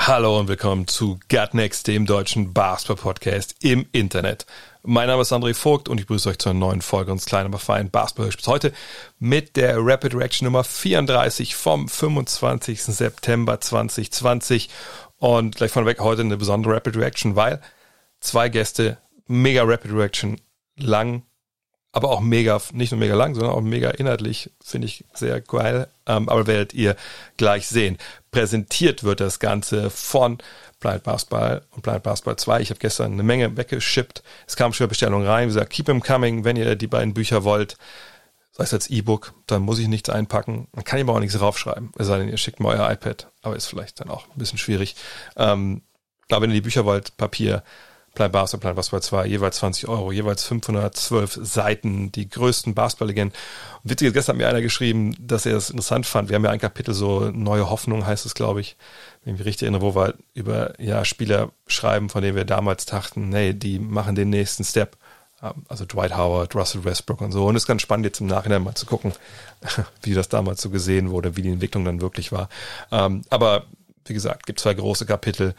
Hallo 0.00 0.38
und 0.38 0.46
willkommen 0.46 0.86
zu 0.86 1.18
Gutnext, 1.28 1.88
dem 1.88 2.06
deutschen 2.06 2.54
Basketball-Podcast 2.54 3.56
im 3.60 3.84
Internet. 3.90 4.46
Mein 4.84 5.08
Name 5.08 5.22
ist 5.22 5.32
André 5.32 5.54
Vogt 5.54 5.88
und 5.88 5.98
ich 5.98 6.06
begrüße 6.06 6.30
euch 6.30 6.38
zu 6.38 6.48
einer 6.48 6.58
neuen 6.60 6.82
Folge 6.82 7.10
unseres 7.10 7.26
kleinen, 7.26 7.46
aber 7.46 7.58
feinen 7.58 7.90
Basketball-Hörspiels. 7.90 8.46
Heute 8.46 8.72
mit 9.18 9.56
der 9.56 9.76
Rapid 9.76 10.14
Reaction 10.14 10.46
Nummer 10.46 10.62
34 10.62 11.56
vom 11.56 11.88
25. 11.88 12.84
September 12.84 13.60
2020. 13.60 14.70
Und 15.18 15.56
gleich 15.56 15.72
vorneweg 15.72 15.98
heute 15.98 16.22
eine 16.22 16.36
besondere 16.38 16.76
Rapid 16.76 16.96
Reaction, 16.96 17.36
weil 17.36 17.60
zwei 18.20 18.48
Gäste, 18.48 18.98
mega 19.26 19.64
Rapid 19.64 19.92
Reaction, 19.92 20.40
lang, 20.76 21.24
aber 21.92 22.10
auch 22.10 22.20
mega, 22.20 22.60
nicht 22.72 22.92
nur 22.92 23.00
mega 23.00 23.14
lang, 23.14 23.34
sondern 23.34 23.52
auch 23.52 23.60
mega 23.60 23.90
inhaltlich, 23.90 24.50
finde 24.62 24.86
ich 24.86 25.04
sehr 25.14 25.40
geil. 25.40 25.88
Ähm, 26.06 26.28
aber 26.28 26.46
werdet 26.46 26.74
ihr 26.74 26.96
gleich 27.36 27.66
sehen. 27.66 27.98
Präsentiert 28.30 29.04
wird 29.04 29.20
das 29.20 29.38
Ganze 29.38 29.90
von 29.90 30.38
Blind 30.80 31.02
Basketball 31.02 31.62
und 31.70 31.82
Blind 31.82 32.02
Basketball 32.02 32.36
2. 32.36 32.60
Ich 32.60 32.70
habe 32.70 32.78
gestern 32.78 33.12
eine 33.12 33.22
Menge 33.22 33.56
weggeschippt. 33.56 34.22
Es 34.46 34.56
kam 34.56 34.72
schon 34.72 34.88
Bestellungen 34.88 35.26
rein. 35.26 35.44
Wie 35.44 35.54
gesagt, 35.54 35.70
keep 35.70 35.86
them 35.86 36.02
coming, 36.02 36.44
wenn 36.44 36.56
ihr 36.56 36.76
die 36.76 36.86
beiden 36.86 37.14
Bücher 37.14 37.44
wollt. 37.44 37.76
Sei 38.52 38.64
es 38.64 38.74
als 38.74 38.90
E-Book, 38.90 39.34
dann 39.46 39.62
muss 39.62 39.78
ich 39.78 39.88
nichts 39.88 40.10
einpacken. 40.10 40.68
Man 40.72 40.84
kann 40.84 40.98
ihm 40.98 41.08
auch 41.08 41.20
nichts 41.20 41.38
draufschreiben. 41.38 41.92
Es 41.96 42.06
sei 42.06 42.18
denn, 42.18 42.28
ihr 42.28 42.38
schickt 42.38 42.60
mal 42.60 42.76
euer 42.76 42.90
iPad. 42.90 43.30
Aber 43.42 43.56
ist 43.56 43.66
vielleicht 43.66 44.00
dann 44.00 44.10
auch 44.10 44.26
ein 44.26 44.36
bisschen 44.38 44.58
schwierig. 44.58 44.94
Ähm, 45.36 45.82
aber 46.30 46.42
wenn 46.42 46.50
ihr 46.50 46.54
die 46.54 46.60
Bücher 46.60 46.84
wollt, 46.84 47.16
Papier, 47.16 47.62
Plan 48.18 48.32
Basketball, 48.32 48.72
Plan 48.72 48.74
Basketball 48.74 49.02
2, 49.02 49.26
jeweils 49.26 49.56
20 49.58 49.88
Euro, 49.88 50.10
jeweils 50.10 50.42
512 50.42 51.38
Seiten, 51.40 52.10
die 52.10 52.28
größten 52.28 52.74
Basketball-Legenden. 52.74 53.38
Und 53.84 53.90
witziges, 53.90 54.12
gestern 54.12 54.34
hat 54.34 54.38
mir 54.38 54.48
einer 54.48 54.60
geschrieben, 54.60 55.14
dass 55.20 55.46
er 55.46 55.56
es 55.56 55.70
interessant 55.70 56.04
fand. 56.04 56.28
Wir 56.28 56.34
haben 56.34 56.44
ja 56.44 56.50
ein 56.50 56.58
Kapitel, 56.58 56.94
so 56.94 57.30
Neue 57.30 57.70
Hoffnung 57.70 58.04
heißt 58.04 58.26
es, 58.26 58.34
glaube 58.34 58.60
ich, 58.60 58.76
wenn 59.22 59.34
ich 59.34 59.38
mich 59.38 59.46
richtig 59.46 59.66
erinnere, 59.66 59.82
wo 59.82 59.94
wir 59.94 60.14
über 60.34 60.72
ja, 60.80 61.04
Spieler 61.04 61.52
schreiben, 61.68 62.08
von 62.08 62.20
denen 62.20 62.34
wir 62.34 62.44
damals 62.44 62.86
dachten, 62.86 63.28
nee, 63.28 63.52
die 63.52 63.78
machen 63.78 64.16
den 64.16 64.30
nächsten 64.30 64.64
Step. 64.64 64.96
Also 65.68 65.84
Dwight 65.84 66.16
Howard, 66.16 66.56
Russell 66.56 66.82
Westbrook 66.82 67.20
und 67.20 67.30
so. 67.30 67.46
Und 67.46 67.54
es 67.54 67.62
ist 67.62 67.68
ganz 67.68 67.82
spannend, 67.82 68.04
jetzt 68.04 68.20
im 68.20 68.26
Nachhinein 68.26 68.64
mal 68.64 68.74
zu 68.74 68.86
gucken, 68.86 69.12
wie 70.02 70.14
das 70.14 70.28
damals 70.28 70.60
so 70.60 70.70
gesehen 70.70 71.10
wurde, 71.10 71.36
wie 71.36 71.42
die 71.42 71.52
Entwicklung 71.52 71.84
dann 71.84 72.00
wirklich 72.00 72.32
war. 72.32 72.48
Ähm, 72.90 73.22
aber 73.30 73.66
wie 74.06 74.14
gesagt, 74.14 74.46
gibt 74.46 74.58
zwei 74.58 74.74
große 74.74 75.06
Kapitel 75.06 75.54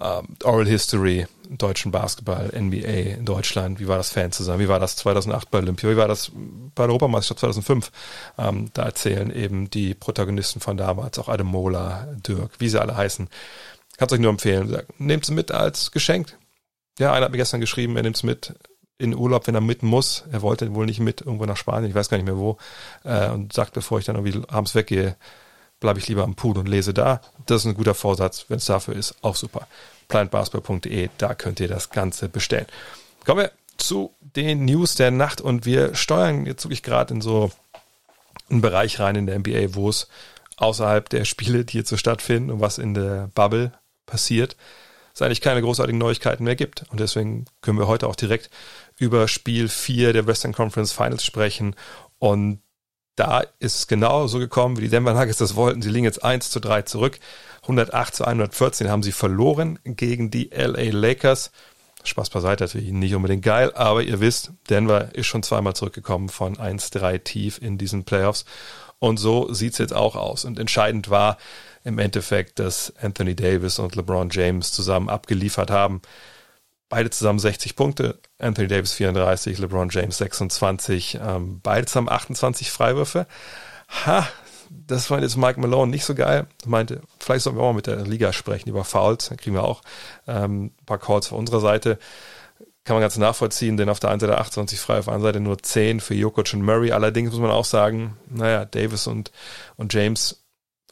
ähm, 0.00 0.36
Oral 0.42 0.66
History, 0.66 1.26
deutschen 1.48 1.92
Basketball, 1.92 2.50
NBA 2.54 3.16
in 3.16 3.24
Deutschland, 3.24 3.78
wie 3.78 3.86
war 3.86 3.96
das 3.96 4.10
Fan 4.10 4.32
zusammen, 4.32 4.60
wie 4.60 4.68
war 4.68 4.80
das 4.80 4.96
2008 4.96 5.50
bei 5.50 5.58
Olympia, 5.58 5.90
wie 5.90 5.96
war 5.96 6.08
das 6.08 6.32
bei 6.74 6.82
der 6.84 6.90
Europameisterschaft 6.90 7.40
2005. 7.40 7.92
Ähm, 8.38 8.70
da 8.74 8.84
erzählen 8.84 9.30
eben 9.30 9.70
die 9.70 9.94
Protagonisten 9.94 10.60
von 10.60 10.76
damals, 10.76 11.18
auch 11.18 11.28
Adam 11.28 11.46
Mola, 11.46 12.08
Dirk, 12.26 12.52
wie 12.58 12.68
sie 12.68 12.80
alle 12.80 12.96
heißen. 12.96 13.28
Kann 13.96 14.06
es 14.06 14.12
euch 14.12 14.20
nur 14.20 14.30
empfehlen. 14.30 14.82
Nehmt 14.98 15.24
es 15.24 15.30
mit 15.30 15.52
als 15.52 15.92
Geschenk. 15.92 16.36
Ja, 16.98 17.12
einer 17.12 17.26
hat 17.26 17.32
mir 17.32 17.38
gestern 17.38 17.60
geschrieben, 17.60 17.96
er 17.96 18.02
nimmt 18.02 18.16
es 18.16 18.22
mit 18.24 18.54
in 18.98 19.14
Urlaub, 19.14 19.46
wenn 19.46 19.54
er 19.54 19.60
mit 19.60 19.82
muss. 19.82 20.24
Er 20.30 20.42
wollte 20.42 20.74
wohl 20.74 20.86
nicht 20.86 21.00
mit 21.00 21.20
irgendwo 21.20 21.46
nach 21.46 21.56
Spanien, 21.56 21.90
ich 21.90 21.94
weiß 21.94 22.08
gar 22.08 22.16
nicht 22.16 22.26
mehr 22.26 22.38
wo. 22.38 22.58
Äh, 23.04 23.30
und 23.30 23.52
sagt, 23.52 23.74
bevor 23.74 23.98
ich 23.98 24.04
dann 24.04 24.16
irgendwie 24.16 24.42
abends 24.48 24.74
weggehe, 24.74 25.16
bleibe 25.84 25.98
ich 25.98 26.08
lieber 26.08 26.24
am 26.24 26.34
Pool 26.34 26.56
und 26.56 26.66
lese 26.66 26.94
da. 26.94 27.20
Das 27.44 27.60
ist 27.60 27.66
ein 27.66 27.74
guter 27.74 27.92
Vorsatz. 27.92 28.46
Wenn 28.48 28.56
es 28.56 28.64
dafür 28.64 28.96
ist, 28.96 29.16
auch 29.20 29.36
super. 29.36 29.68
Plantbasketball.de, 30.08 31.10
da 31.18 31.34
könnt 31.34 31.60
ihr 31.60 31.68
das 31.68 31.90
Ganze 31.90 32.30
bestellen. 32.30 32.64
Kommen 33.26 33.42
wir 33.42 33.52
zu 33.76 34.14
den 34.20 34.64
News 34.64 34.94
der 34.94 35.10
Nacht 35.10 35.42
und 35.42 35.66
wir 35.66 35.94
steuern 35.94 36.46
jetzt 36.46 36.64
wirklich 36.64 36.82
gerade 36.82 37.12
in 37.12 37.20
so 37.20 37.50
einen 38.48 38.62
Bereich 38.62 38.98
rein 38.98 39.14
in 39.14 39.26
der 39.26 39.38
NBA, 39.38 39.74
wo 39.74 39.90
es 39.90 40.08
außerhalb 40.56 41.06
der 41.10 41.26
Spiele, 41.26 41.66
die 41.66 41.76
jetzt 41.76 41.90
so 41.90 41.98
stattfinden 41.98 42.50
und 42.50 42.60
was 42.62 42.78
in 42.78 42.94
der 42.94 43.28
Bubble 43.34 43.74
passiert, 44.06 44.56
es 45.12 45.20
eigentlich 45.20 45.42
keine 45.42 45.60
großartigen 45.60 45.98
Neuigkeiten 45.98 46.44
mehr 46.44 46.56
gibt. 46.56 46.86
Und 46.90 46.98
deswegen 46.98 47.44
können 47.60 47.78
wir 47.78 47.88
heute 47.88 48.08
auch 48.08 48.16
direkt 48.16 48.48
über 48.96 49.28
Spiel 49.28 49.68
4 49.68 50.14
der 50.14 50.26
Western 50.26 50.54
Conference 50.54 50.92
Finals 50.92 51.26
sprechen. 51.26 51.76
Und 52.18 52.60
da 53.16 53.40
ist 53.58 53.76
es 53.76 53.86
genau 53.86 54.26
so 54.26 54.38
gekommen, 54.38 54.76
wie 54.76 54.82
die 54.82 54.88
Denver 54.88 55.14
Nuggets 55.14 55.38
das 55.38 55.56
wollten. 55.56 55.82
Sie 55.82 55.90
liegen 55.90 56.04
jetzt 56.04 56.24
1 56.24 56.50
zu 56.50 56.60
3 56.60 56.82
zurück. 56.82 57.18
108 57.62 58.14
zu 58.14 58.24
114 58.24 58.90
haben 58.90 59.02
sie 59.02 59.12
verloren 59.12 59.78
gegen 59.84 60.30
die 60.30 60.50
LA 60.52 60.90
Lakers. 60.90 61.50
Spaß 62.02 62.28
beiseite, 62.28 62.64
natürlich 62.64 62.92
nicht 62.92 63.14
unbedingt 63.14 63.42
geil, 63.42 63.72
aber 63.74 64.02
ihr 64.02 64.20
wisst, 64.20 64.52
Denver 64.68 65.14
ist 65.14 65.26
schon 65.26 65.42
zweimal 65.42 65.74
zurückgekommen 65.74 66.28
von 66.28 66.56
1-3 66.56 67.24
tief 67.24 67.58
in 67.62 67.78
diesen 67.78 68.04
Playoffs. 68.04 68.44
Und 68.98 69.16
so 69.16 69.52
sieht's 69.52 69.78
jetzt 69.78 69.94
auch 69.94 70.16
aus. 70.16 70.44
Und 70.44 70.58
entscheidend 70.58 71.08
war 71.08 71.38
im 71.82 71.98
Endeffekt, 71.98 72.58
dass 72.58 72.92
Anthony 73.00 73.34
Davis 73.34 73.78
und 73.78 73.96
LeBron 73.96 74.30
James 74.30 74.72
zusammen 74.72 75.08
abgeliefert 75.08 75.70
haben. 75.70 76.02
Beide 76.94 77.10
zusammen 77.10 77.40
60 77.40 77.74
Punkte, 77.74 78.20
Anthony 78.38 78.68
Davis 78.68 78.92
34, 78.92 79.58
LeBron 79.58 79.88
James 79.90 80.16
26, 80.16 81.18
ähm, 81.20 81.58
beide 81.60 81.86
zusammen 81.86 82.08
28 82.08 82.70
Freiwürfe. 82.70 83.26
Ha, 84.06 84.28
das 84.70 85.06
fand 85.06 85.24
jetzt 85.24 85.36
Mike 85.36 85.60
Malone 85.60 85.90
nicht 85.90 86.04
so 86.04 86.14
geil. 86.14 86.46
Meinte, 86.66 87.00
vielleicht 87.18 87.42
sollten 87.42 87.58
wir 87.58 87.64
auch 87.64 87.72
mal 87.72 87.74
mit 87.74 87.88
der 87.88 88.02
Liga 88.02 88.32
sprechen 88.32 88.68
über 88.68 88.84
Fouls. 88.84 89.28
Dann 89.28 89.38
kriegen 89.38 89.56
wir 89.56 89.64
auch 89.64 89.82
ähm, 90.28 90.66
ein 90.66 90.84
paar 90.86 90.98
Calls 90.98 91.26
von 91.26 91.38
unserer 91.38 91.58
Seite. 91.58 91.98
Kann 92.84 92.94
man 92.94 93.00
ganz 93.00 93.18
nachvollziehen, 93.18 93.76
denn 93.76 93.88
auf 93.88 93.98
der 93.98 94.10
einen 94.10 94.20
Seite 94.20 94.38
28 94.38 94.78
frei, 94.78 95.00
auf 95.00 95.06
der 95.06 95.14
anderen 95.14 95.34
Seite 95.34 95.40
nur 95.42 95.58
10 95.58 95.98
für 95.98 96.14
Jokic 96.14 96.54
und 96.54 96.62
Murray. 96.62 96.92
Allerdings 96.92 97.32
muss 97.32 97.40
man 97.40 97.50
auch 97.50 97.64
sagen, 97.64 98.18
naja, 98.28 98.66
Davis 98.66 99.08
und, 99.08 99.32
und 99.74 99.92
James 99.92 100.44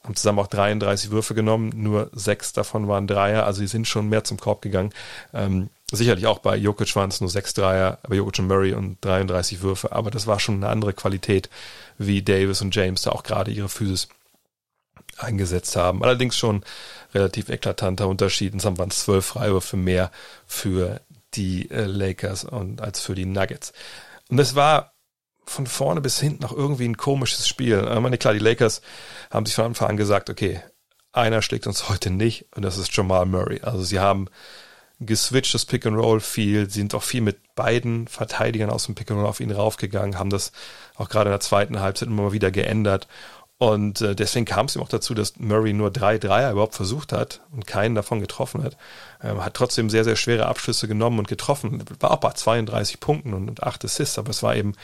haben 0.02 0.16
zusammen 0.16 0.40
auch 0.40 0.48
33 0.48 1.12
Würfe 1.12 1.34
genommen, 1.34 1.70
nur 1.76 2.10
sechs 2.12 2.52
davon 2.52 2.88
waren 2.88 3.06
Dreier, 3.06 3.46
also 3.46 3.60
sie 3.60 3.68
sind 3.68 3.86
schon 3.86 4.08
mehr 4.08 4.24
zum 4.24 4.36
Korb 4.36 4.62
gegangen. 4.62 4.92
Ähm, 5.32 5.70
sicherlich 5.96 6.26
auch 6.26 6.38
bei 6.38 6.56
Jokic 6.56 6.94
waren 6.96 7.10
es 7.10 7.20
nur 7.20 7.30
sechs 7.30 7.54
Dreier, 7.54 7.98
bei 8.08 8.16
Jokic 8.16 8.40
und 8.40 8.48
Murray 8.48 8.74
und 8.74 8.98
33 9.04 9.62
Würfe, 9.62 9.92
aber 9.92 10.10
das 10.10 10.26
war 10.26 10.40
schon 10.40 10.56
eine 10.56 10.68
andere 10.68 10.92
Qualität, 10.92 11.50
wie 11.98 12.22
Davis 12.22 12.62
und 12.62 12.74
James 12.74 13.02
da 13.02 13.12
auch 13.12 13.22
gerade 13.22 13.50
ihre 13.50 13.68
Physis 13.68 14.08
eingesetzt 15.18 15.76
haben. 15.76 16.02
Allerdings 16.02 16.36
schon 16.36 16.64
relativ 17.14 17.48
eklatanter 17.48 18.08
Unterschied. 18.08 18.52
Insgesamt 18.52 18.78
waren 18.78 18.88
es 18.88 19.00
zwölf 19.00 19.26
Freiwürfe 19.26 19.76
mehr 19.76 20.10
für 20.46 21.00
die 21.34 21.70
äh, 21.70 21.84
Lakers 21.84 22.44
und 22.44 22.80
als 22.80 23.00
für 23.00 23.14
die 23.14 23.26
Nuggets. 23.26 23.72
Und 24.28 24.38
es 24.38 24.54
war 24.54 24.92
von 25.44 25.66
vorne 25.66 26.00
bis 26.00 26.20
hinten 26.20 26.42
noch 26.42 26.52
irgendwie 26.52 26.88
ein 26.88 26.96
komisches 26.96 27.48
Spiel. 27.48 27.86
Ich 27.92 28.00
meine, 28.00 28.18
klar, 28.18 28.32
die 28.32 28.38
Lakers 28.38 28.80
haben 29.30 29.46
sich 29.46 29.54
von 29.54 29.66
Anfang 29.66 29.90
an 29.90 29.96
gesagt, 29.96 30.30
okay, 30.30 30.62
einer 31.12 31.42
schlägt 31.42 31.66
uns 31.66 31.88
heute 31.88 32.10
nicht 32.10 32.46
und 32.54 32.62
das 32.62 32.78
ist 32.78 32.96
Jamal 32.96 33.26
Murray. 33.26 33.60
Also 33.60 33.82
sie 33.82 34.00
haben 34.00 34.28
geswitcht 35.06 35.54
das 35.54 35.64
Pick 35.64 35.86
and 35.86 35.96
Roll 35.96 36.20
viel, 36.20 36.70
sind 36.70 36.94
auch 36.94 37.02
viel 37.02 37.20
mit 37.20 37.54
beiden 37.54 38.08
Verteidigern 38.08 38.70
aus 38.70 38.86
dem 38.86 38.94
Pick 38.94 39.10
and 39.10 39.20
Roll 39.20 39.28
auf 39.28 39.40
ihn 39.40 39.50
raufgegangen, 39.50 40.18
haben 40.18 40.30
das 40.30 40.52
auch 40.96 41.08
gerade 41.08 41.28
in 41.28 41.32
der 41.32 41.40
zweiten 41.40 41.80
Halbzeit 41.80 42.08
immer 42.08 42.22
mal 42.22 42.32
wieder 42.32 42.50
geändert. 42.50 43.08
Und 43.58 44.00
äh, 44.00 44.16
deswegen 44.16 44.44
kam 44.44 44.66
es 44.66 44.74
ihm 44.74 44.82
auch 44.82 44.88
dazu, 44.88 45.14
dass 45.14 45.38
Murray 45.38 45.72
nur 45.72 45.92
drei 45.92 46.18
Dreier 46.18 46.50
überhaupt 46.50 46.74
versucht 46.74 47.12
hat 47.12 47.42
und 47.52 47.64
keinen 47.64 47.94
davon 47.94 48.18
getroffen 48.18 48.64
hat. 48.64 48.76
Ähm, 49.22 49.44
hat 49.44 49.54
trotzdem 49.54 49.88
sehr, 49.88 50.02
sehr 50.02 50.16
schwere 50.16 50.46
Abschlüsse 50.46 50.88
genommen 50.88 51.20
und 51.20 51.28
getroffen. 51.28 51.84
War 52.00 52.10
auch 52.10 52.16
bei 52.16 52.32
32 52.32 52.98
Punkten 52.98 53.34
und, 53.34 53.48
und 53.48 53.62
8 53.62 53.84
Assists, 53.84 54.18
aber 54.18 54.30
es 54.30 54.42
war 54.42 54.56
eben, 54.56 54.74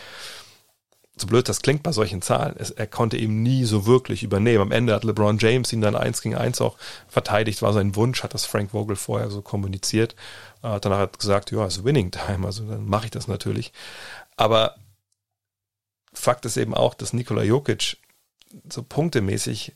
so 1.20 1.26
blöd 1.26 1.48
das 1.48 1.62
klingt 1.62 1.82
bei 1.82 1.92
solchen 1.92 2.22
Zahlen, 2.22 2.54
es, 2.58 2.70
er 2.70 2.86
konnte 2.86 3.16
eben 3.16 3.42
nie 3.42 3.64
so 3.64 3.86
wirklich 3.86 4.22
übernehmen. 4.22 4.62
Am 4.62 4.72
Ende 4.72 4.94
hat 4.94 5.04
LeBron 5.04 5.38
James 5.38 5.72
ihn 5.72 5.80
dann 5.80 5.96
eins 5.96 6.22
gegen 6.22 6.36
eins 6.36 6.60
auch 6.60 6.76
verteidigt, 7.08 7.62
war 7.62 7.72
sein 7.72 7.96
Wunsch, 7.96 8.22
hat 8.22 8.34
das 8.34 8.44
Frank 8.44 8.70
Vogel 8.72 8.96
vorher 8.96 9.30
so 9.30 9.42
kommuniziert. 9.42 10.14
Äh, 10.62 10.80
danach 10.80 10.98
hat 10.98 11.18
gesagt, 11.18 11.50
ja, 11.50 11.66
ist 11.66 11.84
Winning 11.84 12.10
Time, 12.10 12.46
also 12.46 12.64
dann 12.64 12.86
mache 12.86 13.06
ich 13.06 13.10
das 13.10 13.28
natürlich. 13.28 13.72
Aber 14.36 14.76
Fakt 16.12 16.44
ist 16.44 16.56
eben 16.56 16.74
auch, 16.74 16.94
dass 16.94 17.12
Nikola 17.12 17.42
Jokic 17.42 17.96
so 18.68 18.82
punktemäßig 18.82 19.74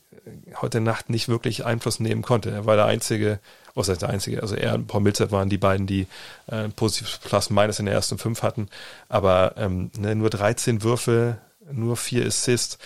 heute 0.61 0.81
Nacht 0.81 1.09
nicht 1.09 1.27
wirklich 1.27 1.65
Einfluss 1.65 1.99
nehmen 1.99 2.21
konnte. 2.21 2.51
Er 2.51 2.65
war 2.65 2.75
der 2.75 2.85
einzige, 2.85 3.39
was 3.75 3.89
heißt 3.89 4.01
der 4.01 4.09
einzige, 4.09 4.41
also 4.41 4.55
er 4.55 4.75
und 4.75 4.87
Paul 4.87 5.01
Millsap 5.01 5.31
waren 5.31 5.49
die 5.49 5.57
beiden, 5.57 5.87
die 5.87 6.07
äh, 6.47 6.69
positives 6.69 7.17
Plus 7.17 7.49
Minus 7.49 7.79
in 7.79 7.85
der 7.85 7.95
ersten 7.95 8.17
fünf 8.17 8.43
hatten, 8.43 8.69
aber 9.09 9.55
ähm, 9.57 9.91
ne, 9.97 10.15
nur 10.15 10.29
13 10.29 10.83
Würfe, 10.83 11.39
nur 11.71 11.97
vier 11.97 12.25
Assists. 12.25 12.77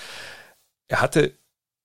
Er 0.88 1.02
hatte 1.02 1.34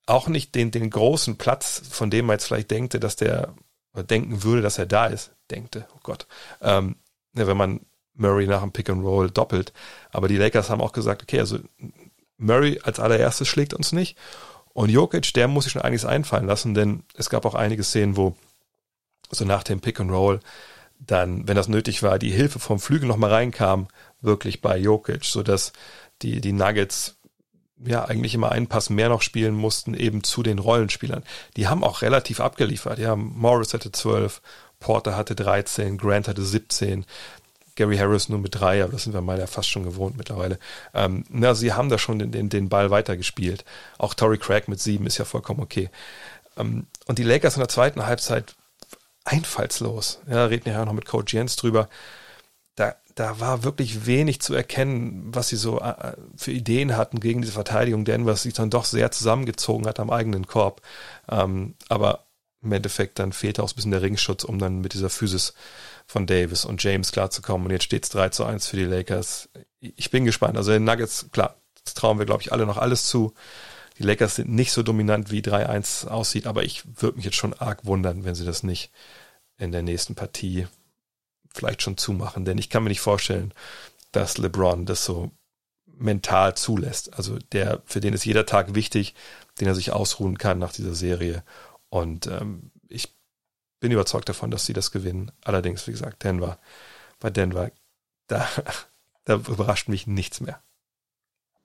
auch 0.06 0.28
nicht 0.28 0.54
den, 0.54 0.70
den 0.70 0.90
großen 0.90 1.36
Platz, 1.36 1.82
von 1.90 2.10
dem 2.10 2.26
man 2.26 2.34
jetzt 2.34 2.46
vielleicht 2.46 2.70
denkte, 2.70 3.00
dass 3.00 3.16
der, 3.16 3.54
oder 3.92 4.04
denken 4.04 4.42
würde, 4.42 4.62
dass 4.62 4.78
er 4.78 4.86
da 4.86 5.06
ist, 5.06 5.32
denkte, 5.50 5.86
oh 5.94 6.00
Gott. 6.02 6.26
Ähm, 6.60 6.96
ja, 7.34 7.46
wenn 7.46 7.56
man 7.56 7.80
Murray 8.14 8.46
nach 8.46 8.60
dem 8.60 8.72
Pick 8.72 8.90
and 8.90 9.04
Roll 9.04 9.30
doppelt. 9.30 9.72
Aber 10.10 10.28
die 10.28 10.36
Lakers 10.36 10.70
haben 10.70 10.80
auch 10.80 10.92
gesagt, 10.92 11.22
okay, 11.22 11.40
also 11.40 11.58
Murray 12.36 12.80
als 12.82 13.00
allererstes 13.00 13.48
schlägt 13.48 13.74
uns 13.74 13.92
nicht. 13.92 14.18
Und 14.74 14.90
Jokic, 14.90 15.32
der 15.34 15.48
muss 15.48 15.64
sich 15.64 15.72
schon 15.72 15.82
einiges 15.82 16.04
einfallen 16.04 16.46
lassen, 16.46 16.74
denn 16.74 17.04
es 17.14 17.30
gab 17.30 17.44
auch 17.44 17.54
einige 17.54 17.84
Szenen, 17.84 18.16
wo 18.16 18.36
so 19.32 19.44
nach 19.44 19.62
dem 19.62 19.80
Pick 19.80 20.00
and 20.00 20.10
Roll 20.10 20.40
dann, 20.98 21.48
wenn 21.48 21.56
das 21.56 21.68
nötig 21.68 22.02
war, 22.02 22.18
die 22.18 22.30
Hilfe 22.30 22.58
vom 22.58 22.78
Flügel 22.78 23.08
nochmal 23.08 23.30
reinkam, 23.30 23.88
wirklich 24.20 24.60
bei 24.60 24.78
Jokic, 24.78 25.24
sodass 25.24 25.72
die, 26.22 26.40
die 26.40 26.52
Nuggets 26.52 27.16
ja 27.84 28.04
eigentlich 28.04 28.34
immer 28.34 28.52
einen 28.52 28.68
Pass 28.68 28.90
mehr 28.90 29.08
noch 29.08 29.22
spielen 29.22 29.54
mussten, 29.54 29.94
eben 29.94 30.22
zu 30.22 30.42
den 30.44 30.60
Rollenspielern. 30.60 31.24
Die 31.56 31.66
haben 31.66 31.82
auch 31.82 32.02
relativ 32.02 32.38
abgeliefert. 32.38 32.98
Ja, 33.00 33.16
Morris 33.16 33.74
hatte 33.74 33.90
12, 33.90 34.40
Porter 34.78 35.16
hatte 35.16 35.34
13, 35.34 35.98
Grant 35.98 36.28
hatte 36.28 36.42
17, 36.42 37.04
Gary 37.74 37.96
Harris 37.96 38.28
nur 38.28 38.38
mit 38.38 38.60
drei, 38.60 38.82
aber 38.82 38.92
das 38.92 39.04
sind 39.04 39.14
wir 39.14 39.22
mal 39.22 39.38
ja 39.38 39.46
fast 39.46 39.68
schon 39.68 39.84
gewohnt 39.84 40.16
mittlerweile. 40.16 40.58
Ähm, 40.94 41.24
na, 41.30 41.54
sie 41.54 41.72
haben 41.72 41.88
da 41.88 41.98
schon 41.98 42.18
den, 42.18 42.30
den, 42.30 42.48
den 42.48 42.68
Ball 42.68 42.90
weitergespielt. 42.90 43.64
Auch 43.98 44.14
Tory 44.14 44.38
Craig 44.38 44.68
mit 44.68 44.80
sieben 44.80 45.06
ist 45.06 45.18
ja 45.18 45.24
vollkommen 45.24 45.60
okay. 45.60 45.90
Ähm, 46.56 46.86
und 47.06 47.18
die 47.18 47.24
Lakers 47.24 47.56
in 47.56 47.60
der 47.60 47.68
zweiten 47.68 48.04
Halbzeit 48.06 48.54
einfallslos. 49.24 50.20
Ja, 50.28 50.46
reden 50.46 50.68
ja 50.68 50.84
noch 50.84 50.92
mit 50.92 51.06
Coach 51.06 51.32
Jens 51.32 51.56
drüber. 51.56 51.88
Da, 52.74 52.96
da 53.14 53.40
war 53.40 53.64
wirklich 53.64 54.06
wenig 54.06 54.40
zu 54.40 54.54
erkennen, 54.54 55.34
was 55.34 55.48
sie 55.48 55.56
so 55.56 55.80
äh, 55.80 56.14
für 56.36 56.52
Ideen 56.52 56.96
hatten 56.96 57.20
gegen 57.20 57.42
diese 57.42 57.52
Verteidigung 57.52 58.04
Denvers, 58.04 58.42
sich 58.42 58.54
dann 58.54 58.70
doch 58.70 58.84
sehr 58.84 59.10
zusammengezogen 59.10 59.86
hat 59.86 60.00
am 60.00 60.10
eigenen 60.10 60.46
Korb. 60.46 60.80
Ähm, 61.30 61.74
aber 61.88 62.26
im 62.62 62.72
Endeffekt 62.72 63.18
dann 63.18 63.32
fehlte 63.32 63.62
auch 63.62 63.70
ein 63.70 63.74
bisschen 63.74 63.90
der 63.90 64.02
Ringschutz, 64.02 64.44
um 64.44 64.58
dann 64.58 64.80
mit 64.80 64.94
dieser 64.94 65.10
Physis 65.10 65.52
von 66.06 66.26
Davis 66.26 66.64
und 66.64 66.82
James 66.82 67.12
klarzukommen. 67.12 67.66
Und 67.66 67.72
jetzt 67.72 67.84
steht 67.84 68.04
es 68.04 68.10
3 68.10 68.30
zu 68.30 68.44
1 68.44 68.68
für 68.68 68.76
die 68.76 68.84
Lakers. 68.84 69.48
Ich 69.80 70.10
bin 70.10 70.24
gespannt. 70.24 70.56
Also 70.56 70.70
den 70.70 70.84
Nuggets, 70.84 71.26
klar, 71.32 71.56
das 71.84 71.94
trauen 71.94 72.18
wir, 72.18 72.26
glaube 72.26 72.42
ich, 72.42 72.52
alle 72.52 72.66
noch 72.66 72.78
alles 72.78 73.08
zu. 73.08 73.34
Die 74.02 74.08
Lakers 74.08 74.34
sind 74.34 74.50
nicht 74.50 74.72
so 74.72 74.82
dominant, 74.82 75.30
wie 75.30 75.42
3-1 75.42 76.08
aussieht, 76.08 76.48
aber 76.48 76.64
ich 76.64 76.82
würde 77.00 77.16
mich 77.16 77.24
jetzt 77.24 77.36
schon 77.36 77.54
arg 77.54 77.84
wundern, 77.86 78.24
wenn 78.24 78.34
sie 78.34 78.44
das 78.44 78.64
nicht 78.64 78.90
in 79.58 79.70
der 79.70 79.82
nächsten 79.82 80.16
Partie 80.16 80.66
vielleicht 81.54 81.82
schon 81.82 81.96
zumachen. 81.96 82.44
Denn 82.44 82.58
ich 82.58 82.68
kann 82.68 82.82
mir 82.82 82.88
nicht 82.88 83.00
vorstellen, 83.00 83.54
dass 84.10 84.38
LeBron 84.38 84.86
das 84.86 85.04
so 85.04 85.30
mental 85.86 86.56
zulässt. 86.56 87.14
Also 87.14 87.38
der, 87.52 87.80
für 87.84 88.00
den 88.00 88.12
ist 88.12 88.24
jeder 88.24 88.44
Tag 88.44 88.74
wichtig, 88.74 89.14
den 89.60 89.68
er 89.68 89.74
sich 89.76 89.92
ausruhen 89.92 90.36
kann 90.36 90.58
nach 90.58 90.72
dieser 90.72 90.94
Serie. 90.94 91.44
Und 91.88 92.26
ähm, 92.26 92.72
ich 92.88 93.14
bin 93.78 93.92
überzeugt 93.92 94.28
davon, 94.28 94.50
dass 94.50 94.66
sie 94.66 94.72
das 94.72 94.90
gewinnen. 94.90 95.30
Allerdings, 95.44 95.86
wie 95.86 95.92
gesagt, 95.92 96.24
Denver, 96.24 96.58
bei 97.20 97.30
Denver, 97.30 97.70
da, 98.26 98.48
da 99.24 99.34
überrascht 99.34 99.88
mich 99.88 100.08
nichts 100.08 100.40
mehr. 100.40 100.60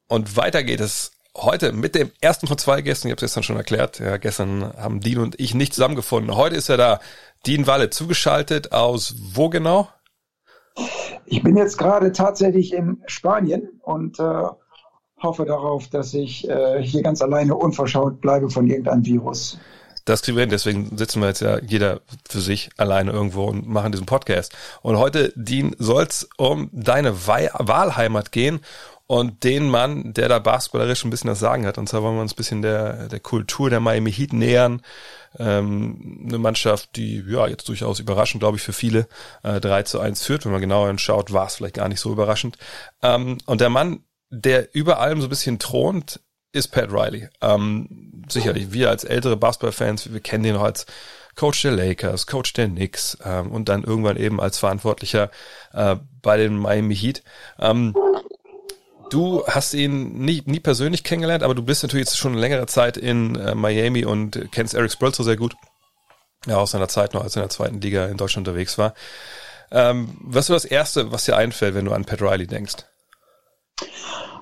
Und 0.07 0.37
weiter 0.37 0.63
geht 0.63 0.81
es 0.81 1.13
heute 1.37 1.71
mit 1.71 1.95
dem 1.95 2.11
ersten 2.21 2.47
von 2.47 2.57
zwei 2.57 2.81
Gästen. 2.81 3.07
Ich 3.07 3.11
habe 3.11 3.17
es 3.17 3.29
gestern 3.29 3.43
schon 3.43 3.57
erklärt. 3.57 3.99
Ja, 3.99 4.17
gestern 4.17 4.73
haben 4.77 4.99
Dean 4.99 5.19
und 5.19 5.39
ich 5.39 5.53
nicht 5.53 5.73
zusammengefunden. 5.73 6.35
Heute 6.35 6.55
ist 6.55 6.69
er 6.69 6.77
da. 6.77 6.99
Dean 7.45 7.67
Walle 7.67 7.89
zugeschaltet 7.89 8.71
aus 8.71 9.15
wo 9.33 9.49
genau? 9.49 9.87
Ich 11.25 11.43
bin 11.43 11.55
jetzt 11.55 11.77
gerade 11.77 12.11
tatsächlich 12.11 12.73
in 12.73 13.01
Spanien 13.05 13.69
und 13.83 14.19
äh, 14.19 14.43
hoffe 15.21 15.45
darauf, 15.45 15.87
dass 15.87 16.13
ich 16.13 16.47
äh, 16.49 16.81
hier 16.81 17.01
ganz 17.01 17.21
alleine 17.21 17.55
unverschaut 17.55 18.21
bleibe 18.21 18.49
von 18.49 18.67
irgendeinem 18.67 19.05
Virus. 19.05 19.59
Das 20.05 20.21
kriegen 20.21 20.37
wir 20.37 20.41
hin, 20.43 20.49
deswegen 20.49 20.97
sitzen 20.97 21.19
wir 21.19 21.27
jetzt 21.27 21.41
ja 21.41 21.59
jeder 21.59 21.99
für 22.29 22.39
sich 22.39 22.69
alleine 22.77 23.11
irgendwo 23.11 23.43
und 23.43 23.67
machen 23.67 23.91
diesen 23.91 24.05
Podcast. 24.05 24.55
Und 24.81 24.97
heute, 24.97 25.33
Dean, 25.35 25.75
soll 25.79 26.03
es 26.03 26.29
um 26.37 26.69
deine 26.71 27.27
Wahlheimat 27.27 28.31
gehen 28.31 28.61
und 29.07 29.45
den 29.45 29.69
Mann, 29.69 30.13
der 30.13 30.27
da 30.27 30.39
basketballerisch 30.39 31.05
ein 31.05 31.09
bisschen 31.09 31.29
das 31.29 31.39
Sagen 31.39 31.65
hat. 31.65 31.77
Und 31.77 31.87
zwar 31.87 32.03
wollen 32.03 32.15
wir 32.15 32.21
uns 32.21 32.33
ein 32.33 32.37
bisschen 32.37 32.61
der, 32.61 33.07
der 33.07 33.21
Kultur 33.21 33.69
der 33.69 33.79
Miami 33.79 34.11
Heat 34.11 34.33
nähern. 34.33 34.81
Ähm, 35.39 36.25
eine 36.27 36.37
Mannschaft, 36.37 36.95
die 36.97 37.23
ja 37.27 37.47
jetzt 37.47 37.69
durchaus 37.69 37.99
überraschend, 37.99 38.41
glaube 38.41 38.57
ich, 38.57 38.63
für 38.63 38.73
viele 38.73 39.07
äh, 39.43 39.61
3 39.61 39.83
zu 39.83 40.01
1 40.01 40.25
führt. 40.25 40.45
Wenn 40.45 40.51
man 40.51 40.61
genauer 40.61 40.89
anschaut, 40.89 41.31
war 41.31 41.47
es 41.47 41.55
vielleicht 41.55 41.75
gar 41.75 41.87
nicht 41.87 42.01
so 42.01 42.11
überraschend. 42.11 42.57
Ähm, 43.01 43.37
und 43.45 43.61
der 43.61 43.69
Mann, 43.69 44.03
der 44.29 44.75
über 44.75 44.99
allem 44.99 45.21
so 45.21 45.27
ein 45.27 45.31
bisschen 45.31 45.57
thront, 45.57 46.19
ist 46.51 46.69
Pat 46.69 46.91
Riley. 46.91 47.29
Ähm, 47.41 48.23
sicherlich, 48.27 48.73
wir 48.73 48.89
als 48.89 49.05
ältere 49.05 49.37
Basketballfans, 49.37 50.11
wir 50.11 50.19
kennen 50.19 50.43
den 50.43 50.55
noch 50.55 50.63
als 50.63 50.85
Coach 51.35 51.61
der 51.61 51.71
Lakers, 51.71 52.25
Coach 52.25 52.51
der 52.53 52.67
Knicks 52.67 53.17
ähm, 53.23 53.51
und 53.51 53.69
dann 53.69 53.83
irgendwann 53.83 54.17
eben 54.17 54.41
als 54.41 54.57
Verantwortlicher 54.57 55.29
äh, 55.71 55.95
bei 56.21 56.35
den 56.37 56.57
Miami 56.57 56.95
Heat. 56.95 57.23
Ähm, 57.59 57.95
Du 59.09 59.43
hast 59.47 59.73
ihn 59.73 60.19
nie, 60.19 60.43
nie 60.45 60.59
persönlich 60.59 61.03
kennengelernt, 61.03 61.43
aber 61.43 61.55
du 61.55 61.63
bist 61.63 61.83
natürlich 61.83 62.07
jetzt 62.07 62.17
schon 62.17 62.33
längere 62.33 62.65
Zeit 62.65 62.97
in 62.97 63.35
äh, 63.35 63.55
Miami 63.55 64.05
und 64.05 64.49
kennst 64.51 64.73
Eric 64.73 64.91
Spolzo 64.91 65.23
sehr 65.23 65.37
gut. 65.37 65.55
Ja, 66.45 66.57
aus 66.57 66.71
seiner 66.71 66.87
Zeit 66.87 67.13
noch, 67.13 67.23
als 67.23 67.35
er 67.35 67.43
in 67.43 67.47
der 67.47 67.55
zweiten 67.55 67.81
Liga 67.81 68.05
in 68.07 68.17
Deutschland 68.17 68.47
unterwegs 68.47 68.77
war. 68.77 68.93
Ähm, 69.71 70.17
was 70.21 70.49
ist 70.49 70.63
das 70.63 70.65
Erste, 70.65 71.11
was 71.11 71.25
dir 71.25 71.35
einfällt, 71.35 71.75
wenn 71.75 71.85
du 71.85 71.93
an 71.93 72.05
Pat 72.05 72.21
Riley 72.21 72.47
denkst? 72.47 72.85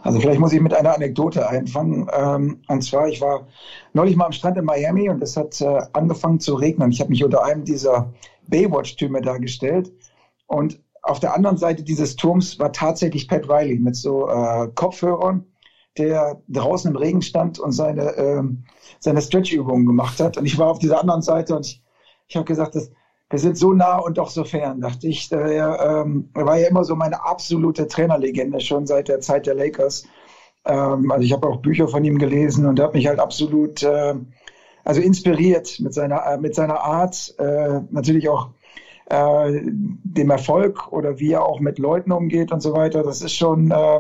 Also 0.01 0.19
vielleicht 0.19 0.39
muss 0.39 0.53
ich 0.53 0.61
mit 0.61 0.73
einer 0.73 0.93
Anekdote 0.93 1.47
einfangen. 1.47 2.07
Ähm, 2.13 2.61
und 2.67 2.83
zwar, 2.83 3.07
ich 3.07 3.21
war 3.21 3.47
neulich 3.93 4.15
mal 4.15 4.25
am 4.25 4.31
Strand 4.31 4.57
in 4.57 4.65
Miami 4.65 5.09
und 5.09 5.21
es 5.23 5.35
hat 5.35 5.59
äh, 5.61 5.81
angefangen 5.93 6.39
zu 6.39 6.53
regnen. 6.53 6.91
Ich 6.91 7.01
habe 7.01 7.09
mich 7.09 7.23
unter 7.23 7.43
einem 7.43 7.63
dieser 7.65 8.13
Baywatch-Türme 8.47 9.21
dargestellt. 9.21 9.91
Und 10.45 10.79
auf 11.05 11.19
der 11.19 11.35
anderen 11.35 11.57
Seite 11.57 11.83
dieses 11.83 12.15
Turms 12.15 12.59
war 12.59 12.71
tatsächlich 12.71 13.27
Pat 13.27 13.47
Riley 13.47 13.79
mit 13.79 13.95
so 13.95 14.27
äh, 14.27 14.67
Kopfhörern, 14.73 15.45
der 15.97 16.41
draußen 16.49 16.91
im 16.91 16.97
Regen 16.97 17.21
stand 17.21 17.59
und 17.59 17.71
seine, 17.71 18.15
äh, 18.17 18.43
seine 18.99 19.21
Stretch-Übungen 19.21 19.85
gemacht 19.85 20.19
hat. 20.19 20.37
Und 20.37 20.45
ich 20.45 20.57
war 20.57 20.67
auf 20.67 20.79
dieser 20.79 20.99
anderen 20.99 21.21
Seite 21.21 21.55
und 21.55 21.65
ich, 21.65 21.83
ich 22.27 22.35
habe 22.35 22.45
gesagt, 22.45 22.75
das, 22.75 22.91
wir 23.29 23.39
sind 23.39 23.57
so 23.57 23.73
nah 23.73 23.97
und 23.97 24.17
doch 24.17 24.29
so 24.29 24.43
fern, 24.43 24.81
dachte 24.81 25.07
ich. 25.07 25.31
Er, 25.31 26.03
ähm, 26.03 26.29
er 26.33 26.45
war 26.45 26.57
ja 26.57 26.67
immer 26.67 26.83
so 26.83 26.95
meine 26.95 27.23
absolute 27.23 27.87
Trainerlegende, 27.87 28.59
schon 28.59 28.85
seit 28.87 29.07
der 29.07 29.21
Zeit 29.21 29.45
der 29.45 29.55
Lakers. 29.55 30.05
Ähm, 30.65 31.11
also 31.11 31.23
ich 31.23 31.33
habe 31.33 31.47
auch 31.47 31.57
Bücher 31.57 31.87
von 31.87 32.03
ihm 32.03 32.17
gelesen 32.17 32.65
und 32.65 32.79
er 32.79 32.85
hat 32.85 32.93
mich 32.93 33.07
halt 33.07 33.19
absolut 33.19 33.83
äh, 33.83 34.15
also 34.83 35.01
inspiriert 35.01 35.79
mit 35.79 35.93
seiner, 35.93 36.25
äh, 36.25 36.37
mit 36.37 36.55
seiner 36.55 36.79
Art, 36.81 37.35
äh, 37.39 37.81
natürlich 37.89 38.29
auch 38.29 38.49
äh, 39.09 39.61
dem 39.63 40.29
Erfolg 40.29 40.91
oder 40.91 41.19
wie 41.19 41.31
er 41.31 41.45
auch 41.45 41.59
mit 41.59 41.79
Leuten 41.79 42.11
umgeht 42.11 42.51
und 42.51 42.61
so 42.61 42.73
weiter. 42.73 43.03
Das 43.03 43.21
ist 43.21 43.35
schon 43.35 43.71
äh, 43.71 43.99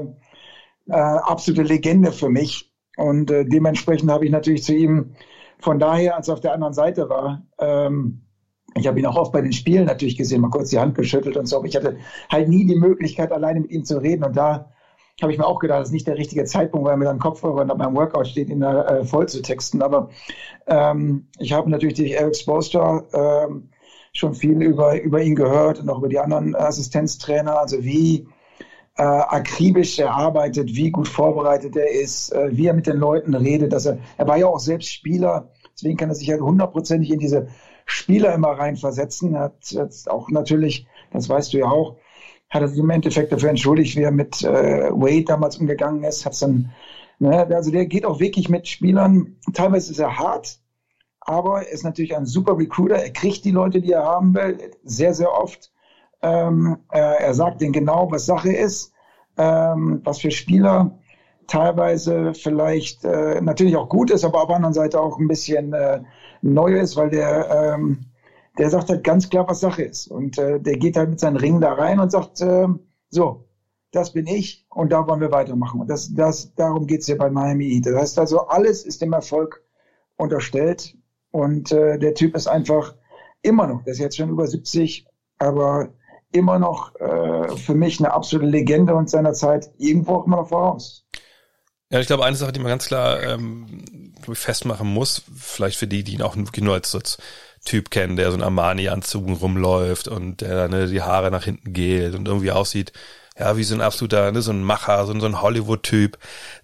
äh, 0.87 0.93
absolute 0.93 1.63
Legende 1.63 2.11
für 2.11 2.29
mich. 2.29 2.71
Und 2.97 3.29
äh, 3.31 3.45
dementsprechend 3.45 4.09
habe 4.09 4.25
ich 4.25 4.31
natürlich 4.31 4.63
zu 4.63 4.73
ihm 4.73 5.15
von 5.59 5.79
daher, 5.79 6.15
als 6.15 6.27
er 6.27 6.35
auf 6.35 6.41
der 6.41 6.53
anderen 6.53 6.73
Seite 6.73 7.09
war, 7.09 7.45
ähm, 7.59 8.21
ich 8.77 8.87
habe 8.87 8.99
ihn 8.99 9.05
auch 9.05 9.15
oft 9.15 9.31
bei 9.31 9.41
den 9.41 9.53
Spielen 9.53 9.85
natürlich 9.85 10.17
gesehen, 10.17 10.41
mal 10.41 10.49
kurz 10.49 10.69
die 10.69 10.79
Hand 10.79 10.95
geschüttelt 10.95 11.37
und 11.37 11.45
so, 11.45 11.57
aber 11.57 11.65
ich 11.65 11.75
hatte 11.75 11.97
halt 12.29 12.49
nie 12.49 12.65
die 12.65 12.75
Möglichkeit, 12.75 13.31
alleine 13.31 13.61
mit 13.61 13.71
ihm 13.71 13.85
zu 13.85 13.97
reden. 13.97 14.25
Und 14.25 14.35
da 14.35 14.71
habe 15.21 15.31
ich 15.31 15.37
mir 15.37 15.45
auch 15.45 15.59
gedacht, 15.59 15.79
das 15.79 15.87
ist 15.89 15.93
nicht 15.93 16.07
der 16.07 16.17
richtige 16.17 16.43
Zeitpunkt, 16.43 16.85
weil 16.85 16.93
er 16.93 16.97
mit 16.97 17.07
einem 17.07 17.19
Kopfhörer 17.19 17.61
und 17.61 17.77
beim 17.77 17.95
Workout 17.95 18.27
steht, 18.27 18.49
ihn 18.49 18.59
da 18.59 18.85
äh, 18.85 19.05
voll 19.05 19.29
zu 19.29 19.41
texten. 19.41 19.81
Aber 19.81 20.09
ähm, 20.67 21.27
ich 21.39 21.53
habe 21.53 21.69
natürlich 21.69 21.95
durch 21.95 22.11
Eric 22.11 22.35
Spoelstra 22.35 23.03
ähm, 23.13 23.69
schon 24.15 24.33
viel 24.33 24.61
über, 24.61 24.99
über 25.01 25.21
ihn 25.21 25.35
gehört 25.35 25.79
und 25.79 25.89
auch 25.89 25.99
über 25.99 26.09
die 26.09 26.19
anderen 26.19 26.55
Assistenztrainer, 26.55 27.59
also 27.59 27.83
wie 27.83 28.27
äh, 28.97 29.03
akribisch 29.03 29.99
er 29.99 30.11
arbeitet, 30.11 30.73
wie 30.73 30.89
gut 30.89 31.07
vorbereitet 31.07 31.75
er 31.75 31.91
ist, 31.91 32.31
äh, 32.31 32.49
wie 32.51 32.67
er 32.67 32.73
mit 32.73 32.87
den 32.87 32.97
Leuten 32.97 33.35
redet. 33.35 33.73
Dass 33.73 33.85
er, 33.85 33.99
er 34.17 34.27
war 34.27 34.37
ja 34.37 34.47
auch 34.47 34.59
selbst 34.59 34.91
Spieler, 34.91 35.51
deswegen 35.73 35.97
kann 35.97 36.09
er 36.09 36.15
sich 36.15 36.29
halt 36.29 36.41
hundertprozentig 36.41 37.11
in 37.11 37.19
diese 37.19 37.47
Spieler 37.85 38.33
immer 38.33 38.51
reinversetzen. 38.51 39.35
Er 39.35 39.41
hat 39.41 39.69
jetzt 39.71 40.09
auch 40.09 40.29
natürlich, 40.29 40.87
das 41.11 41.27
weißt 41.27 41.53
du 41.53 41.57
ja 41.57 41.65
auch, 41.65 41.97
hat 42.49 42.61
er 42.61 42.69
sich 42.69 42.79
im 42.79 42.89
Endeffekt 42.89 43.33
dafür 43.33 43.49
entschuldigt, 43.49 43.97
wie 43.97 44.03
er 44.03 44.11
mit 44.11 44.43
äh, 44.43 44.91
Wade 44.91 45.25
damals 45.25 45.57
umgegangen 45.57 46.03
ist. 46.05 46.25
Hat's 46.25 46.39
dann, 46.39 46.71
ne, 47.19 47.45
also 47.53 47.71
der 47.71 47.85
geht 47.85 48.05
auch 48.05 48.21
wirklich 48.21 48.47
mit 48.47 48.65
Spielern. 48.65 49.35
Teilweise 49.53 49.91
ist 49.91 49.99
er 49.99 50.17
hart, 50.17 50.59
aber 51.25 51.63
er 51.63 51.71
ist 51.71 51.83
natürlich 51.83 52.15
ein 52.15 52.25
super 52.25 52.57
Recruiter. 52.57 52.95
Er 52.95 53.11
kriegt 53.11 53.43
die 53.45 53.51
Leute, 53.51 53.81
die 53.81 53.91
er 53.91 54.03
haben 54.03 54.33
will, 54.33 54.71
sehr, 54.83 55.13
sehr 55.13 55.31
oft. 55.31 55.71
Ähm, 56.21 56.77
er, 56.91 57.19
er, 57.19 57.33
sagt 57.33 57.61
denen 57.61 57.73
genau, 57.73 58.09
was 58.11 58.25
Sache 58.25 58.53
ist, 58.53 58.93
ähm, 59.37 60.01
was 60.03 60.19
für 60.19 60.31
Spieler 60.31 60.97
teilweise 61.47 62.33
vielleicht 62.33 63.03
äh, 63.03 63.41
natürlich 63.41 63.75
auch 63.75 63.89
gut 63.89 64.09
ist, 64.11 64.23
aber 64.23 64.41
auf 64.41 64.47
der 64.47 64.55
anderen 64.55 64.73
Seite 64.73 64.99
auch 64.99 65.19
ein 65.19 65.27
bisschen 65.27 65.73
äh, 65.73 66.01
neu 66.41 66.79
ist, 66.79 66.95
weil 66.95 67.09
der, 67.09 67.75
ähm, 67.75 68.05
der 68.57 68.69
sagt 68.69 68.89
halt 68.89 69.03
ganz 69.03 69.29
klar, 69.29 69.47
was 69.47 69.59
Sache 69.59 69.83
ist. 69.83 70.07
Und 70.07 70.37
äh, 70.37 70.59
der 70.59 70.77
geht 70.77 70.97
halt 70.97 71.09
mit 71.09 71.19
seinen 71.19 71.37
Ringen 71.37 71.61
da 71.61 71.73
rein 71.73 71.99
und 71.99 72.11
sagt, 72.11 72.41
äh, 72.41 72.67
so, 73.09 73.45
das 73.91 74.13
bin 74.13 74.27
ich 74.27 74.65
und 74.69 74.91
da 74.91 75.07
wollen 75.07 75.21
wir 75.21 75.31
weitermachen. 75.31 75.81
Und 75.81 75.89
das, 75.89 76.13
das, 76.13 76.53
darum 76.55 76.87
geht's 76.87 77.05
hier 77.05 77.17
bei 77.17 77.29
Miami. 77.29 77.81
Das 77.81 77.95
heißt 77.95 78.19
also, 78.19 78.47
alles 78.47 78.85
ist 78.85 79.01
dem 79.01 79.13
Erfolg 79.13 79.63
unterstellt. 80.17 80.95
Und 81.35 81.73
äh, 81.73 81.99
der 81.99 82.13
Typ 82.13 82.33
ist 82.33 82.47
einfach 82.47 82.95
immer 83.41 83.67
noch, 83.67 83.83
der 83.83 83.91
ist 83.91 83.99
jetzt 83.99 84.15
schon 84.15 84.29
über 84.29 84.47
70, 84.47 85.05
aber 85.37 85.89
immer 86.31 86.59
noch 86.59 86.95
äh, 86.95 87.57
für 87.57 87.75
mich 87.75 87.99
eine 87.99 88.13
absolute 88.13 88.49
Legende 88.49 88.95
und 88.95 89.09
seiner 89.09 89.33
Zeit 89.33 89.69
irgendwo 89.77 90.15
auch 90.15 90.27
immer 90.27 90.37
noch 90.37 90.47
voraus. 90.47 91.05
Ja, 91.89 91.99
ich 91.99 92.07
glaube, 92.07 92.23
eine 92.23 92.37
Sache, 92.37 92.53
die 92.53 92.61
man 92.61 92.69
ganz 92.69 92.87
klar 92.87 93.21
ähm, 93.21 94.13
festmachen 94.31 94.87
muss, 94.87 95.23
vielleicht 95.35 95.77
für 95.77 95.87
die, 95.87 96.05
die 96.05 96.13
ihn 96.13 96.21
auch 96.21 96.37
wirklich 96.37 96.63
nur 96.63 96.75
als, 96.75 96.95
als 96.95 97.17
Typ 97.65 97.91
kennen, 97.91 98.15
der 98.15 98.31
so 98.31 98.37
ein 98.37 98.43
Armani-Anzug 98.43 99.41
rumläuft 99.41 100.07
und 100.07 100.39
der 100.39 100.69
ne, 100.69 100.87
die 100.87 101.01
Haare 101.01 101.31
nach 101.31 101.43
hinten 101.43 101.73
geht 101.73 102.15
und 102.15 102.29
irgendwie 102.29 102.51
aussieht, 102.51 102.93
ja, 103.37 103.57
wie 103.57 103.63
so 103.63 103.75
ein 103.75 103.81
absoluter, 103.81 104.31
ne, 104.31 104.41
so 104.41 104.51
ein 104.51 104.63
Macher, 104.63 105.05
so, 105.05 105.19
so 105.19 105.25
ein 105.25 105.41
Hollywood-Typ. 105.41 106.17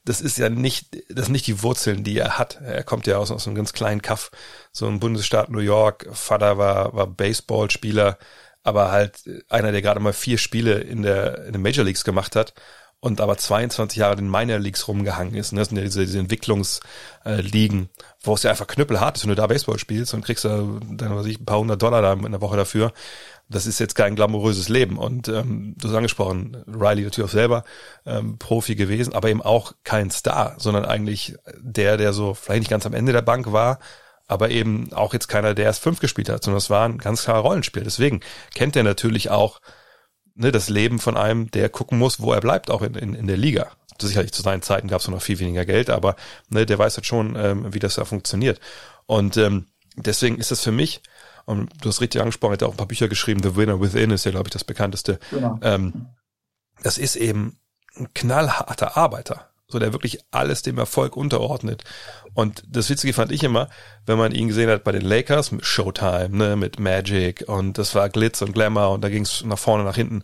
Das 0.05 0.21
ist 0.21 0.37
ja 0.37 0.49
nicht, 0.49 0.95
das 1.09 1.25
sind 1.25 1.33
nicht 1.33 1.47
die 1.47 1.61
Wurzeln, 1.63 2.03
die 2.03 2.17
er 2.17 2.37
hat. 2.37 2.61
Er 2.61 2.83
kommt 2.83 3.07
ja 3.07 3.17
aus, 3.17 3.31
aus 3.31 3.45
einem 3.47 3.55
ganz 3.55 3.73
kleinen 3.73 4.01
Kaff, 4.01 4.31
so 4.71 4.87
ein 4.87 4.99
Bundesstaat 4.99 5.49
New 5.49 5.59
York. 5.59 6.07
Vater 6.13 6.57
war, 6.57 6.93
war 6.93 7.07
Baseballspieler, 7.07 8.17
aber 8.63 8.91
halt 8.91 9.23
einer, 9.49 9.71
der 9.71 9.81
gerade 9.81 9.99
mal 9.99 10.13
vier 10.13 10.37
Spiele 10.37 10.79
in 10.79 11.01
der, 11.01 11.45
in 11.45 11.53
den 11.53 11.61
Major 11.61 11.83
Leagues 11.83 12.03
gemacht 12.03 12.35
hat 12.35 12.53
und 13.01 13.20
aber 13.20 13.36
22 13.36 13.98
Jahre 13.98 14.17
in 14.20 14.29
Minor 14.29 14.60
Leagues 14.60 14.88
rumgehangen 14.88 15.34
ist. 15.34 15.51
Und 15.51 15.58
das 15.58 15.70
sind 15.70 15.77
ja 15.77 15.84
diese, 15.84 16.01
diese 16.01 16.20
Entwicklungsligen, 16.20 17.89
wo 18.22 18.36
es 18.36 18.43
ja 18.43 18.51
einfach 18.51 18.67
knüppelhart 18.67 19.17
ist, 19.17 19.24
wenn 19.24 19.29
du 19.29 19.36
da 19.36 19.48
Baseball 19.48 19.79
spielst 19.79 20.13
und 20.13 20.24
kriegst 20.24 20.46
da 20.46 20.63
dann, 20.91 21.15
was 21.15 21.25
ich, 21.25 21.39
ein 21.39 21.46
paar 21.46 21.60
hundert 21.60 21.81
Dollar 21.81 22.03
da 22.03 22.13
in 22.13 22.31
der 22.31 22.41
Woche 22.41 22.58
dafür. 22.58 22.93
Das 23.50 23.65
ist 23.65 23.79
jetzt 23.79 23.96
kein 23.96 24.15
glamouröses 24.15 24.70
Leben. 24.70 25.00
Und 25.00 25.27
ähm, 25.27 25.74
du 25.79 25.88
hast 25.88 25.96
angesprochen, 25.96 26.63
Riley 26.67 27.03
natürlich 27.03 27.27
auch 27.27 27.34
selber 27.34 27.63
ähm, 28.05 28.38
Profi 28.38 28.75
gewesen, 28.75 29.13
aber 29.13 29.29
eben 29.29 29.41
auch 29.41 29.74
kein 29.84 30.12
Star, 30.12 30.53
sondern 30.60 30.86
eigentlich 30.86 31.36
der, 31.58 31.98
der 31.98 32.13
so 32.13 32.36
vielleicht 32.36 32.62
nicht 32.62 32.70
ganz 32.70 32.86
am 32.86 32.93
Ende 32.93 33.13
der 33.13 33.24
Bank 33.24 33.51
war, 33.51 33.79
aber 34.27 34.51
eben 34.51 34.93
auch 34.93 35.13
jetzt 35.13 35.27
keiner, 35.27 35.55
der 35.55 35.65
erst 35.65 35.81
fünf 35.81 36.00
gespielt 36.00 36.29
hat, 36.29 36.43
sondern 36.43 36.60
es 36.60 36.70
war 36.70 36.88
ein 36.88 37.00
ganz 37.00 37.24
klarer 37.24 37.39
Rollenspiel. 37.39 37.84
Deswegen 37.84 38.22
kennt 38.53 38.75
er 38.75 38.84
natürlich 38.84 39.31
auch 39.31 39.60
ne, 40.35 40.51
das 40.51 40.69
Leben 40.69 41.00
von 41.00 41.17
einem, 41.17 41.51
der 41.51 41.69
gucken 41.69 41.97
muss, 41.97 42.19
wo 42.19 42.33
er 42.33 42.41
bleibt, 42.41 42.69
auch 42.69 42.81
in, 42.81 42.95
in, 42.95 43.13
in 43.13 43.27
der 43.27 43.38
Liga. 43.38 43.71
Sicherlich 44.00 44.31
zu 44.31 44.41
seinen 44.41 44.63
Zeiten 44.63 44.88
gab 44.88 45.01
es 45.01 45.07
noch 45.07 45.21
viel 45.21 45.39
weniger 45.39 45.65
Geld, 45.65 45.89
aber 45.89 46.15
ne, 46.50 46.65
der 46.65 46.79
weiß 46.79 46.97
halt 46.97 47.05
schon, 47.05 47.35
ähm, 47.35 47.73
wie 47.73 47.79
das 47.79 47.95
da 47.95 48.05
funktioniert. 48.05 48.59
Und 49.05 49.38
ähm, 49.38 49.67
deswegen 49.95 50.38
ist 50.38 50.51
es 50.51 50.61
für 50.61 50.71
mich, 50.71 51.01
und 51.45 51.69
du 51.81 51.89
hast 51.89 52.01
richtig 52.01 52.21
angesprochen, 52.21 52.53
er 52.53 52.53
hat 52.53 52.63
auch 52.63 52.71
ein 52.71 52.77
paar 52.77 52.88
Bücher 52.88 53.07
geschrieben, 53.07 53.43
The 53.43 53.55
Winner 53.55 53.79
Within 53.79 54.11
ist 54.11 54.25
ja, 54.25 54.31
glaube 54.31 54.47
ich, 54.47 54.53
das 54.53 54.63
bekannteste. 54.63 55.19
Genau. 55.29 55.59
Ähm, 55.61 56.07
das 56.81 56.97
ist 56.97 57.15
eben 57.15 57.59
ein 57.95 58.11
knallharter 58.13 58.97
Arbeiter 58.97 59.50
so 59.71 59.79
der 59.79 59.93
wirklich 59.93 60.19
alles 60.31 60.61
dem 60.61 60.77
Erfolg 60.77 61.15
unterordnet. 61.15 61.83
Und 62.33 62.63
das 62.67 62.89
Witzige 62.89 63.13
fand 63.13 63.31
ich 63.31 63.43
immer, 63.43 63.69
wenn 64.05 64.17
man 64.17 64.31
ihn 64.31 64.47
gesehen 64.47 64.69
hat 64.69 64.83
bei 64.83 64.91
den 64.91 65.01
Lakers 65.01 65.51
mit 65.51 65.65
Showtime, 65.65 66.29
ne, 66.29 66.55
mit 66.55 66.79
Magic 66.79 67.43
und 67.47 67.77
das 67.77 67.95
war 67.95 68.09
Glitz 68.09 68.41
und 68.41 68.53
Glamour 68.53 68.91
und 68.91 69.03
da 69.03 69.09
ging 69.09 69.23
es 69.23 69.43
nach 69.43 69.59
vorne, 69.59 69.83
nach 69.83 69.95
hinten. 69.95 70.23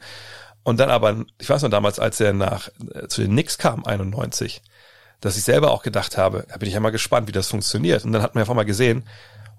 Und 0.63 0.79
dann 0.79 0.89
aber, 0.89 1.25
ich 1.39 1.49
weiß 1.49 1.61
noch 1.61 1.69
damals, 1.69 1.99
als 1.99 2.19
er 2.19 2.33
nach 2.33 2.69
äh, 2.93 3.07
zu 3.07 3.21
den 3.21 3.31
Knicks 3.31 3.57
kam, 3.57 3.85
91, 3.85 4.61
dass 5.21 5.37
ich 5.37 5.43
selber 5.43 5.71
auch 5.71 5.81
gedacht 5.81 6.17
habe, 6.17 6.45
da 6.49 6.57
bin 6.57 6.67
ich 6.67 6.73
ja 6.73 6.79
mal 6.79 6.89
gespannt, 6.89 7.27
wie 7.27 7.31
das 7.31 7.47
funktioniert. 7.47 8.03
Und 8.03 8.11
dann 8.11 8.21
hat 8.21 8.35
man 8.35 8.41
einfach 8.41 8.53
mal 8.53 8.65
gesehen, 8.65 9.03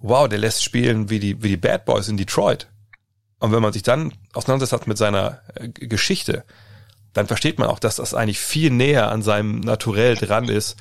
wow, 0.00 0.28
der 0.28 0.38
lässt 0.38 0.62
spielen 0.62 1.10
wie 1.10 1.18
die, 1.18 1.42
wie 1.42 1.48
die 1.48 1.56
Bad 1.56 1.84
Boys 1.84 2.08
in 2.08 2.16
Detroit. 2.16 2.68
Und 3.40 3.52
wenn 3.52 3.62
man 3.62 3.72
sich 3.72 3.82
dann 3.82 4.12
auseinandersetzt 4.34 4.86
mit 4.86 4.98
seiner 4.98 5.40
äh, 5.54 5.68
Geschichte, 5.68 6.44
dann 7.12 7.26
versteht 7.26 7.58
man 7.58 7.68
auch, 7.68 7.78
dass 7.78 7.96
das 7.96 8.14
eigentlich 8.14 8.38
viel 8.38 8.70
näher 8.70 9.10
an 9.10 9.22
seinem 9.22 9.60
Naturell 9.60 10.14
dran 10.14 10.48
ist, 10.48 10.76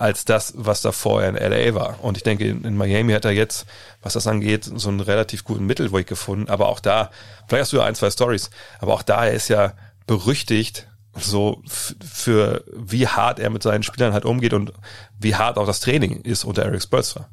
als 0.00 0.24
das, 0.24 0.54
was 0.56 0.80
da 0.80 0.92
vorher 0.92 1.28
in 1.28 1.36
LA 1.36 1.74
war. 1.74 2.02
Und 2.02 2.16
ich 2.16 2.22
denke, 2.22 2.48
in, 2.48 2.76
Miami 2.76 3.12
hat 3.12 3.26
er 3.26 3.32
jetzt, 3.32 3.66
was 4.00 4.14
das 4.14 4.26
angeht, 4.26 4.64
so 4.64 4.88
einen 4.88 5.00
relativ 5.00 5.44
guten 5.44 5.66
Mittelweg 5.66 6.06
gefunden. 6.06 6.48
Aber 6.48 6.68
auch 6.68 6.80
da, 6.80 7.10
vielleicht 7.46 7.64
hast 7.64 7.72
du 7.72 7.76
ja 7.76 7.84
ein, 7.84 7.94
zwei 7.94 8.10
Stories, 8.10 8.50
aber 8.78 8.94
auch 8.94 9.02
da, 9.02 9.26
er 9.26 9.34
ist 9.34 9.48
ja 9.48 9.74
berüchtigt, 10.06 10.88
so 11.14 11.62
für 11.66 12.64
wie 12.72 13.06
hart 13.08 13.40
er 13.40 13.50
mit 13.50 13.62
seinen 13.62 13.82
Spielern 13.82 14.14
halt 14.14 14.24
umgeht 14.24 14.54
und 14.54 14.72
wie 15.18 15.34
hart 15.34 15.58
auch 15.58 15.66
das 15.66 15.80
Training 15.80 16.22
ist 16.22 16.44
unter 16.44 16.62
Eric 16.62 16.82
Spurzer. 16.82 17.28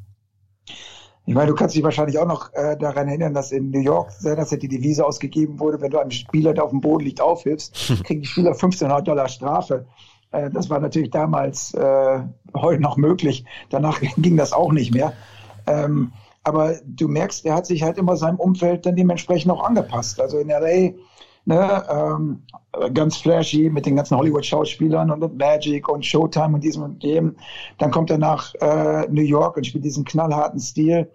Ich 1.27 1.33
meine, 1.33 1.47
du 1.47 1.55
kannst 1.55 1.75
dich 1.75 1.83
wahrscheinlich 1.83 2.17
auch 2.19 2.25
noch 2.25 2.53
äh, 2.53 2.77
daran 2.77 3.09
erinnern, 3.09 3.33
dass 3.33 3.51
in 3.51 3.69
New 3.69 3.81
York 3.81 4.11
seinerzeit 4.11 4.61
die 4.61 4.69
Devise 4.69 5.05
ausgegeben 5.05 5.59
wurde, 5.59 5.81
wenn 5.81 5.91
du 5.91 5.99
einem 5.99 6.09
Spieler, 6.09 6.53
der 6.53 6.63
auf 6.63 6.69
dem 6.69 6.79
Boden 6.79 7.03
liegt, 7.03 7.19
aufhilfst, 7.19 7.75
kriegen 8.05 8.21
die 8.21 8.27
Spieler 8.27 8.51
1500 8.51 9.05
Dollar 9.05 9.27
Strafe. 9.27 9.85
Äh, 10.31 10.49
das 10.49 10.69
war 10.69 10.79
natürlich 10.79 11.09
damals 11.09 11.73
äh, 11.73 12.19
heute 12.55 12.81
noch 12.81 12.95
möglich. 12.95 13.43
Danach 13.69 13.99
ging 14.17 14.37
das 14.37 14.53
auch 14.53 14.71
nicht 14.71 14.93
mehr. 14.93 15.11
Ähm, 15.67 16.13
aber 16.45 16.75
du 16.85 17.09
merkst, 17.09 17.45
er 17.45 17.55
hat 17.55 17.65
sich 17.65 17.83
halt 17.83 17.97
immer 17.97 18.15
seinem 18.15 18.39
Umfeld 18.39 18.85
dann 18.85 18.95
dementsprechend 18.95 19.51
auch 19.51 19.65
angepasst. 19.65 20.21
Also 20.21 20.37
in 20.37 20.47
LA 20.47 20.93
ne, 21.43 21.83
ähm, 21.89 22.43
ganz 22.93 23.17
flashy 23.17 23.69
mit 23.69 23.85
den 23.85 23.97
ganzen 23.97 24.17
Hollywood-Schauspielern 24.17 25.11
und, 25.11 25.23
und 25.23 25.37
Magic 25.37 25.89
und 25.89 26.05
Showtime 26.05 26.55
und 26.55 26.63
diesem 26.63 26.83
und 26.83 27.03
dem. 27.03 27.35
Dann 27.79 27.91
kommt 27.91 28.11
er 28.11 28.17
nach 28.17 28.53
äh, 28.55 29.07
New 29.09 29.23
York 29.23 29.57
und 29.57 29.67
spielt 29.67 29.83
diesen 29.83 30.05
knallharten 30.05 30.61
Stil. 30.61 31.09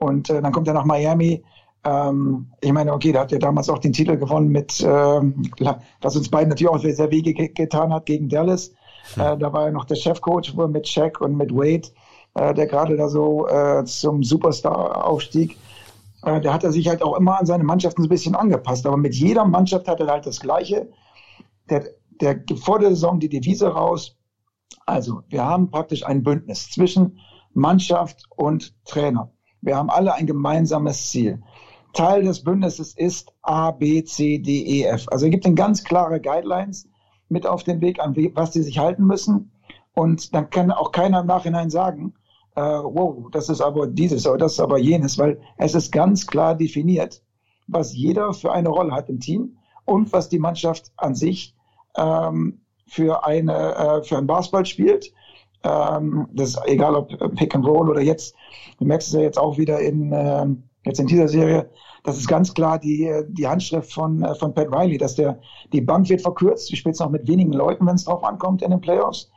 Und 0.00 0.30
äh, 0.30 0.40
dann 0.40 0.52
kommt 0.52 0.68
er 0.68 0.74
nach 0.74 0.84
Miami. 0.84 1.44
Ähm, 1.84 2.52
ich 2.60 2.72
meine, 2.72 2.92
okay, 2.92 3.12
da 3.12 3.20
hat 3.20 3.32
er 3.32 3.38
damals 3.38 3.68
auch 3.68 3.78
den 3.78 3.92
Titel 3.92 4.16
gewonnen 4.16 4.48
mit, 4.48 4.80
äh, 4.80 4.86
was 6.00 6.16
uns 6.16 6.30
beiden 6.30 6.48
natürlich 6.48 6.72
auch 6.72 6.78
sehr 6.78 7.10
wege 7.10 7.34
getan 7.34 7.92
hat 7.92 8.06
gegen 8.06 8.28
Dallas. 8.28 8.72
Hm. 9.14 9.22
Äh, 9.22 9.38
da 9.38 9.52
war 9.52 9.66
er 9.66 9.72
noch 9.72 9.84
der 9.84 9.96
Chefcoach 9.96 10.54
mit 10.54 10.88
Shaq 10.88 11.20
und 11.20 11.36
mit 11.36 11.52
Wade, 11.52 11.88
äh, 12.34 12.54
der 12.54 12.66
gerade 12.66 12.96
da 12.96 13.08
so 13.08 13.46
äh, 13.46 13.84
zum 13.84 14.22
Superstar 14.22 15.06
aufstieg. 15.06 15.58
Äh, 16.24 16.40
der 16.40 16.54
hat 16.54 16.64
er 16.64 16.72
sich 16.72 16.88
halt 16.88 17.02
auch 17.02 17.16
immer 17.16 17.38
an 17.38 17.46
seine 17.46 17.64
Mannschaften 17.64 18.02
ein 18.02 18.08
bisschen 18.08 18.34
angepasst. 18.34 18.86
Aber 18.86 18.96
mit 18.96 19.14
jeder 19.14 19.44
Mannschaft 19.44 19.86
hat 19.88 20.00
er 20.00 20.06
halt 20.06 20.26
das 20.26 20.40
Gleiche. 20.40 20.88
Der, 21.68 21.84
der 22.20 22.34
gibt 22.36 22.60
vor 22.60 22.78
der 22.78 22.90
Saison 22.90 23.20
die 23.20 23.28
Devise 23.28 23.68
raus. 23.68 24.16
Also, 24.86 25.22
wir 25.28 25.44
haben 25.44 25.70
praktisch 25.70 26.04
ein 26.04 26.22
Bündnis 26.22 26.70
zwischen 26.70 27.18
Mannschaft 27.52 28.24
und 28.36 28.74
Trainer. 28.84 29.30
Wir 29.64 29.76
haben 29.76 29.90
alle 29.90 30.14
ein 30.14 30.26
gemeinsames 30.26 31.08
Ziel. 31.10 31.42
Teil 31.94 32.24
des 32.24 32.42
Bündnisses 32.42 32.94
ist 32.94 33.32
A, 33.42 33.70
B, 33.70 34.04
C, 34.04 34.38
D, 34.38 34.62
E, 34.62 34.84
F. 34.84 35.06
Also 35.10 35.26
er 35.26 35.30
gibt 35.30 35.46
ihnen 35.46 35.54
ganz 35.54 35.84
klare 35.84 36.20
Guidelines 36.20 36.88
mit 37.28 37.46
auf 37.46 37.62
den 37.62 37.80
Weg, 37.80 38.00
an 38.00 38.14
was 38.34 38.52
sie 38.52 38.62
sich 38.62 38.78
halten 38.78 39.06
müssen. 39.06 39.52
Und 39.94 40.34
dann 40.34 40.50
kann 40.50 40.70
auch 40.70 40.92
keiner 40.92 41.20
im 41.20 41.26
Nachhinein 41.26 41.70
sagen, 41.70 42.14
äh, 42.56 42.60
wow, 42.60 43.30
das 43.30 43.48
ist 43.48 43.60
aber 43.60 43.86
dieses 43.86 44.26
oder 44.26 44.38
das 44.38 44.54
ist 44.54 44.60
aber 44.60 44.78
jenes, 44.78 45.18
weil 45.18 45.40
es 45.56 45.74
ist 45.74 45.92
ganz 45.92 46.26
klar 46.26 46.54
definiert, 46.54 47.22
was 47.66 47.94
jeder 47.94 48.32
für 48.32 48.52
eine 48.52 48.68
Rolle 48.68 48.92
hat 48.92 49.08
im 49.08 49.20
Team 49.20 49.56
und 49.84 50.12
was 50.12 50.28
die 50.28 50.38
Mannschaft 50.38 50.92
an 50.96 51.14
sich 51.14 51.54
ähm, 51.96 52.60
für 52.86 53.24
eine 53.24 53.74
äh, 53.74 54.02
für 54.02 54.18
ein 54.18 54.26
Basketball 54.26 54.66
spielt 54.66 55.12
ähm, 55.64 56.28
das 56.32 56.50
ist 56.50 56.60
egal 56.66 56.94
ob 56.94 57.08
Pick 57.36 57.54
and 57.54 57.66
Roll 57.66 57.90
oder 57.90 58.00
jetzt, 58.00 58.34
du 58.78 58.84
merkst 58.84 59.08
es 59.08 59.14
ja 59.14 59.20
jetzt 59.20 59.38
auch 59.38 59.58
wieder 59.58 59.80
in, 59.80 60.12
äh, 60.12 60.46
jetzt 60.84 61.00
in 61.00 61.06
dieser 61.06 61.28
Serie, 61.28 61.70
das 62.04 62.18
ist 62.18 62.28
ganz 62.28 62.52
klar 62.52 62.78
die, 62.78 63.10
die 63.28 63.48
Handschrift 63.48 63.92
von, 63.92 64.22
äh, 64.22 64.34
von 64.34 64.54
Pat 64.54 64.68
Riley, 64.70 64.98
dass 64.98 65.14
der, 65.14 65.40
die 65.72 65.80
Bank 65.80 66.08
wird 66.08 66.20
verkürzt, 66.20 66.70
du 66.70 66.76
spielst 66.76 67.00
noch 67.00 67.10
mit 67.10 67.26
wenigen 67.26 67.52
Leuten, 67.52 67.86
wenn 67.86 67.94
es 67.94 68.04
drauf 68.04 68.22
ankommt 68.22 68.62
in 68.62 68.70
den 68.70 68.80
Playoffs. 68.80 69.30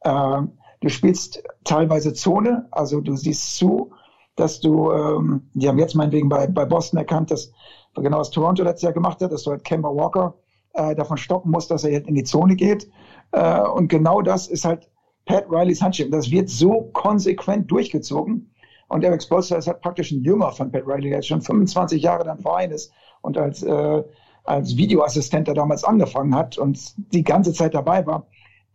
Äh, 0.00 0.42
du 0.80 0.88
spielst 0.88 1.42
teilweise 1.64 2.12
Zone, 2.12 2.66
also 2.72 3.00
du 3.00 3.14
siehst 3.16 3.56
zu, 3.56 3.92
dass 4.34 4.60
du, 4.60 4.90
ähm, 4.90 5.48
die 5.54 5.68
haben 5.68 5.78
jetzt 5.78 5.94
meinetwegen 5.94 6.28
bei, 6.28 6.46
bei 6.46 6.64
Boston 6.64 6.98
erkannt, 6.98 7.30
dass 7.30 7.52
genau 7.94 8.18
was 8.18 8.30
Toronto 8.30 8.62
letztes 8.62 8.82
Jahr 8.82 8.92
gemacht 8.92 9.20
hat, 9.20 9.32
dass 9.32 9.44
du 9.44 9.50
halt 9.50 9.64
Kemba 9.64 9.88
Walker 9.88 10.34
äh, 10.74 10.94
davon 10.94 11.16
stoppen 11.16 11.50
musst, 11.50 11.70
dass 11.70 11.84
er 11.84 11.90
jetzt 11.90 12.08
in 12.08 12.14
die 12.14 12.24
Zone 12.24 12.56
geht. 12.56 12.88
Äh, 13.32 13.62
und 13.62 13.88
genau 13.88 14.22
das 14.22 14.48
ist 14.48 14.64
halt 14.64 14.88
Pat 15.28 15.44
Rileys 15.50 15.82
Handschrift. 15.82 16.12
Das 16.12 16.30
wird 16.30 16.48
so 16.48 16.90
konsequent 16.94 17.70
durchgezogen. 17.70 18.50
Und 18.88 19.04
Eric 19.04 19.22
Spolster 19.22 19.58
ist 19.58 19.66
halt 19.66 19.82
praktisch 19.82 20.10
ein 20.10 20.24
Jünger 20.24 20.50
von 20.52 20.72
Pat 20.72 20.84
Riley, 20.86 21.10
der 21.10 21.18
jetzt 21.18 21.28
schon 21.28 21.42
25 21.42 22.02
Jahre 22.02 22.24
dann 22.24 22.38
Verein 22.38 22.70
ist 22.70 22.90
und 23.20 23.36
als, 23.36 23.62
äh, 23.62 24.02
als 24.44 24.76
Videoassistent 24.76 25.46
da 25.46 25.52
damals 25.52 25.84
angefangen 25.84 26.34
hat 26.34 26.56
und 26.56 26.94
die 27.12 27.22
ganze 27.22 27.52
Zeit 27.52 27.74
dabei 27.74 28.06
war. 28.06 28.26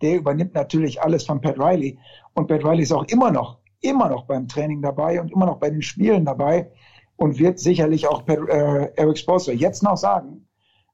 Der 0.02 0.18
übernimmt 0.18 0.54
natürlich 0.54 1.02
alles 1.02 1.26
von 1.26 1.42
Pat 1.42 1.58
Riley. 1.58 1.98
Und 2.36 2.48
Pat 2.48 2.64
Riley 2.64 2.84
ist 2.84 2.92
auch 2.92 3.06
immer 3.06 3.32
noch, 3.32 3.58
immer 3.82 4.08
noch 4.10 4.26
beim 4.26 4.48
Training 4.48 4.84
dabei 4.84 5.20
und 5.20 5.32
immer 5.32 5.48
noch 5.48 5.58
bei 5.58 5.72
den 5.72 5.82
Spielen 5.82 6.24
dabei 6.24 6.72
und 7.16 7.40
wird 7.40 7.58
sicherlich 7.58 8.08
auch 8.08 8.26
Pat, 8.26 8.38
äh, 8.48 8.92
Eric 8.96 9.18
Spolster 9.18 9.54
jetzt 9.54 9.82
noch 9.82 9.98
sagen, 9.98 10.48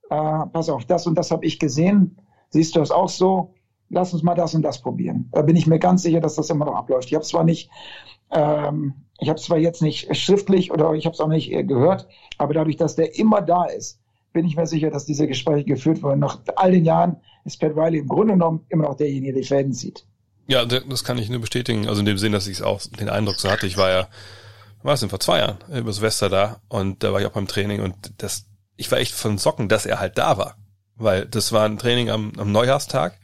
äh, 0.09 0.45
pass 0.53 0.69
auf, 0.69 0.85
das 0.85 1.05
und 1.05 1.17
das 1.17 1.31
habe 1.31 1.45
ich 1.45 1.59
gesehen. 1.59 2.17
Siehst 2.49 2.75
du 2.75 2.79
das 2.79 2.91
auch 2.91 3.09
so? 3.09 3.55
Lass 3.89 4.13
uns 4.13 4.23
mal 4.23 4.35
das 4.35 4.53
und 4.55 4.61
das 4.61 4.81
probieren. 4.81 5.29
Da 5.31 5.41
bin 5.41 5.55
ich 5.55 5.67
mir 5.67 5.79
ganz 5.79 6.03
sicher, 6.03 6.19
dass 6.19 6.35
das 6.35 6.49
immer 6.49 6.65
noch 6.65 6.75
abläuft. 6.75 7.07
Ich 7.09 7.15
habe 7.15 7.25
zwar 7.25 7.43
nicht, 7.43 7.69
ähm, 8.31 8.93
ich 9.19 9.29
habe 9.29 9.39
zwar 9.39 9.57
jetzt 9.57 9.81
nicht 9.81 10.15
schriftlich 10.15 10.71
oder 10.71 10.93
ich 10.93 11.05
habe 11.05 11.13
es 11.13 11.19
auch 11.19 11.27
nicht 11.27 11.49
gehört, 11.67 12.07
aber 12.37 12.53
dadurch, 12.53 12.77
dass 12.77 12.95
der 12.95 13.17
immer 13.17 13.41
da 13.41 13.65
ist, 13.65 13.99
bin 14.31 14.45
ich 14.45 14.55
mir 14.55 14.67
sicher, 14.67 14.91
dass 14.91 15.05
diese 15.05 15.27
Gespräche 15.27 15.65
geführt 15.65 16.03
wurden. 16.03 16.19
Nach 16.19 16.39
all 16.55 16.71
den 16.71 16.85
Jahren 16.85 17.17
ist 17.45 17.59
Pat 17.59 17.75
Riley 17.75 17.99
im 17.99 18.07
Grunde 18.07 18.33
genommen 18.33 18.65
immer 18.69 18.83
noch 18.83 18.95
derjenige, 18.95 19.33
der 19.33 19.41
die 19.41 19.47
Fäden 19.47 19.73
zieht. 19.73 20.05
Ja, 20.47 20.65
das 20.65 21.03
kann 21.03 21.17
ich 21.17 21.29
nur 21.29 21.41
bestätigen. 21.41 21.87
Also 21.87 21.99
in 21.99 22.05
dem 22.05 22.17
Sinn, 22.17 22.31
dass 22.31 22.47
ich 22.47 22.57
es 22.57 22.61
auch 22.61 22.81
den 22.81 23.09
Eindruck 23.09 23.39
so 23.39 23.49
hatte. 23.49 23.67
Ich 23.67 23.77
war 23.77 23.89
ja, 23.89 24.07
war 24.83 24.93
es 24.93 24.99
denn 24.99 25.09
vor 25.09 25.19
zwei 25.19 25.39
Jahren 25.39 25.57
über 25.73 25.93
Silvester 25.93 26.29
da 26.29 26.61
und 26.69 27.03
da 27.03 27.11
war 27.11 27.19
ich 27.19 27.27
auch 27.27 27.31
beim 27.31 27.47
Training 27.47 27.81
und 27.81 27.95
das 28.17 28.45
ich 28.79 28.89
war 28.91 28.99
echt 28.99 29.13
von 29.13 29.37
Socken, 29.37 29.67
dass 29.67 29.85
er 29.85 29.99
halt 29.99 30.17
da 30.17 30.37
war. 30.37 30.55
Weil 30.95 31.25
das 31.25 31.51
war 31.51 31.65
ein 31.65 31.77
Training 31.77 32.09
am, 32.09 32.31
am 32.37 32.51
Neujahrstag. 32.51 33.19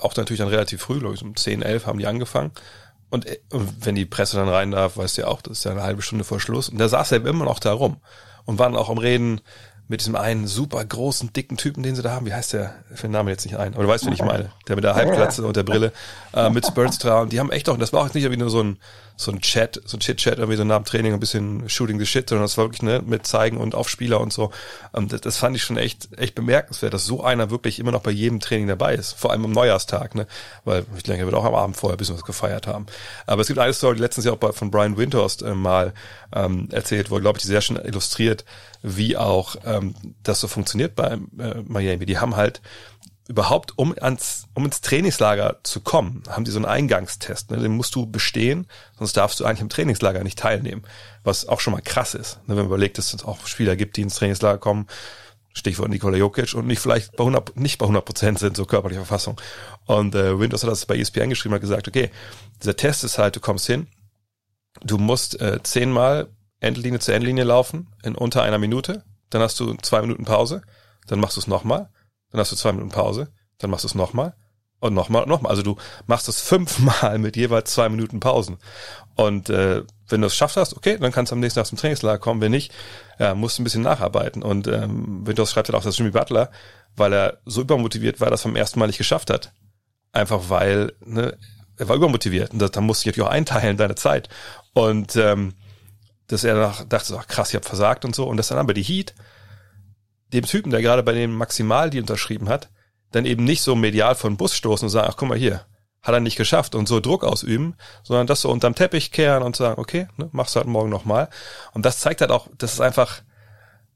Auch 0.00 0.16
natürlich 0.16 0.38
dann 0.38 0.48
relativ 0.48 0.82
früh, 0.82 0.98
glaube 0.98 1.14
ich, 1.14 1.22
um 1.22 1.36
10, 1.36 1.62
11 1.62 1.86
haben 1.86 1.98
die 1.98 2.06
angefangen. 2.06 2.52
Und, 3.10 3.26
und 3.50 3.86
wenn 3.86 3.94
die 3.94 4.04
Presse 4.04 4.36
dann 4.36 4.48
rein 4.48 4.70
darf, 4.70 4.96
weißt 4.96 5.18
du 5.18 5.22
ja 5.22 5.28
auch, 5.28 5.40
das 5.40 5.58
ist 5.58 5.64
ja 5.64 5.70
eine 5.70 5.82
halbe 5.82 6.02
Stunde 6.02 6.24
vor 6.24 6.40
Schluss. 6.40 6.68
Und 6.68 6.78
da 6.78 6.88
saß 6.88 7.12
er 7.12 7.24
immer 7.24 7.44
noch 7.44 7.60
da 7.60 7.72
rum 7.72 7.98
und 8.44 8.58
waren 8.58 8.76
auch 8.76 8.90
am 8.90 8.98
Reden 8.98 9.40
mit 9.88 10.00
diesem 10.00 10.16
einen 10.16 10.48
super 10.48 10.84
großen, 10.84 11.32
dicken 11.32 11.56
Typen, 11.56 11.82
den 11.82 11.94
sie 11.94 12.02
da 12.02 12.10
haben. 12.10 12.26
Wie 12.26 12.34
heißt 12.34 12.52
der? 12.54 12.74
Ich 12.92 13.00
den 13.00 13.12
Namen 13.12 13.28
jetzt 13.28 13.44
nicht 13.44 13.56
ein. 13.56 13.74
Aber 13.74 13.84
du 13.84 13.88
weißt, 13.88 14.04
wen 14.06 14.12
ich 14.12 14.22
meine. 14.22 14.50
Der 14.66 14.74
mit 14.74 14.84
der 14.84 14.96
Halbglatze 14.96 15.46
und 15.46 15.56
der 15.56 15.62
Brille, 15.62 15.92
äh, 16.34 16.50
mit 16.50 16.66
Spurstra. 16.66 17.20
Und 17.20 17.32
die 17.32 17.38
haben 17.38 17.52
echt 17.52 17.68
auch, 17.68 17.76
das 17.76 17.92
war 17.92 18.02
auch 18.02 18.12
nicht 18.12 18.24
irgendwie 18.24 18.40
nur 18.40 18.50
so 18.50 18.62
ein, 18.62 18.78
so 19.18 19.32
ein 19.32 19.40
Chat, 19.40 19.80
so 19.86 19.96
ein 19.96 20.00
Chit-Chat, 20.00 20.38
irgendwie 20.38 20.58
so 20.58 20.64
nach 20.64 20.76
dem 20.76 20.84
Training 20.84 21.14
ein 21.14 21.20
bisschen 21.20 21.68
shooting 21.68 21.98
the 21.98 22.04
shit, 22.04 22.28
sondern 22.28 22.44
das 22.44 22.58
war 22.58 22.66
wirklich, 22.66 22.82
ne, 22.82 23.02
mit 23.04 23.26
zeigen 23.26 23.56
und 23.56 23.74
auf 23.74 23.88
Spieler 23.88 24.20
und 24.20 24.32
so. 24.32 24.50
Und 24.92 25.12
das, 25.12 25.22
das 25.22 25.36
fand 25.38 25.56
ich 25.56 25.62
schon 25.62 25.78
echt, 25.78 26.08
echt 26.18 26.34
bemerkenswert, 26.34 26.92
dass 26.92 27.06
so 27.06 27.24
einer 27.24 27.50
wirklich 27.50 27.78
immer 27.78 27.92
noch 27.92 28.02
bei 28.02 28.10
jedem 28.10 28.40
Training 28.40 28.66
dabei 28.66 28.94
ist. 28.94 29.12
Vor 29.14 29.30
allem 29.30 29.44
am 29.46 29.52
Neujahrstag, 29.52 30.14
ne. 30.14 30.26
Weil 30.64 30.84
ich 30.96 31.04
denke, 31.04 31.22
er 31.22 31.26
wird 31.26 31.36
auch 31.36 31.44
am 31.44 31.54
Abend 31.54 31.76
vorher 31.76 31.96
ein 31.96 31.98
bisschen 31.98 32.16
was 32.16 32.24
gefeiert 32.24 32.66
haben. 32.66 32.86
Aber 33.26 33.40
es 33.40 33.48
gibt 33.48 33.58
eine 33.58 33.72
Story, 33.72 33.96
die 33.96 34.02
letztens 34.02 34.26
ja 34.26 34.32
auch 34.32 34.36
bei, 34.36 34.52
von 34.52 34.70
Brian 34.70 34.98
Windhorst 34.98 35.42
äh, 35.42 35.54
mal 35.54 35.94
ähm, 36.34 36.68
erzählt 36.70 37.10
wurde, 37.10 37.22
glaube 37.22 37.38
ich, 37.38 37.42
die 37.42 37.48
sehr 37.48 37.62
schön 37.62 37.76
illustriert, 37.76 38.44
wie 38.82 39.16
auch 39.16 39.56
ähm, 39.64 39.94
das 40.22 40.40
so 40.40 40.48
funktioniert 40.48 40.94
bei 40.94 41.18
äh, 41.38 41.62
Miami. 41.66 42.06
Die 42.06 42.18
haben 42.18 42.36
halt 42.36 42.60
überhaupt, 43.28 43.76
um 43.76 43.94
ans, 44.00 44.46
um 44.54 44.64
ins 44.64 44.80
Trainingslager 44.80 45.58
zu 45.64 45.80
kommen, 45.80 46.22
haben 46.28 46.44
die 46.44 46.50
so 46.50 46.58
einen 46.58 46.66
Eingangstest. 46.66 47.50
Ne? 47.50 47.58
Den 47.58 47.72
musst 47.72 47.94
du 47.94 48.06
bestehen, 48.06 48.66
sonst 48.98 49.16
darfst 49.16 49.40
du 49.40 49.44
eigentlich 49.44 49.62
im 49.62 49.68
Trainingslager 49.68 50.22
nicht 50.22 50.38
teilnehmen. 50.38 50.82
Was 51.24 51.48
auch 51.48 51.60
schon 51.60 51.72
mal 51.72 51.82
krass 51.82 52.14
ist. 52.14 52.36
Ne? 52.42 52.50
Wenn 52.50 52.56
man 52.56 52.66
überlegt, 52.66 52.98
dass 52.98 53.12
es 53.12 53.24
auch 53.24 53.46
Spieler 53.46 53.74
gibt, 53.74 53.96
die 53.96 54.02
ins 54.02 54.16
Trainingslager 54.16 54.58
kommen, 54.58 54.86
Stichwort 55.52 55.88
Nikola 55.88 56.18
Jokic 56.18 56.54
und 56.54 56.66
nicht 56.66 56.80
vielleicht 56.80 57.16
bei 57.16 57.22
100, 57.24 57.56
nicht 57.56 57.78
bei 57.78 57.84
100 57.84 58.04
Prozent 58.04 58.38
sind, 58.38 58.56
so 58.56 58.66
körperliche 58.66 59.00
Verfassung. 59.00 59.40
Und 59.86 60.14
äh, 60.14 60.38
Windows 60.38 60.62
hat 60.62 60.70
das 60.70 60.86
bei 60.86 60.96
ESPN 60.96 61.30
geschrieben, 61.30 61.54
hat 61.54 61.62
gesagt, 61.62 61.88
okay, 61.88 62.10
dieser 62.62 62.76
Test 62.76 63.04
ist 63.04 63.16
halt, 63.16 63.36
du 63.36 63.40
kommst 63.40 63.66
hin, 63.66 63.86
du 64.82 64.98
musst 64.98 65.40
äh, 65.40 65.62
zehnmal 65.62 66.28
Endlinie 66.60 67.00
zu 67.00 67.12
Endlinie 67.12 67.44
laufen 67.44 67.88
in 68.02 68.14
unter 68.14 68.42
einer 68.42 68.58
Minute, 68.58 69.04
dann 69.30 69.42
hast 69.42 69.60
du 69.60 69.74
zwei 69.74 70.00
Minuten 70.00 70.24
Pause, 70.24 70.62
dann 71.06 71.20
machst 71.20 71.36
du 71.36 71.40
es 71.40 71.46
nochmal, 71.46 71.90
dann 72.30 72.40
hast 72.40 72.52
du 72.52 72.56
zwei 72.56 72.72
Minuten 72.72 72.90
Pause, 72.90 73.32
dann 73.58 73.70
machst 73.70 73.84
du 73.84 73.88
es 73.88 73.94
nochmal 73.94 74.34
und 74.80 74.94
nochmal 74.94 75.22
und 75.22 75.28
nochmal. 75.28 75.50
Also 75.50 75.62
du 75.62 75.76
machst 76.06 76.28
es 76.28 76.40
fünfmal 76.48 77.18
mit 77.18 77.36
jeweils 77.36 77.72
zwei 77.72 77.88
Minuten 77.88 78.20
Pausen. 78.20 78.58
Und 79.14 79.50
äh, 79.50 79.82
wenn 80.08 80.20
du 80.20 80.26
es 80.26 80.36
schafft 80.36 80.56
hast, 80.56 80.76
okay, 80.76 80.98
dann 80.98 81.12
kannst 81.12 81.32
du 81.32 81.34
am 81.34 81.40
nächsten 81.40 81.58
Tag 81.58 81.66
zum 81.66 81.78
Trainingslager 81.78 82.18
kommen. 82.18 82.40
Wenn 82.40 82.52
nicht, 82.52 82.72
ja, 83.18 83.34
musst 83.34 83.58
du 83.58 83.62
ein 83.62 83.64
bisschen 83.64 83.82
nacharbeiten. 83.82 84.42
Und 84.42 84.66
ähm, 84.68 85.26
Windows 85.26 85.50
schreibt 85.50 85.68
halt 85.68 85.76
auch, 85.76 85.84
dass 85.84 85.98
Jimmy 85.98 86.10
Butler, 86.10 86.50
weil 86.96 87.12
er 87.12 87.38
so 87.44 87.62
übermotiviert 87.62 88.20
war, 88.20 88.30
das 88.30 88.42
vom 88.42 88.56
ersten 88.56 88.78
Mal 88.78 88.86
nicht 88.86 88.98
geschafft 88.98 89.30
hat. 89.30 89.52
Einfach 90.12 90.48
weil, 90.48 90.92
ne, 91.04 91.36
er 91.78 91.88
war 91.88 91.96
übermotiviert. 91.96 92.52
Und 92.52 92.60
da 92.60 92.80
musste 92.80 93.02
ich 93.02 93.06
natürlich 93.06 93.28
auch 93.28 93.32
einteilen, 93.32 93.76
deine 93.76 93.94
Zeit. 93.94 94.28
Und 94.72 95.16
ähm, 95.16 95.54
dass 96.28 96.44
er 96.44 96.54
nach, 96.54 96.84
dachte, 96.84 97.16
ach 97.18 97.26
krass, 97.26 97.50
ich 97.50 97.54
habe 97.54 97.66
versagt 97.66 98.04
und 98.04 98.14
so. 98.14 98.26
Und 98.26 98.36
das 98.36 98.48
dann 98.48 98.58
aber 98.58 98.74
die 98.74 98.82
Heat 98.82 99.14
dem 100.32 100.44
Typen, 100.44 100.70
der 100.70 100.82
gerade 100.82 101.02
bei 101.02 101.12
dem 101.12 101.34
Maximal 101.36 101.90
die 101.90 102.00
unterschrieben 102.00 102.48
hat, 102.48 102.68
dann 103.12 103.26
eben 103.26 103.44
nicht 103.44 103.62
so 103.62 103.76
medial 103.76 104.14
von 104.14 104.36
Bus 104.36 104.54
stoßen 104.54 104.86
und 104.86 104.90
sagen, 104.90 105.08
ach 105.10 105.16
guck 105.16 105.28
mal 105.28 105.38
hier, 105.38 105.64
hat 106.02 106.14
er 106.14 106.20
nicht 106.20 106.36
geschafft 106.36 106.74
und 106.74 106.88
so 106.88 107.00
Druck 107.00 107.24
ausüben, 107.24 107.76
sondern 108.02 108.26
das 108.26 108.40
so 108.40 108.50
unterm 108.50 108.74
Teppich 108.74 109.12
kehren 109.12 109.42
und 109.42 109.56
sagen, 109.56 109.80
okay, 109.80 110.08
ne, 110.16 110.28
machst 110.32 110.54
du 110.54 110.60
halt 110.60 110.68
morgen 110.68 110.90
nochmal. 110.90 111.28
Und 111.72 111.86
das 111.86 112.00
zeigt 112.00 112.20
halt 112.20 112.30
auch, 112.30 112.48
das 112.58 112.74
ist 112.74 112.80
einfach, 112.80 113.22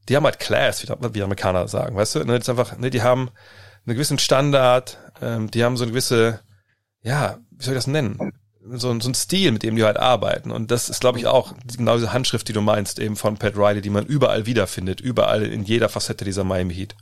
die 0.08 0.16
haben 0.16 0.24
halt 0.24 0.38
Class, 0.38 0.82
wie 0.82 1.10
die 1.10 1.22
Amerikaner 1.22 1.68
sagen, 1.68 1.96
weißt 1.96 2.16
du, 2.16 2.18
ne, 2.20 2.38
das 2.38 2.42
ist 2.42 2.48
einfach, 2.48 2.76
ne, 2.78 2.90
die 2.90 3.02
haben 3.02 3.30
einen 3.86 3.94
gewissen 3.94 4.18
Standard, 4.18 4.98
ähm, 5.20 5.50
die 5.50 5.64
haben 5.64 5.76
so 5.76 5.84
eine 5.84 5.92
gewisse, 5.92 6.40
ja, 7.02 7.38
wie 7.50 7.64
soll 7.64 7.74
ich 7.74 7.78
das 7.78 7.86
nennen? 7.86 8.32
So, 8.72 8.98
so 9.00 9.08
ein 9.08 9.14
Stil, 9.14 9.52
mit 9.52 9.62
dem 9.62 9.76
die 9.76 9.84
halt 9.84 9.98
arbeiten. 9.98 10.50
Und 10.50 10.70
das 10.70 10.88
ist, 10.88 11.00
glaube 11.00 11.18
ich, 11.18 11.26
auch 11.26 11.52
genau 11.76 11.96
diese 11.96 12.12
Handschrift, 12.12 12.48
die 12.48 12.52
du 12.52 12.60
meinst, 12.60 12.98
eben 12.98 13.16
von 13.16 13.36
Pat 13.36 13.56
Riley, 13.56 13.80
die 13.80 13.90
man 13.90 14.06
überall 14.06 14.46
wiederfindet, 14.46 15.00
überall 15.00 15.42
in 15.42 15.64
jeder 15.64 15.88
Facette 15.88 16.24
dieser 16.24 16.44
Miami 16.44 16.74
Heat. 16.74 16.94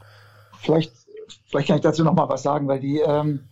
Vielleicht, 0.60 0.92
vielleicht 1.46 1.68
kann 1.68 1.76
ich 1.76 1.82
dazu 1.82 2.04
noch 2.04 2.14
mal 2.14 2.28
was 2.28 2.42
sagen, 2.42 2.68
weil 2.68 2.80
die, 2.80 2.98
ähm, 2.98 3.48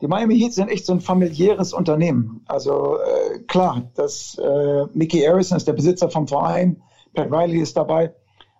die 0.00 0.08
Miami 0.08 0.38
Heat 0.38 0.52
sind 0.52 0.68
echt 0.68 0.86
so 0.86 0.92
ein 0.92 1.00
familiäres 1.00 1.72
Unternehmen. 1.72 2.44
Also 2.46 2.98
äh, 2.98 3.38
klar, 3.40 3.90
das 3.94 4.38
äh, 4.38 4.84
Mickey 4.94 5.20
Harrison 5.20 5.56
ist 5.56 5.68
der 5.68 5.74
Besitzer 5.74 6.10
vom 6.10 6.28
Verein, 6.28 6.82
Pat 7.14 7.30
Riley 7.30 7.60
ist 7.60 7.76
dabei, 7.76 8.14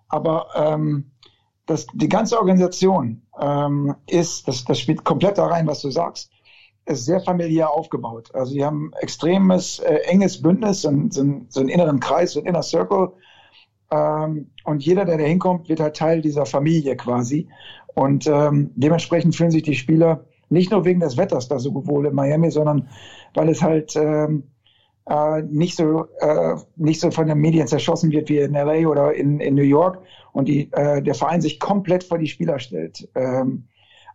aber 0.09 0.49
ähm, 0.55 1.11
das, 1.67 1.87
die 1.95 2.09
ganze 2.09 2.39
Organisation 2.39 3.23
ähm, 3.41 3.95
ist, 4.07 4.49
das, 4.49 4.65
das 4.65 4.79
spielt 4.79 5.05
komplett 5.05 5.39
da 5.39 5.47
rein, 5.47 5.67
was 5.67 5.81
du 5.81 5.91
sagst 5.91 6.32
ist 6.87 7.05
sehr 7.05 7.21
familiär 7.21 7.71
aufgebaut. 7.71 8.31
Also 8.35 8.55
die 8.55 8.65
haben 8.65 8.93
extremes, 9.01 9.79
äh, 9.81 10.01
enges 10.07 10.41
Bündnis, 10.43 10.85
und, 10.85 11.15
so, 11.15 11.23
so 11.49 11.61
einen 11.61 11.69
inneren 11.69 12.01
Kreis, 12.01 12.33
so 12.33 12.41
einen 12.41 12.49
Inner 12.49 12.63
Circle. 12.63 13.13
Ähm, 13.91 14.51
und 14.65 14.85
jeder, 14.85 15.05
der 15.05 15.19
da 15.19 15.25
hinkommt, 15.25 15.69
wird 15.69 15.81
halt 15.81 15.97
Teil 15.97 16.23
dieser 16.23 16.47
Familie 16.47 16.97
quasi. 16.97 17.49
Und 17.95 18.27
ähm, 18.27 18.71
dementsprechend 18.75 19.37
fühlen 19.37 19.51
sich 19.51 19.63
die 19.63 19.75
Spieler 19.75 20.25
nicht 20.49 20.71
nur 20.71 20.85
wegen 20.85 21.01
des 21.01 21.17
Wetters 21.17 21.49
da 21.49 21.59
so 21.59 21.75
wohl 21.87 22.07
in 22.07 22.15
Miami, 22.15 22.51
sondern 22.51 22.89
weil 23.35 23.49
es 23.49 23.63
halt 23.63 23.97
ähm, 23.97 24.45
äh, 25.09 25.43
nicht 25.43 25.77
so 25.77 26.07
äh, 26.21 26.57
nicht 26.77 27.01
so 27.01 27.11
von 27.11 27.27
den 27.27 27.39
Medien 27.39 27.67
zerschossen 27.67 28.11
wird 28.13 28.29
wie 28.29 28.39
in 28.39 28.53
LA 28.53 28.87
oder 28.89 29.15
in, 29.15 29.41
in 29.41 29.55
New 29.55 29.63
York 29.63 30.03
und 30.33 30.49
die, 30.49 30.71
äh, 30.73 31.03
der 31.03 31.15
Verein 31.15 31.41
sich 31.41 31.59
komplett 31.59 32.05
vor 32.05 32.19
die 32.19 32.27
Spieler 32.27 32.59
stellt. 32.59 33.09
Ähm, 33.15 33.65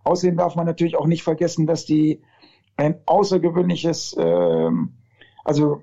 außerdem 0.04 0.38
darf 0.38 0.56
man 0.56 0.66
natürlich 0.66 0.96
auch 0.96 1.08
nicht 1.08 1.24
vergessen, 1.24 1.68
dass 1.68 1.86
die 1.86 2.22
ein 2.78 2.96
außergewöhnliches, 3.06 4.16
ähm, 4.18 4.94
also 5.44 5.82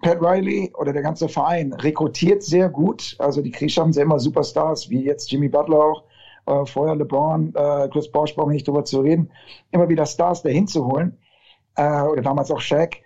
Pat 0.00 0.22
Riley 0.22 0.72
oder 0.78 0.92
der 0.92 1.02
ganze 1.02 1.28
Verein 1.28 1.72
rekrutiert 1.72 2.42
sehr 2.42 2.68
gut. 2.68 3.16
Also 3.18 3.42
die 3.42 3.52
haben 3.52 3.92
sehr 3.92 4.04
immer 4.04 4.20
Superstars, 4.20 4.88
wie 4.88 5.04
jetzt 5.04 5.30
Jimmy 5.30 5.48
Butler 5.48 5.78
auch, 5.78 6.04
äh, 6.46 6.64
vorher 6.64 6.94
LeBron, 6.94 7.52
äh, 7.54 7.88
Chris 7.88 8.10
Bosh, 8.10 8.34
brauchen 8.34 8.50
wir 8.50 8.54
nicht 8.54 8.68
drüber 8.68 8.84
zu 8.84 9.00
reden, 9.00 9.30
immer 9.72 9.88
wieder 9.88 10.06
Stars 10.06 10.42
dahin 10.42 10.68
zu 10.68 10.86
holen. 10.86 11.18
Äh, 11.76 12.02
oder 12.02 12.22
damals 12.22 12.50
auch 12.50 12.60
Shaq. 12.60 12.96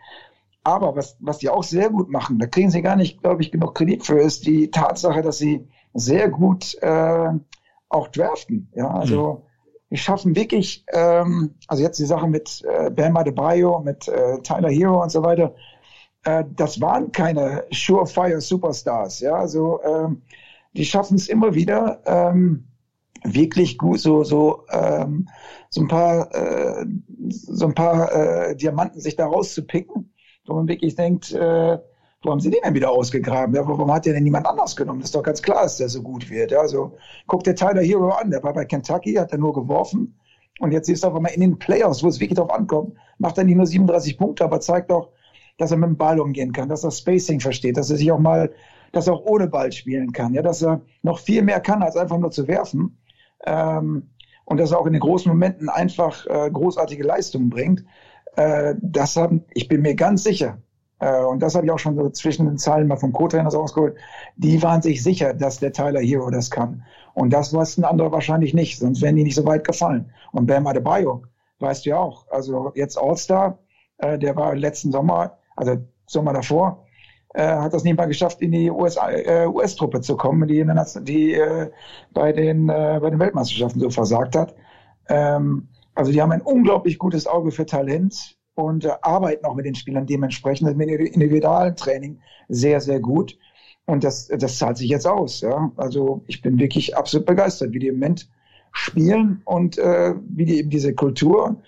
Aber 0.65 0.95
was, 0.95 1.17
was 1.21 1.39
die 1.39 1.49
auch 1.49 1.65
sehr 1.65 1.91
gut 1.91 2.09
machen, 2.09 2.39
da 2.39 2.47
kriegen 2.47 2.71
sie 2.71 2.83
gar 2.83 2.95
nicht, 2.95 3.21
glaube 3.23 3.43
ich, 3.43 3.51
genug 3.51 3.75
Kredit 3.75 4.05
für, 4.05 4.19
ist 4.19 4.47
die 4.47 4.71
Tatsache, 4.71 5.23
dass 5.23 5.39
sie 5.39 5.67
sehr 5.93 6.29
gut 6.29 6.77
äh, 6.83 7.31
auch 7.89 8.09
draften. 8.09 8.71
Ja, 8.75 8.89
also 8.89 9.43
mhm 9.45 9.52
wir 9.93 9.99
schaffen 9.99 10.35
wirklich, 10.35 10.87
ähm, 10.95 11.55
also 11.69 11.83
jetzt 11.83 11.99
die 11.99 12.07
Sache 12.07 12.27
mit 12.27 12.63
äh, 12.65 12.91
Bam 12.91 13.15
Adebayo, 13.15 13.79
mit 13.81 14.09
äh, 14.09 14.39
Tyler 14.39 14.71
Hero 14.71 15.03
und 15.03 15.11
so 15.11 15.23
weiter, 15.23 15.55
äh, 16.25 16.45
das 16.57 16.81
waren 16.81 17.13
keine 17.13 17.65
Surefire 17.71 18.41
Superstars, 18.41 19.21
ja, 19.21 19.35
also 19.35 19.83
ähm, 19.83 20.23
die 20.73 20.87
schaffen 20.87 21.17
es 21.17 21.29
immer 21.29 21.55
wieder, 21.55 22.01
ähm, 22.07 22.69
wirklich 23.23 23.77
gut 23.77 24.01
so 24.01 24.25
so 24.25 24.65
ähm, 24.71 25.29
so 25.69 25.83
ein 25.83 25.89
paar 25.89 26.35
äh, 26.35 26.87
so 27.29 27.67
ein 27.67 27.75
paar 27.75 28.13
äh, 28.15 28.57
Diamanten 28.57 28.99
sich 28.99 29.17
da 29.17 29.27
rauszupicken, 29.27 30.15
wo 30.47 30.55
man 30.55 30.69
wirklich 30.69 30.95
denkt, 30.97 31.33
äh, 31.33 31.79
wo 32.23 32.31
haben 32.31 32.41
sie 32.41 32.51
den 32.51 32.61
denn 32.65 32.75
wieder 32.75 32.91
ausgegraben? 32.91 33.55
Ja, 33.55 33.67
warum 33.67 33.93
hat 33.93 34.07
der 34.07 34.15
denn 34.15 34.25
niemand 34.25 34.47
anders 34.47 34.77
genommen? 34.77 35.01
Das 35.01 35.09
ist 35.09 35.15
doch 35.15 35.23
ganz 35.23 35.43
klar, 35.43 35.63
dass 35.63 35.77
der 35.77 35.89
so 35.89 36.03
gut 36.03 36.31
wird. 36.31 36.53
Ja, 36.53 36.61
also 36.61 36.97
guck 37.27 37.43
dir 37.45 37.55
Tyler 37.55 37.83
Hero 37.83 38.11
an, 38.11 38.31
der 38.31 38.43
war 38.43 38.53
bei 38.53 38.65
Kentucky, 38.65 39.15
hat 39.15 39.33
er 39.33 39.39
nur 39.39 39.53
geworfen. 39.53 40.17
Und 40.61 40.73
jetzt 40.73 40.87
siehst 40.87 41.03
du 41.03 41.09
auf 41.09 41.15
einmal 41.15 41.33
in 41.33 41.41
den 41.41 41.59
Playoffs, 41.59 42.03
wo 42.03 42.09
es 42.09 42.21
wirklich 42.21 42.39
drauf 42.39 42.53
ankommt, 42.53 42.95
macht 43.19 43.39
er 43.39 43.45
nicht 43.45 43.57
nur 43.57 43.67
37 43.67 44.19
Punkte, 44.19 44.45
aber 44.45 44.61
zeigt 44.61 44.93
auch, 44.93 45.11
dass 45.59 45.71
er 45.71 45.77
mit 45.77 45.89
dem 45.89 45.97
Ball 45.97 46.21
umgehen 46.21 46.53
kann, 46.53 46.69
dass 46.69 46.85
er 46.85 46.91
Spacing 46.91 47.41
versteht, 47.41 47.77
dass 47.77 47.91
er 47.91 47.97
sich 47.97 48.13
auch 48.13 48.19
mal, 48.19 48.53
dass 48.93 49.07
er 49.07 49.15
auch 49.15 49.25
ohne 49.25 49.49
Ball 49.49 49.73
spielen 49.73 50.13
kann, 50.13 50.35
ja, 50.35 50.43
dass 50.43 50.63
er 50.63 50.83
noch 51.03 51.19
viel 51.19 51.43
mehr 51.43 51.61
kann, 51.61 51.83
als 51.83 51.97
einfach 51.97 52.19
nur 52.19 52.31
zu 52.31 52.47
werfen. 52.47 52.99
Ähm, 53.45 54.11
und 54.45 54.59
dass 54.59 54.73
er 54.73 54.79
auch 54.79 54.87
in 54.87 54.93
den 54.93 55.01
großen 55.01 55.31
Momenten 55.31 55.69
einfach 55.69 56.27
äh, 56.27 56.51
großartige 56.51 57.05
Leistungen 57.05 57.49
bringt. 57.49 57.85
Äh, 58.37 58.75
das 58.81 59.17
haben, 59.17 59.45
ich 59.55 59.69
bin 59.69 59.83
mir 59.83 59.95
ganz 59.95 60.25
sicher, 60.25 60.59
und 61.07 61.41
das 61.41 61.55
habe 61.55 61.67
ich 61.67 61.73
auch 61.73 61.79
schon 61.79 61.97
so 61.97 62.09
zwischen 62.11 62.47
den 62.47 62.59
Zeilen 62.59 62.87
mal 62.87 62.97
vom 62.97 63.13
Co-Trainer 63.13 63.51
rausgeholt, 63.51 63.97
die 64.37 64.63
waren 64.63 64.83
sich 64.83 65.03
sicher, 65.03 65.35
dass 65.35 65.59
der 65.59 65.73
Tyler 65.73 66.01
Hero 66.01 66.31
das 66.31 66.51
kann. 66.51 66.85
Und 67.15 67.33
das 67.33 67.53
wussten 67.53 67.85
andere 67.85 68.13
wahrscheinlich 68.13 68.55
nicht, 68.55 68.79
sonst 68.79 69.03
wären 69.03 69.17
die 69.17 69.25
nicht 69.25 69.35
so 69.35 69.45
weit 69.45 69.67
gefallen. 69.67 70.11
Und 70.33 70.47
Bam 70.47 70.67
Adebayo, 70.67 71.23
weißt 71.59 71.85
du 71.85 71.91
ja 71.91 71.99
auch, 71.99 72.27
also 72.31 72.73
jetzt 72.75 72.97
All-Star, 72.97 73.59
äh, 73.99 74.19
der 74.19 74.37
war 74.37 74.55
letzten 74.55 74.93
Sommer, 74.93 75.39
also 75.57 75.77
Sommer 76.07 76.33
davor, 76.33 76.85
äh, 77.35 77.47
hat 77.47 77.73
das 77.73 77.85
nicht 77.85 77.97
mal 77.97 78.07
geschafft, 78.07 78.41
in 78.41 78.53
die 78.53 78.71
US-Truppe 78.71 79.99
US 79.99 80.07
zu 80.07 80.17
kommen, 80.17 80.47
die, 80.49 80.65
die 81.03 81.35
äh, 81.35 81.71
bei, 82.13 82.33
den, 82.33 82.69
äh, 82.69 82.99
bei 83.01 83.11
den 83.11 83.19
Weltmeisterschaften 83.19 83.81
so 83.81 83.91
versagt 83.91 84.37
hat. 84.37 84.55
Ähm, 85.09 85.69
also 85.95 86.13
die 86.13 86.21
haben 86.21 86.33
ein 86.33 86.43
unglaublich 86.43 86.99
gutes 86.99 87.27
Auge 87.27 87.51
für 87.51 87.67
Talent 87.67 88.37
und 88.55 88.85
äh, 88.85 88.93
arbeiten 89.03 89.45
auch 89.45 89.55
mit 89.55 89.67
den 89.67 89.75
Spielern 89.75 90.07
dementsprechend 90.07 90.77
mit 90.77 90.89
dem 90.89 91.07
individualen 91.07 91.77
Training 91.77 92.21
sehr, 92.49 92.81
sehr 92.81 93.01
gut. 93.01 93.39
Und 93.87 94.05
das, 94.05 94.29
das 94.29 94.59
zahlt 94.59 94.77
sich 94.77 94.91
jetzt 94.91 95.07
aus. 95.07 95.41
Ja? 95.41 95.73
Also 95.77 96.23
ich 96.27 96.43
bin 96.43 96.59
wirklich 96.59 96.97
absolut 96.97 97.27
begeistert, 97.27 97.73
wie 97.73 97.79
die 97.79 97.89
im 97.89 97.97
Moment 97.97 98.29
spielen 98.73 99.43
und 99.45 99.79
äh, 99.79 100.15
wie 100.29 100.45
die 100.45 100.59
eben 100.59 100.71
diese 100.71 100.95
Kultur 100.95 101.61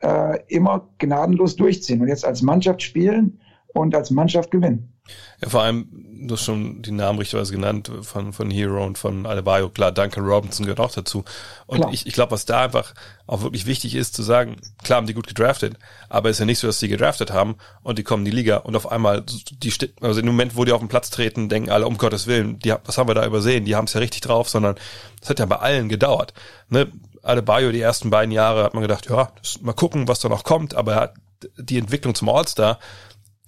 äh, 0.00 0.38
immer 0.48 0.88
gnadenlos 0.98 1.56
durchziehen 1.56 2.00
und 2.00 2.08
jetzt 2.08 2.24
als 2.24 2.42
Mannschaft 2.42 2.82
spielen 2.82 3.39
und 3.74 3.94
als 3.94 4.10
Mannschaft 4.10 4.50
gewinnen. 4.50 4.92
Ja, 5.40 5.48
vor 5.48 5.62
allem, 5.62 5.88
du 6.26 6.34
hast 6.34 6.44
schon 6.44 6.82
die 6.82 6.90
Namen 6.90 7.18
richtigerweise 7.18 7.52
genannt 7.52 7.90
von, 8.02 8.32
von 8.32 8.50
Hero 8.50 8.84
und 8.84 8.98
von 8.98 9.26
Adebayo. 9.26 9.70
Klar, 9.70 9.92
Duncan 9.92 10.24
Robinson 10.24 10.66
gehört 10.66 10.80
auch 10.80 10.92
dazu. 10.92 11.24
Und 11.66 11.80
klar. 11.80 11.92
ich, 11.92 12.06
ich 12.06 12.12
glaube, 12.12 12.32
was 12.32 12.44
da 12.44 12.64
einfach 12.64 12.94
auch 13.26 13.42
wirklich 13.42 13.66
wichtig 13.66 13.94
ist, 13.94 14.14
zu 14.14 14.22
sagen, 14.22 14.56
klar 14.82 14.98
haben 14.98 15.06
die 15.06 15.14
gut 15.14 15.26
gedraftet, 15.26 15.76
aber 16.08 16.28
es 16.28 16.36
ist 16.36 16.40
ja 16.40 16.46
nicht 16.46 16.58
so, 16.58 16.66
dass 16.66 16.78
die 16.78 16.88
gedraftet 16.88 17.32
haben 17.32 17.56
und 17.82 17.98
die 17.98 18.02
kommen 18.02 18.24
in 18.24 18.30
die 18.30 18.36
Liga 18.36 18.58
und 18.58 18.76
auf 18.76 18.90
einmal, 18.90 19.22
die 19.22 19.72
also 20.00 20.20
im 20.20 20.26
Moment, 20.26 20.56
wo 20.56 20.64
die 20.64 20.72
auf 20.72 20.80
den 20.80 20.88
Platz 20.88 21.10
treten, 21.10 21.48
denken 21.48 21.70
alle, 21.70 21.86
um 21.86 21.96
Gottes 21.96 22.26
Willen, 22.26 22.58
die, 22.58 22.74
was 22.84 22.98
haben 22.98 23.08
wir 23.08 23.14
da 23.14 23.26
übersehen? 23.26 23.64
Die 23.64 23.76
haben 23.76 23.86
es 23.86 23.94
ja 23.94 24.00
richtig 24.00 24.20
drauf, 24.20 24.48
sondern 24.48 24.76
das 25.20 25.30
hat 25.30 25.38
ja 25.38 25.46
bei 25.46 25.56
allen 25.56 25.88
gedauert. 25.88 26.34
Ne? 26.68 26.88
Adebayo 27.22 27.72
die 27.72 27.80
ersten 27.80 28.10
beiden 28.10 28.32
Jahre 28.32 28.64
hat 28.64 28.74
man 28.74 28.82
gedacht, 28.82 29.08
ja, 29.08 29.32
mal 29.60 29.72
gucken, 29.72 30.08
was 30.08 30.20
da 30.20 30.28
noch 30.28 30.44
kommt, 30.44 30.74
aber 30.74 31.14
die 31.56 31.78
Entwicklung 31.78 32.14
zum 32.14 32.28
All-Star, 32.28 32.78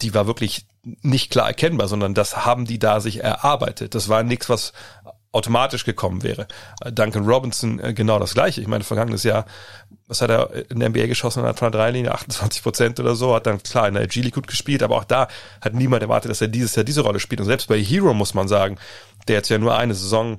die 0.02 0.14
war 0.14 0.26
wirklich 0.26 0.66
nicht 0.82 1.30
klar 1.30 1.48
erkennbar, 1.48 1.88
sondern 1.88 2.14
das 2.14 2.44
haben 2.44 2.64
die 2.64 2.78
da 2.78 3.00
sich 3.00 3.22
erarbeitet. 3.22 3.94
Das 3.94 4.08
war 4.08 4.22
nichts, 4.22 4.48
was 4.48 4.72
automatisch 5.32 5.84
gekommen 5.84 6.22
wäre. 6.22 6.46
Duncan 6.92 7.24
Robinson 7.24 7.80
äh, 7.80 7.94
genau 7.94 8.18
das 8.18 8.34
gleiche. 8.34 8.60
Ich 8.60 8.68
meine, 8.68 8.84
vergangenes 8.84 9.22
Jahr, 9.22 9.46
was 10.06 10.20
hat 10.20 10.30
er 10.30 10.70
in 10.70 10.78
der 10.78 10.90
NBA 10.90 11.06
geschossen 11.06 11.44
an 11.44 11.54
der 11.54 11.70
Dreilinie? 11.70 12.12
28 12.12 12.62
Prozent 12.62 13.00
oder 13.00 13.14
so, 13.14 13.34
hat 13.34 13.46
dann 13.46 13.62
klar 13.62 13.88
in 13.88 13.94
der 13.94 14.06
G 14.06 14.28
gut 14.30 14.46
gespielt, 14.46 14.82
aber 14.82 14.96
auch 14.96 15.04
da 15.04 15.28
hat 15.62 15.72
niemand 15.72 16.02
erwartet, 16.02 16.30
dass 16.30 16.42
er 16.42 16.48
dieses 16.48 16.74
Jahr 16.76 16.84
diese 16.84 17.00
Rolle 17.00 17.18
spielt. 17.18 17.40
Und 17.40 17.46
selbst 17.46 17.68
bei 17.68 17.82
Hero 17.82 18.12
muss 18.12 18.34
man 18.34 18.46
sagen, 18.46 18.76
der 19.26 19.36
jetzt 19.36 19.48
ja 19.48 19.56
nur 19.56 19.76
eine 19.76 19.94
Saison 19.94 20.38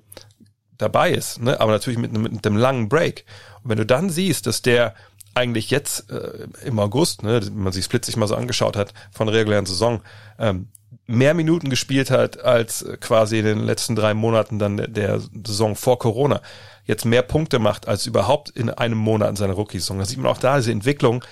dabei 0.77 1.11
ist, 1.11 1.41
ne? 1.41 1.59
aber 1.59 1.71
natürlich 1.71 1.97
mit, 1.97 2.11
mit 2.11 2.45
einem 2.45 2.57
langen 2.57 2.87
Break. 2.87 3.25
Und 3.63 3.71
wenn 3.71 3.77
du 3.77 3.85
dann 3.85 4.09
siehst, 4.09 4.45
dass 4.45 4.61
der 4.61 4.93
eigentlich 5.33 5.69
jetzt 5.69 6.11
äh, 6.11 6.47
im 6.65 6.79
August, 6.79 7.23
ne, 7.23 7.41
wenn 7.43 7.63
man 7.63 7.73
sich 7.73 7.85
Split 7.85 8.05
sich 8.05 8.17
mal 8.17 8.27
so 8.27 8.35
angeschaut 8.35 8.75
hat 8.75 8.93
von 9.11 9.29
regulären 9.29 9.65
Saison, 9.65 10.01
ähm, 10.39 10.67
mehr 11.05 11.33
Minuten 11.33 11.69
gespielt 11.69 12.11
hat 12.11 12.39
als 12.41 12.85
quasi 13.01 13.39
in 13.39 13.45
den 13.45 13.59
letzten 13.59 13.95
drei 13.95 14.13
Monaten 14.13 14.59
dann 14.59 14.77
der, 14.77 14.87
der 14.87 15.19
Saison 15.45 15.75
vor 15.75 15.99
Corona, 15.99 16.41
jetzt 16.85 17.05
mehr 17.05 17.21
Punkte 17.21 17.59
macht 17.59 17.87
als 17.87 18.05
überhaupt 18.05 18.49
in 18.49 18.69
einem 18.69 18.97
Monat 18.97 19.31
in 19.31 19.35
seiner 19.35 19.53
Rookie-Saison. 19.53 19.99
Da 19.99 20.05
sieht 20.05 20.17
man 20.17 20.31
auch 20.31 20.37
da 20.37 20.57
diese 20.57 20.71
Entwicklung, 20.71 21.23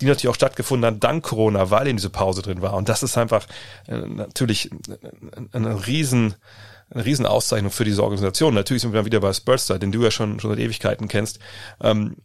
die 0.00 0.06
natürlich 0.06 0.28
auch 0.28 0.34
stattgefunden 0.34 0.86
hat 0.86 1.04
dank 1.04 1.24
Corona, 1.24 1.70
weil 1.70 1.86
eben 1.86 1.96
diese 1.96 2.10
Pause 2.10 2.42
drin 2.42 2.62
war. 2.62 2.74
Und 2.74 2.88
das 2.88 3.02
ist 3.02 3.16
einfach 3.16 3.46
äh, 3.86 3.96
natürlich 3.98 4.70
eine 5.52 5.86
riesen, 5.86 6.34
eine 6.90 7.04
riesen 7.04 7.26
Auszeichnung 7.26 7.70
für 7.70 7.84
diese 7.84 8.02
Organisation. 8.02 8.54
Natürlich 8.54 8.82
sind 8.82 8.92
wir 8.92 8.98
dann 8.98 9.06
wieder 9.06 9.20
bei 9.20 9.32
Spurstar, 9.32 9.78
den 9.78 9.92
du 9.92 10.02
ja 10.02 10.10
schon, 10.10 10.40
schon 10.40 10.50
seit 10.50 10.58
Ewigkeiten 10.58 11.08
kennst. 11.08 11.38
Ähm, 11.80 12.16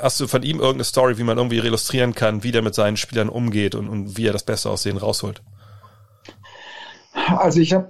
hast 0.00 0.20
du 0.20 0.26
von 0.26 0.42
ihm 0.42 0.56
irgendeine 0.56 0.84
Story, 0.84 1.18
wie 1.18 1.24
man 1.24 1.38
irgendwie 1.38 1.58
illustrieren 1.58 2.14
kann, 2.14 2.42
wie 2.42 2.52
der 2.52 2.62
mit 2.62 2.74
seinen 2.74 2.96
Spielern 2.96 3.28
umgeht 3.28 3.74
und, 3.74 3.88
und 3.88 4.16
wie 4.16 4.26
er 4.26 4.32
das 4.32 4.44
beste 4.44 4.70
Aussehen 4.70 4.96
rausholt? 4.96 5.42
Also 7.36 7.60
ich 7.60 7.72
habe 7.74 7.88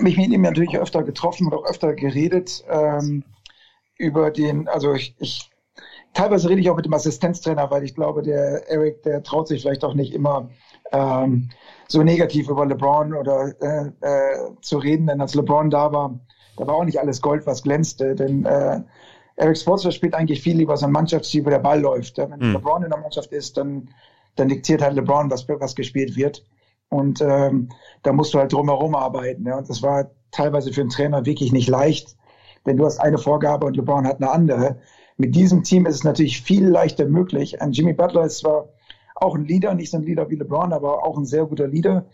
mich 0.00 0.16
mit 0.16 0.30
ihm 0.30 0.42
natürlich 0.42 0.76
öfter 0.76 1.02
getroffen 1.02 1.46
und 1.46 1.54
auch 1.54 1.64
öfter 1.66 1.94
geredet 1.94 2.64
ähm, 2.68 3.24
über 3.96 4.30
den, 4.30 4.68
also 4.68 4.94
ich, 4.94 5.14
ich 5.18 5.50
teilweise 6.14 6.48
rede 6.48 6.60
ich 6.60 6.70
auch 6.70 6.76
mit 6.76 6.86
dem 6.86 6.94
Assistenztrainer, 6.94 7.70
weil 7.70 7.84
ich 7.84 7.94
glaube, 7.94 8.22
der 8.22 8.68
Eric, 8.68 9.02
der 9.02 9.22
traut 9.22 9.48
sich 9.48 9.62
vielleicht 9.62 9.84
auch 9.84 9.94
nicht 9.94 10.12
immer 10.12 10.50
ähm, 10.92 11.50
so 11.86 12.02
negativ 12.02 12.48
über 12.48 12.66
LeBron 12.66 13.14
oder 13.14 13.52
äh, 13.60 13.90
äh, 14.00 14.50
zu 14.62 14.78
reden, 14.78 15.06
denn 15.06 15.20
als 15.20 15.34
LeBron 15.34 15.70
da 15.70 15.92
war, 15.92 16.18
da 16.56 16.66
war 16.66 16.76
auch 16.76 16.84
nicht 16.84 16.98
alles 16.98 17.20
Gold, 17.20 17.46
was 17.46 17.62
glänzte, 17.62 18.14
denn 18.14 18.44
äh, 18.44 18.80
Eric 19.36 19.56
Sportsler 19.56 19.92
spielt 19.92 20.14
eigentlich 20.14 20.42
viel 20.42 20.56
lieber 20.56 20.76
so 20.76 20.86
ein 20.86 20.92
Mannschaftsstil, 20.92 21.44
wo 21.44 21.50
der 21.50 21.58
Ball 21.58 21.80
läuft. 21.80 22.18
Wenn 22.18 22.38
mhm. 22.38 22.52
LeBron 22.52 22.82
in 22.82 22.90
der 22.90 23.00
Mannschaft 23.00 23.32
ist, 23.32 23.56
dann, 23.56 23.88
dann 24.36 24.48
diktiert 24.48 24.82
halt 24.82 24.94
LeBron, 24.94 25.30
was, 25.30 25.48
was 25.48 25.74
gespielt 25.74 26.16
wird. 26.16 26.44
Und 26.88 27.20
ähm, 27.20 27.70
da 28.02 28.12
musst 28.12 28.34
du 28.34 28.38
halt 28.38 28.52
drumherum 28.52 28.94
arbeiten. 28.94 29.46
Ja. 29.46 29.58
Und 29.58 29.68
das 29.68 29.82
war 29.82 30.10
teilweise 30.32 30.72
für 30.72 30.80
einen 30.80 30.90
Trainer 30.90 31.24
wirklich 31.24 31.52
nicht 31.52 31.68
leicht, 31.68 32.16
denn 32.66 32.76
du 32.76 32.84
hast 32.84 32.98
eine 32.98 33.18
Vorgabe 33.18 33.66
und 33.66 33.76
LeBron 33.76 34.06
hat 34.06 34.16
eine 34.16 34.30
andere. 34.30 34.76
Mit 35.16 35.34
diesem 35.34 35.62
Team 35.62 35.86
ist 35.86 35.96
es 35.96 36.04
natürlich 36.04 36.42
viel 36.42 36.66
leichter 36.66 37.06
möglich. 37.06 37.60
Ein 37.62 37.72
Jimmy 37.72 37.92
Butler 37.92 38.24
ist 38.24 38.38
zwar 38.38 38.68
auch 39.14 39.34
ein 39.34 39.44
Leader, 39.44 39.74
nicht 39.74 39.90
so 39.90 39.98
ein 39.98 40.02
Leader 40.02 40.30
wie 40.30 40.36
LeBron, 40.36 40.72
aber 40.72 41.04
auch 41.04 41.16
ein 41.16 41.26
sehr 41.26 41.44
guter 41.44 41.68
Leader. 41.68 42.06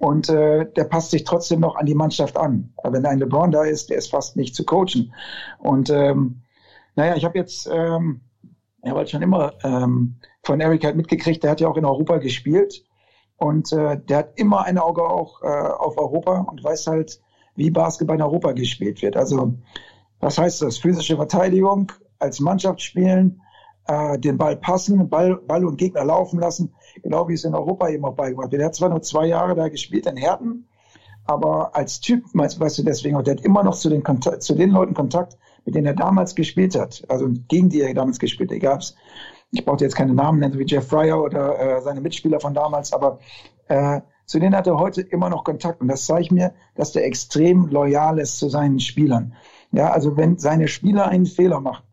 Und 0.00 0.30
äh, 0.30 0.64
der 0.72 0.84
passt 0.84 1.10
sich 1.10 1.24
trotzdem 1.24 1.60
noch 1.60 1.76
an 1.76 1.84
die 1.84 1.94
Mannschaft 1.94 2.38
an. 2.38 2.72
Aber 2.78 2.94
wenn 2.94 3.04
ein 3.04 3.18
LeBron 3.18 3.50
da 3.50 3.64
ist, 3.64 3.90
der 3.90 3.98
ist 3.98 4.10
fast 4.10 4.34
nicht 4.34 4.54
zu 4.54 4.64
coachen. 4.64 5.12
Und 5.58 5.90
ähm, 5.90 6.40
naja, 6.96 7.16
ich 7.16 7.26
habe 7.26 7.36
jetzt, 7.36 7.68
ähm, 7.70 8.22
er 8.80 8.94
war 8.94 9.06
schon 9.06 9.20
immer 9.20 9.52
ähm, 9.62 10.16
von 10.42 10.58
Eric 10.58 10.84
halt 10.84 10.96
mitgekriegt, 10.96 11.44
der 11.44 11.50
hat 11.50 11.60
ja 11.60 11.68
auch 11.68 11.76
in 11.76 11.84
Europa 11.84 12.16
gespielt. 12.16 12.82
Und 13.36 13.74
äh, 13.74 14.00
der 14.00 14.16
hat 14.16 14.32
immer 14.36 14.64
ein 14.64 14.78
Auge 14.78 15.02
auch 15.02 15.42
äh, 15.42 15.46
auf 15.46 15.98
Europa 15.98 16.46
und 16.50 16.64
weiß 16.64 16.86
halt, 16.86 17.20
wie 17.54 17.70
Basketball 17.70 18.16
in 18.16 18.22
Europa 18.22 18.52
gespielt 18.52 19.02
wird. 19.02 19.18
Also, 19.18 19.52
was 20.18 20.38
heißt 20.38 20.62
das? 20.62 20.78
Physische 20.78 21.16
Verteidigung, 21.16 21.92
als 22.18 22.40
Mannschaft 22.40 22.80
spielen, 22.80 23.42
äh, 23.86 24.18
den 24.18 24.38
Ball 24.38 24.56
passen, 24.56 25.10
Ball, 25.10 25.36
Ball 25.36 25.66
und 25.66 25.76
Gegner 25.76 26.06
laufen 26.06 26.40
lassen, 26.40 26.72
genau 27.02 27.28
wie 27.28 27.34
es 27.34 27.44
in 27.44 27.54
Europa 27.54 27.88
auch 28.02 28.14
beigebracht 28.14 28.52
wird. 28.52 28.62
Er 28.62 28.66
hat 28.66 28.74
zwar 28.74 28.88
nur 28.88 29.02
zwei 29.02 29.26
Jahre 29.26 29.54
da 29.54 29.68
gespielt 29.68 30.06
in 30.06 30.16
Herten, 30.16 30.68
aber 31.24 31.76
als 31.76 32.00
Typ, 32.00 32.24
weißt, 32.32 32.78
du 32.78 32.82
deswegen 32.82 33.16
auch, 33.16 33.22
der 33.22 33.36
hat 33.36 33.44
immer 33.44 33.62
noch 33.62 33.76
zu 33.76 33.88
den, 33.88 34.02
Kontakt, 34.02 34.42
zu 34.42 34.54
den 34.54 34.70
Leuten 34.70 34.94
Kontakt, 34.94 35.38
mit 35.64 35.74
denen 35.74 35.86
er 35.86 35.94
damals 35.94 36.34
gespielt 36.34 36.74
hat, 36.78 37.04
also 37.08 37.28
gegen 37.48 37.68
die 37.68 37.82
er 37.82 37.94
damals 37.94 38.18
gespielt 38.18 38.50
hat. 38.50 38.60
Gab's 38.60 38.94
ich 39.52 39.64
brauche 39.64 39.82
jetzt 39.82 39.96
keine 39.96 40.14
Namen 40.14 40.38
nennen, 40.38 40.58
wie 40.58 40.64
Jeff 40.64 40.86
Fryer 40.86 41.20
oder 41.22 41.58
äh, 41.58 41.82
seine 41.82 42.00
Mitspieler 42.00 42.40
von 42.40 42.54
damals, 42.54 42.92
aber 42.92 43.18
äh, 43.68 44.00
zu 44.26 44.38
denen 44.38 44.54
hat 44.54 44.66
er 44.66 44.78
heute 44.78 45.02
immer 45.02 45.28
noch 45.28 45.42
Kontakt. 45.42 45.80
Und 45.80 45.88
das 45.88 46.06
zeigt 46.06 46.30
mir, 46.30 46.54
dass 46.76 46.92
der 46.92 47.04
extrem 47.04 47.66
loyal 47.66 48.18
ist 48.18 48.38
zu 48.38 48.48
seinen 48.48 48.78
Spielern. 48.78 49.34
Ja, 49.72 49.90
also 49.90 50.16
wenn 50.16 50.38
seine 50.38 50.68
Spieler 50.68 51.08
einen 51.08 51.26
Fehler 51.26 51.60
machen, 51.60 51.84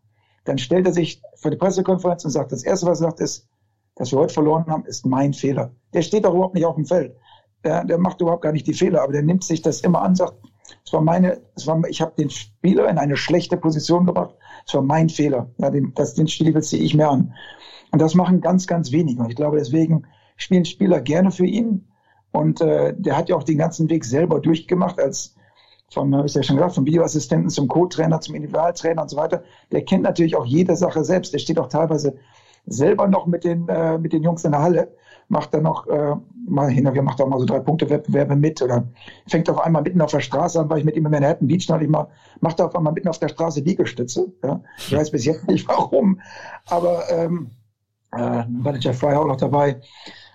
dann 0.44 0.58
stellt 0.58 0.86
er 0.86 0.92
sich 0.92 1.20
vor 1.34 1.50
die 1.50 1.56
Pressekonferenz 1.56 2.24
und 2.24 2.30
sagt, 2.30 2.52
das 2.52 2.62
erste, 2.62 2.86
was 2.86 3.00
er 3.00 3.08
sagt, 3.08 3.20
ist, 3.20 3.47
dass 3.98 4.12
wir 4.12 4.20
heute 4.20 4.32
verloren 4.32 4.66
haben, 4.68 4.84
ist 4.86 5.04
mein 5.04 5.32
Fehler. 5.32 5.72
Der 5.92 6.02
steht 6.02 6.24
doch 6.24 6.32
überhaupt 6.32 6.54
nicht 6.54 6.64
auf 6.64 6.76
dem 6.76 6.86
Feld. 6.86 7.16
Der, 7.64 7.84
der 7.84 7.98
macht 7.98 8.20
überhaupt 8.20 8.42
gar 8.42 8.52
nicht 8.52 8.66
die 8.66 8.74
Fehler, 8.74 9.02
aber 9.02 9.12
der 9.12 9.22
nimmt 9.22 9.42
sich 9.42 9.60
das 9.60 9.80
immer 9.80 10.02
an, 10.02 10.14
sagt, 10.14 10.34
es 10.84 10.92
war 10.92 11.00
meine, 11.00 11.40
es 11.56 11.66
war, 11.66 11.82
ich 11.88 12.00
habe 12.00 12.12
den 12.16 12.30
Spieler 12.30 12.88
in 12.88 12.98
eine 12.98 13.16
schlechte 13.16 13.56
Position 13.56 14.06
gebracht. 14.06 14.34
Es 14.66 14.74
war 14.74 14.82
mein 14.82 15.08
Fehler. 15.08 15.50
Ja, 15.58 15.70
den, 15.70 15.92
das, 15.94 16.14
den 16.14 16.28
Stiefel 16.28 16.62
ziehe 16.62 16.82
ich 16.82 16.94
mir 16.94 17.08
an. 17.08 17.34
Und 17.90 18.00
das 18.00 18.14
machen 18.14 18.40
ganz, 18.40 18.66
ganz 18.66 18.92
wenige. 18.92 19.22
Und 19.22 19.30
ich 19.30 19.36
glaube, 19.36 19.58
deswegen 19.58 20.04
spielen 20.36 20.64
Spieler 20.64 21.00
gerne 21.00 21.30
für 21.30 21.46
ihn. 21.46 21.88
Und 22.30 22.60
äh, 22.60 22.94
der 22.96 23.16
hat 23.16 23.28
ja 23.28 23.36
auch 23.36 23.42
den 23.42 23.58
ganzen 23.58 23.90
Weg 23.90 24.04
selber 24.04 24.40
durchgemacht 24.40 25.00
als 25.00 25.34
vom, 25.90 26.14
habe 26.14 26.26
ich 26.26 26.34
ja 26.34 26.42
schon 26.42 26.56
gesagt, 26.56 26.74
vom 26.74 26.86
Videoassistenten 26.86 27.50
zum 27.50 27.66
Co-Trainer, 27.66 28.20
zum 28.20 28.34
Individualtrainer 28.34 29.02
und 29.02 29.08
so 29.08 29.16
weiter. 29.16 29.42
Der 29.72 29.84
kennt 29.84 30.02
natürlich 30.02 30.36
auch 30.36 30.44
jede 30.44 30.76
Sache 30.76 31.02
selbst. 31.02 31.32
Der 31.32 31.38
steht 31.38 31.58
auch 31.58 31.68
teilweise 31.68 32.18
selber 32.68 33.08
noch 33.08 33.26
mit 33.26 33.44
den, 33.44 33.68
äh, 33.68 33.98
mit 33.98 34.12
den 34.12 34.22
Jungs 34.22 34.44
in 34.44 34.52
der 34.52 34.62
Halle 34.62 34.92
macht 35.28 35.52
dann 35.52 35.62
noch 35.62 35.86
äh, 35.86 36.14
mal 36.46 36.70
hin 36.70 36.90
wieder 36.90 37.02
macht 37.02 37.20
auch 37.20 37.28
mal 37.28 37.38
so 37.38 37.44
drei 37.44 37.60
Punkte 37.60 37.88
Wettbewerbe 37.90 38.34
mit 38.34 38.60
oder 38.62 38.88
fängt 39.26 39.48
auf 39.50 39.60
einmal 39.60 39.82
mitten 39.82 40.00
auf 40.00 40.10
der 40.10 40.20
Straße 40.20 40.58
an, 40.58 40.70
weil 40.70 40.78
ich 40.78 40.84
mit 40.84 40.96
ihm 40.96 41.04
in 41.04 41.12
Manhattan 41.12 41.46
Beach 41.46 41.68
neulich 41.68 41.88
mal, 41.88 42.08
macht 42.40 42.60
auf 42.60 42.74
einmal 42.74 42.92
mitten 42.94 43.08
auf 43.08 43.18
der 43.18 43.28
Straße 43.28 43.60
Liegestütze. 43.60 44.32
Ja? 44.42 44.62
Ich 44.78 44.96
weiß 44.96 45.10
bis 45.10 45.26
jetzt 45.26 45.46
nicht 45.46 45.68
warum, 45.68 46.20
aber 46.66 47.02
ähm, 47.10 47.50
äh, 48.12 48.18
war 48.18 48.72
der 48.72 48.80
Jeff 48.80 48.98
Fry 48.98 49.14
auch 49.14 49.26
noch 49.26 49.36
dabei, 49.36 49.80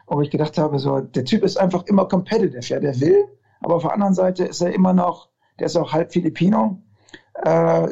wo 0.08 0.22
ich 0.22 0.30
gedacht 0.30 0.58
habe, 0.58 0.78
so 0.78 1.02
der 1.02 1.26
Typ 1.26 1.43
ist 1.43 1.58
einfach 1.58 1.84
immer 1.88 2.06
competitive, 2.06 2.60
ja, 2.62 2.80
der 2.80 3.00
will, 3.00 3.26
aber 3.62 3.76
auf 3.76 3.82
der 3.82 3.93
anderen 3.93 4.13
Seite 4.13 4.46
ist 4.46 4.62
er 4.62 4.74
immer 4.74 4.93
noch, 4.93 5.30
der 5.60 5.65
ist 5.65 5.76
auch 5.76 5.91
halb 5.91 6.12
Filipino. 6.13 6.80
Äh, 7.43 7.89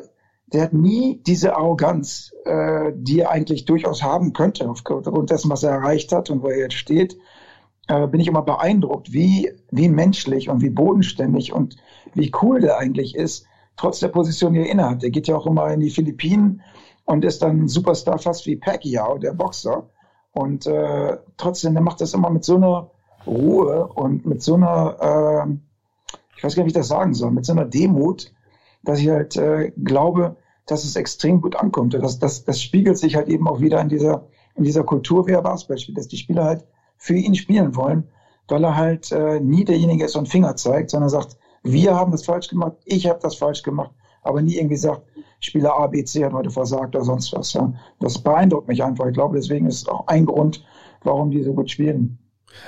der 0.53 0.63
hat 0.63 0.73
nie 0.73 1.21
diese 1.25 1.55
Arroganz, 1.55 2.33
äh, 2.45 2.91
die 2.93 3.21
er 3.21 3.31
eigentlich 3.31 3.65
durchaus 3.65 4.03
haben 4.03 4.33
könnte, 4.33 4.69
aufgrund 4.69 5.29
dessen, 5.29 5.49
was 5.49 5.63
er 5.63 5.71
erreicht 5.71 6.11
hat 6.11 6.29
und 6.29 6.43
wo 6.43 6.47
er 6.47 6.59
jetzt 6.59 6.75
steht. 6.75 7.17
Äh, 7.87 8.07
bin 8.07 8.19
ich 8.19 8.27
immer 8.27 8.41
beeindruckt, 8.41 9.13
wie, 9.13 9.51
wie 9.71 9.89
menschlich 9.89 10.49
und 10.49 10.61
wie 10.61 10.69
bodenständig 10.69 11.53
und 11.53 11.77
wie 12.13 12.31
cool 12.41 12.59
der 12.59 12.77
eigentlich 12.77 13.15
ist, 13.15 13.45
trotz 13.77 13.99
der 13.99 14.09
Position, 14.09 14.53
die 14.53 14.59
er 14.59 14.69
innehat. 14.69 15.01
Der 15.01 15.09
geht 15.09 15.27
ja 15.27 15.35
auch 15.35 15.47
immer 15.47 15.71
in 15.71 15.79
die 15.79 15.89
Philippinen 15.89 16.61
und 17.05 17.25
ist 17.25 17.41
dann 17.41 17.67
Superstar 17.67 18.19
fast 18.19 18.45
wie 18.45 18.57
Pacquiao, 18.57 19.17
der 19.17 19.33
Boxer. 19.33 19.89
Und 20.33 20.67
äh, 20.67 21.17
trotzdem, 21.37 21.73
der 21.73 21.81
macht 21.81 22.01
das 22.01 22.13
immer 22.13 22.29
mit 22.29 22.43
so 22.43 22.55
einer 22.57 22.91
Ruhe 23.25 23.87
und 23.87 24.25
mit 24.25 24.41
so 24.41 24.55
einer, 24.55 25.47
äh, 25.47 26.17
ich 26.37 26.43
weiß 26.43 26.55
gar 26.55 26.63
nicht, 26.63 26.73
wie 26.73 26.77
ich 26.77 26.81
das 26.81 26.87
sagen 26.87 27.13
soll, 27.13 27.31
mit 27.31 27.45
so 27.45 27.53
einer 27.53 27.65
Demut, 27.65 28.31
dass 28.83 28.99
ich 28.99 29.09
halt 29.09 29.35
äh, 29.35 29.71
glaube, 29.83 30.37
dass 30.71 30.85
es 30.85 30.95
extrem 30.95 31.41
gut 31.41 31.55
ankommt. 31.55 31.93
Und 31.93 32.01
das, 32.01 32.17
das, 32.17 32.45
das 32.45 32.61
spiegelt 32.61 32.97
sich 32.97 33.15
halt 33.15 33.27
eben 33.27 33.47
auch 33.47 33.59
wieder 33.59 33.81
in 33.81 33.89
dieser, 33.89 34.27
in 34.55 34.63
dieser 34.63 34.83
Kultur, 34.83 35.27
wie 35.27 35.31
er 35.31 35.41
Basketball 35.41 35.77
spielt, 35.77 35.97
dass 35.97 36.07
die 36.07 36.17
Spieler 36.17 36.45
halt 36.45 36.65
für 36.97 37.15
ihn 37.15 37.35
spielen 37.35 37.75
wollen, 37.75 38.07
weil 38.47 38.63
er 38.63 38.75
halt 38.75 39.11
äh, 39.11 39.39
nie 39.39 39.65
derjenige 39.65 40.05
ist 40.05 40.15
und 40.15 40.29
Finger 40.29 40.55
zeigt, 40.55 40.91
sondern 40.91 41.09
sagt, 41.09 41.37
wir 41.63 41.95
haben 41.95 42.11
das 42.11 42.25
falsch 42.25 42.47
gemacht, 42.47 42.73
ich 42.85 43.07
habe 43.07 43.19
das 43.21 43.35
falsch 43.35 43.63
gemacht, 43.63 43.91
aber 44.23 44.41
nie 44.41 44.55
irgendwie 44.55 44.77
sagt, 44.77 45.03
Spieler 45.39 45.73
A, 45.73 45.87
B, 45.87 46.03
C 46.03 46.23
hat 46.23 46.33
heute 46.33 46.51
versagt 46.51 46.95
oder 46.95 47.03
sonst 47.03 47.33
was. 47.33 47.53
Ja. 47.53 47.73
Das 47.99 48.19
beeindruckt 48.19 48.67
mich 48.67 48.83
einfach. 48.83 49.07
Ich 49.07 49.13
glaube, 49.13 49.37
deswegen 49.37 49.65
ist 49.65 49.81
es 49.81 49.87
auch 49.87 50.07
ein 50.07 50.25
Grund, 50.25 50.63
warum 51.03 51.31
die 51.31 51.43
so 51.43 51.53
gut 51.53 51.71
spielen. 51.71 52.19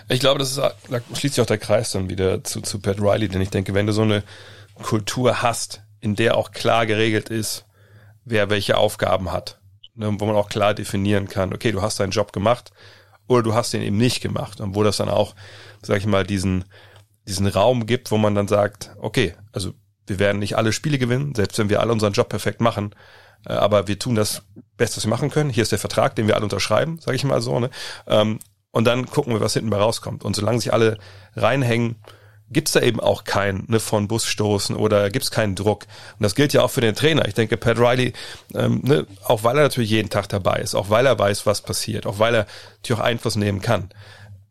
Ich 0.09 0.19
glaube, 0.19 0.39
das 0.39 0.51
ist, 0.51 0.57
da 0.57 0.73
schließt 1.13 1.35
sich 1.35 1.41
auch 1.41 1.47
der 1.47 1.57
Kreis 1.57 1.91
dann 1.91 2.09
wieder 2.09 2.43
zu, 2.43 2.61
zu 2.61 2.79
Pat 2.79 2.99
Riley, 2.99 3.27
denn 3.27 3.41
ich 3.41 3.49
denke, 3.49 3.73
wenn 3.73 3.85
du 3.85 3.93
so 3.93 4.01
eine 4.01 4.23
Kultur 4.81 5.41
hast, 5.43 5.83
in 6.01 6.15
der 6.15 6.37
auch 6.37 6.51
klar 6.51 6.85
geregelt 6.85 7.29
ist, 7.29 7.65
wer 8.25 8.49
welche 8.49 8.77
Aufgaben 8.77 9.31
hat, 9.31 9.59
ne, 9.95 10.15
wo 10.19 10.25
man 10.25 10.35
auch 10.35 10.49
klar 10.49 10.73
definieren 10.73 11.27
kann, 11.27 11.53
okay, 11.53 11.71
du 11.71 11.81
hast 11.81 11.99
deinen 11.99 12.11
Job 12.11 12.33
gemacht 12.33 12.71
oder 13.27 13.43
du 13.43 13.53
hast 13.53 13.73
den 13.73 13.81
eben 13.81 13.97
nicht 13.97 14.21
gemacht 14.21 14.61
und 14.61 14.75
wo 14.75 14.83
das 14.83 14.97
dann 14.97 15.09
auch, 15.09 15.35
sag 15.81 15.97
ich 15.97 16.05
mal, 16.05 16.25
diesen, 16.25 16.65
diesen 17.27 17.47
Raum 17.47 17.85
gibt, 17.85 18.11
wo 18.11 18.17
man 18.17 18.35
dann 18.35 18.47
sagt, 18.47 18.91
okay, 18.99 19.35
also 19.51 19.73
wir 20.07 20.19
werden 20.19 20.39
nicht 20.39 20.57
alle 20.57 20.73
Spiele 20.73 20.97
gewinnen, 20.97 21.33
selbst 21.35 21.57
wenn 21.57 21.69
wir 21.69 21.79
alle 21.79 21.93
unseren 21.93 22.13
Job 22.13 22.29
perfekt 22.29 22.61
machen, 22.61 22.93
äh, 23.45 23.53
aber 23.53 23.87
wir 23.87 23.99
tun 23.99 24.15
das 24.15 24.43
Beste, 24.77 24.97
was 24.97 25.05
wir 25.05 25.09
machen 25.09 25.29
können. 25.29 25.49
Hier 25.49 25.63
ist 25.63 25.71
der 25.71 25.79
Vertrag, 25.79 26.15
den 26.15 26.27
wir 26.27 26.35
alle 26.35 26.43
unterschreiben, 26.43 26.99
sage 26.99 27.15
ich 27.15 27.23
mal 27.23 27.41
so. 27.41 27.59
Ne? 27.59 27.69
Ähm, 28.07 28.39
und 28.71 28.85
dann 28.85 29.05
gucken 29.05 29.33
wir, 29.33 29.41
was 29.41 29.53
hinten 29.53 29.69
bei 29.69 29.77
rauskommt. 29.77 30.23
Und 30.23 30.35
solange 30.35 30.59
sich 30.59 30.73
alle 30.73 30.97
reinhängen, 31.35 31.97
gibt's 32.53 32.71
da 32.71 32.81
eben 32.81 32.99
auch 32.99 33.23
kein 33.23 33.65
ne, 33.67 33.79
von 33.79 34.07
Bus 34.07 34.25
stoßen 34.25 34.75
oder 34.75 35.09
gibt's 35.09 35.31
keinen 35.31 35.55
Druck. 35.55 35.85
Und 36.19 36.23
das 36.23 36.35
gilt 36.35 36.53
ja 36.53 36.61
auch 36.61 36.71
für 36.71 36.81
den 36.81 36.95
Trainer. 36.95 37.27
Ich 37.27 37.33
denke, 37.33 37.57
Pat 37.57 37.77
Riley, 37.77 38.13
ähm, 38.55 38.81
ne, 38.83 39.05
auch 39.25 39.43
weil 39.43 39.57
er 39.57 39.63
natürlich 39.63 39.89
jeden 39.89 40.09
Tag 40.09 40.29
dabei 40.29 40.57
ist, 40.57 40.75
auch 40.75 40.89
weil 40.89 41.05
er 41.05 41.17
weiß, 41.17 41.45
was 41.45 41.61
passiert, 41.61 42.05
auch 42.05 42.19
weil 42.19 42.35
er 42.35 42.47
natürlich 42.77 43.01
auch 43.01 43.05
Einfluss 43.05 43.35
nehmen 43.35 43.61
kann, 43.61 43.89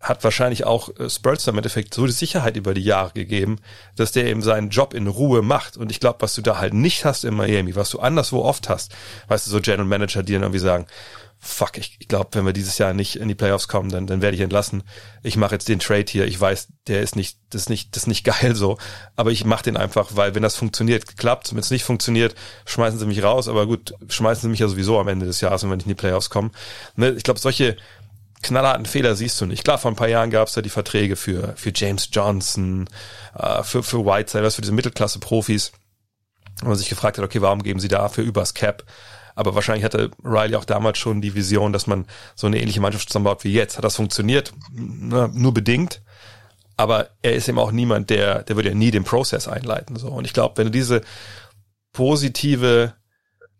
hat 0.03 0.25
wahrscheinlich 0.25 0.65
auch 0.65 0.91
äh, 0.99 1.09
Spurs 1.09 1.47
im 1.47 1.57
Endeffekt 1.57 1.95
so 1.95 2.05
die 2.05 2.12
Sicherheit 2.12 2.57
über 2.57 2.75
die 2.75 2.83
Jahre 2.83 3.12
gegeben, 3.12 3.59
dass 3.97 4.12
der 4.12 4.27
eben 4.27 4.43
seinen 4.43 4.69
Job 4.69 4.95
in 4.95 5.07
Ruhe 5.07 5.43
macht. 5.43 5.77
Und 5.77 5.91
ich 5.91 6.01
glaube, 6.01 6.21
was 6.21 6.35
du 6.35 6.43
da 6.43 6.59
halt 6.59 6.75
nicht 6.75 7.05
hast 7.05 7.25
in 7.25 7.35
Miami, 7.35 7.77
was 7.77 7.91
du 7.91 8.01
anderswo 8.01 8.43
oft 8.43 8.69
hast, 8.69 8.95
weißt 9.29 9.47
du, 9.47 9.51
so 9.53 9.61
General 9.61 9.87
Manager, 9.87 10.23
die 10.23 10.33
dann 10.33 10.43
irgendwie 10.43 10.59
sagen, 10.59 10.87
fuck, 11.45 11.77
ich, 11.77 11.97
ich 11.99 12.07
glaube, 12.07 12.31
wenn 12.33 12.47
wir 12.47 12.53
dieses 12.53 12.79
Jahr 12.79 12.95
nicht 12.95 13.17
in 13.17 13.27
die 13.27 13.35
Playoffs 13.35 13.67
kommen, 13.67 13.91
dann, 13.91 14.07
dann 14.07 14.23
werde 14.23 14.37
ich 14.37 14.41
entlassen. 14.41 14.85
Ich 15.25 15.37
mache 15.37 15.57
jetzt 15.57 15.69
den 15.69 15.81
Trade 15.81 16.05
hier. 16.09 16.25
Ich 16.25 16.41
weiß, 16.41 16.69
der 16.87 17.03
ist 17.03 17.17
nicht, 17.17 17.37
das 17.51 17.62
ist 17.62 17.69
nicht, 17.69 17.97
das 17.97 18.05
ist 18.05 18.07
nicht 18.07 18.25
geil 18.43 18.55
so. 18.55 18.79
Aber 19.17 19.33
ich 19.33 19.45
mache 19.45 19.65
den 19.65 19.77
einfach, 19.77 20.11
weil 20.12 20.37
wenn 20.37 20.43
das 20.45 20.55
funktioniert, 20.55 21.17
klappt. 21.17 21.53
Wenn 21.53 21.59
es 21.59 21.73
nicht 21.73 21.83
funktioniert, 21.83 22.37
schmeißen 22.65 22.99
sie 22.99 23.07
mich 23.07 23.25
raus. 23.25 23.49
Aber 23.49 23.67
gut, 23.67 23.93
schmeißen 24.09 24.43
sie 24.43 24.49
mich 24.49 24.61
ja 24.61 24.69
sowieso 24.69 25.01
am 25.01 25.09
Ende 25.09 25.27
des 25.27 25.41
Jahres, 25.41 25.65
wenn 25.65 25.71
wir 25.71 25.77
nicht 25.77 25.87
in 25.87 25.91
die 25.91 25.97
Playoffs 25.97 26.31
kommen. 26.31 26.53
Ne? 26.95 27.11
Ich 27.11 27.25
glaube, 27.25 27.41
solche 27.41 27.77
knallharten 28.43 28.87
Fehler 28.87 29.15
siehst 29.15 29.41
du 29.41 29.47
nicht. 29.47 29.65
Klar, 29.65 29.79
vor 29.79 29.91
ein 29.91 29.97
paar 29.97 30.09
Jahren 30.09 30.31
gab 30.31 30.49
es 30.49 30.55
da 30.55 30.63
die 30.63 30.69
Verträge 30.69 31.17
für, 31.17 31.55
für 31.57 31.73
James 31.75 32.09
Johnson, 32.13 32.89
äh, 33.37 33.63
für, 33.63 33.83
für 33.83 34.05
Whiteside, 34.05 34.45
was 34.45 34.57
für 34.57 34.63
diese 34.63 34.73
Mittelklasse-Profis. 34.73 35.73
Und 36.61 36.69
man 36.69 36.77
sich 36.77 36.89
gefragt 36.89 37.19
hat, 37.19 37.25
okay, 37.25 37.41
warum 37.41 37.63
geben 37.63 37.81
sie 37.81 37.89
dafür 37.89 38.25
übers 38.25 38.55
Cap? 38.55 38.85
Aber 39.35 39.55
wahrscheinlich 39.55 39.85
hatte 39.85 40.11
Riley 40.23 40.57
auch 40.57 40.65
damals 40.65 40.99
schon 40.99 41.23
die 41.23 41.35
Vision, 41.35 41.73
dass 41.73 41.87
man 41.87 42.07
so 42.35 42.47
eine 42.47 42.61
ähnliche 42.61 42.81
Mannschaft 42.81 43.09
zusammenbaut 43.09 43.45
wie 43.45 43.53
jetzt. 43.53 43.77
Hat 43.77 43.85
das 43.85 43.97
funktioniert? 43.97 44.53
Na, 44.73 45.29
nur 45.29 45.55
bedingt. 45.55 46.03
Aber 46.77 47.11
er 47.23 47.35
ist 47.35 47.49
eben 47.49 47.59
auch 47.59 47.73
niemand, 47.73 48.11
der, 48.11 48.43
der 48.43 48.57
würde 48.57 48.71
ja 48.71 48.75
nie 48.75 48.91
den 48.91 49.05
Prozess 49.05 49.49
einleiten. 49.49 49.97
So. 49.97 50.09
Und 50.09 50.25
ich 50.25 50.33
glaube, 50.33 50.57
wenn 50.59 50.67
du 50.67 50.73
diese 50.73 51.03
positive, 51.93 52.95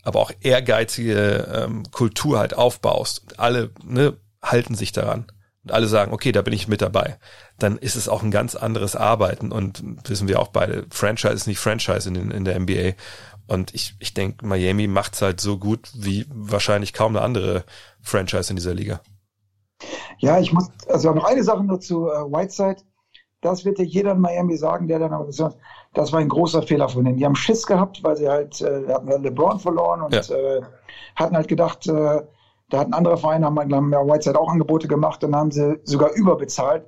aber 0.03 0.21
auch 0.21 0.33
ehrgeizige 0.41 1.49
ähm, 1.53 1.85
Kultur 1.91 2.39
halt 2.39 2.55
aufbaust 2.55 3.39
alle 3.39 3.71
ne, 3.85 4.17
halten 4.43 4.75
sich 4.75 4.93
daran 4.93 5.27
und 5.65 5.73
alle 5.73 5.87
sagen, 5.87 6.13
okay, 6.13 6.33
da 6.33 6.43
bin 6.43 6.53
ich 6.53 6.69
mit 6.69 6.83
dabei, 6.83 7.19
dann 7.59 7.79
ist 7.79 7.95
es 7.95 8.09
auch 8.09 8.23
ein 8.23 8.31
ganz 8.31 8.57
anderes 8.57 8.97
Arbeiten 8.97 9.53
und 9.53 9.83
wissen 10.09 10.29
wir 10.29 10.41
auch 10.41 10.49
beide, 10.49 10.87
Franchise 10.91 11.35
ist 11.35 11.47
nicht 11.47 11.61
Franchise 11.61 12.09
in, 12.09 12.31
in 12.31 12.45
der 12.45 12.59
NBA 12.59 12.95
und 13.47 13.75
ich, 13.75 13.95
ich 13.99 14.15
denke, 14.15 14.47
Miami 14.47 14.87
macht's 14.87 15.23
halt 15.23 15.41
so 15.41 15.59
gut 15.59 15.91
wie 15.95 16.27
wahrscheinlich 16.31 16.93
kaum 16.93 17.17
eine 17.17 17.25
andere 17.25 17.65
Franchise 18.01 18.51
in 18.51 18.57
dieser 18.57 18.75
Liga. 18.75 19.01
Ja, 20.19 20.39
ich 20.39 20.53
muss, 20.53 20.71
also 20.89 21.13
noch 21.13 21.25
eine 21.25 21.43
Sache 21.43 21.65
nur 21.65 21.81
zu 21.81 22.09
äh, 22.09 22.25
Whiteside. 22.25 22.83
Das 23.41 23.65
wird 23.65 23.79
dir 23.79 23.85
jeder 23.85 24.13
in 24.13 24.21
Miami 24.21 24.57
sagen, 24.57 24.87
der 24.87 25.01
dann 25.01 25.13
aber 25.13 25.27
gesagt, 25.27 25.57
das 25.95 26.13
war 26.13 26.21
ein 26.21 26.29
großer 26.29 26.63
Fehler 26.63 26.89
von 26.89 27.05
denen. 27.05 27.17
Die 27.17 27.25
haben 27.25 27.35
Schiss 27.35 27.67
gehabt, 27.67 28.05
weil 28.05 28.17
sie 28.17 28.29
halt, 28.29 28.61
äh, 28.61 28.87
hatten 28.89 29.09
halt 29.09 29.23
LeBron 29.23 29.59
verloren 29.59 30.03
und 30.03 30.15
ja. 30.15 30.37
äh, 30.37 30.63
hatten 31.17 31.37
halt 31.37 31.49
gedacht, 31.49 31.89
äh, 31.89 32.23
da 32.73 32.79
hatten 32.79 32.95
andere 32.95 33.19
Vereine, 33.19 33.45
haben, 33.45 33.59
haben 33.59 33.93
ja 33.93 34.01
Whiteside 34.01 34.41
auch 34.41 34.49
Angebote 34.49 34.89
gemacht 34.89 35.23
und 35.25 35.37
haben 35.37 35.51
sie 35.51 35.79
sogar 35.85 36.13
überbezahlt. 36.15 36.87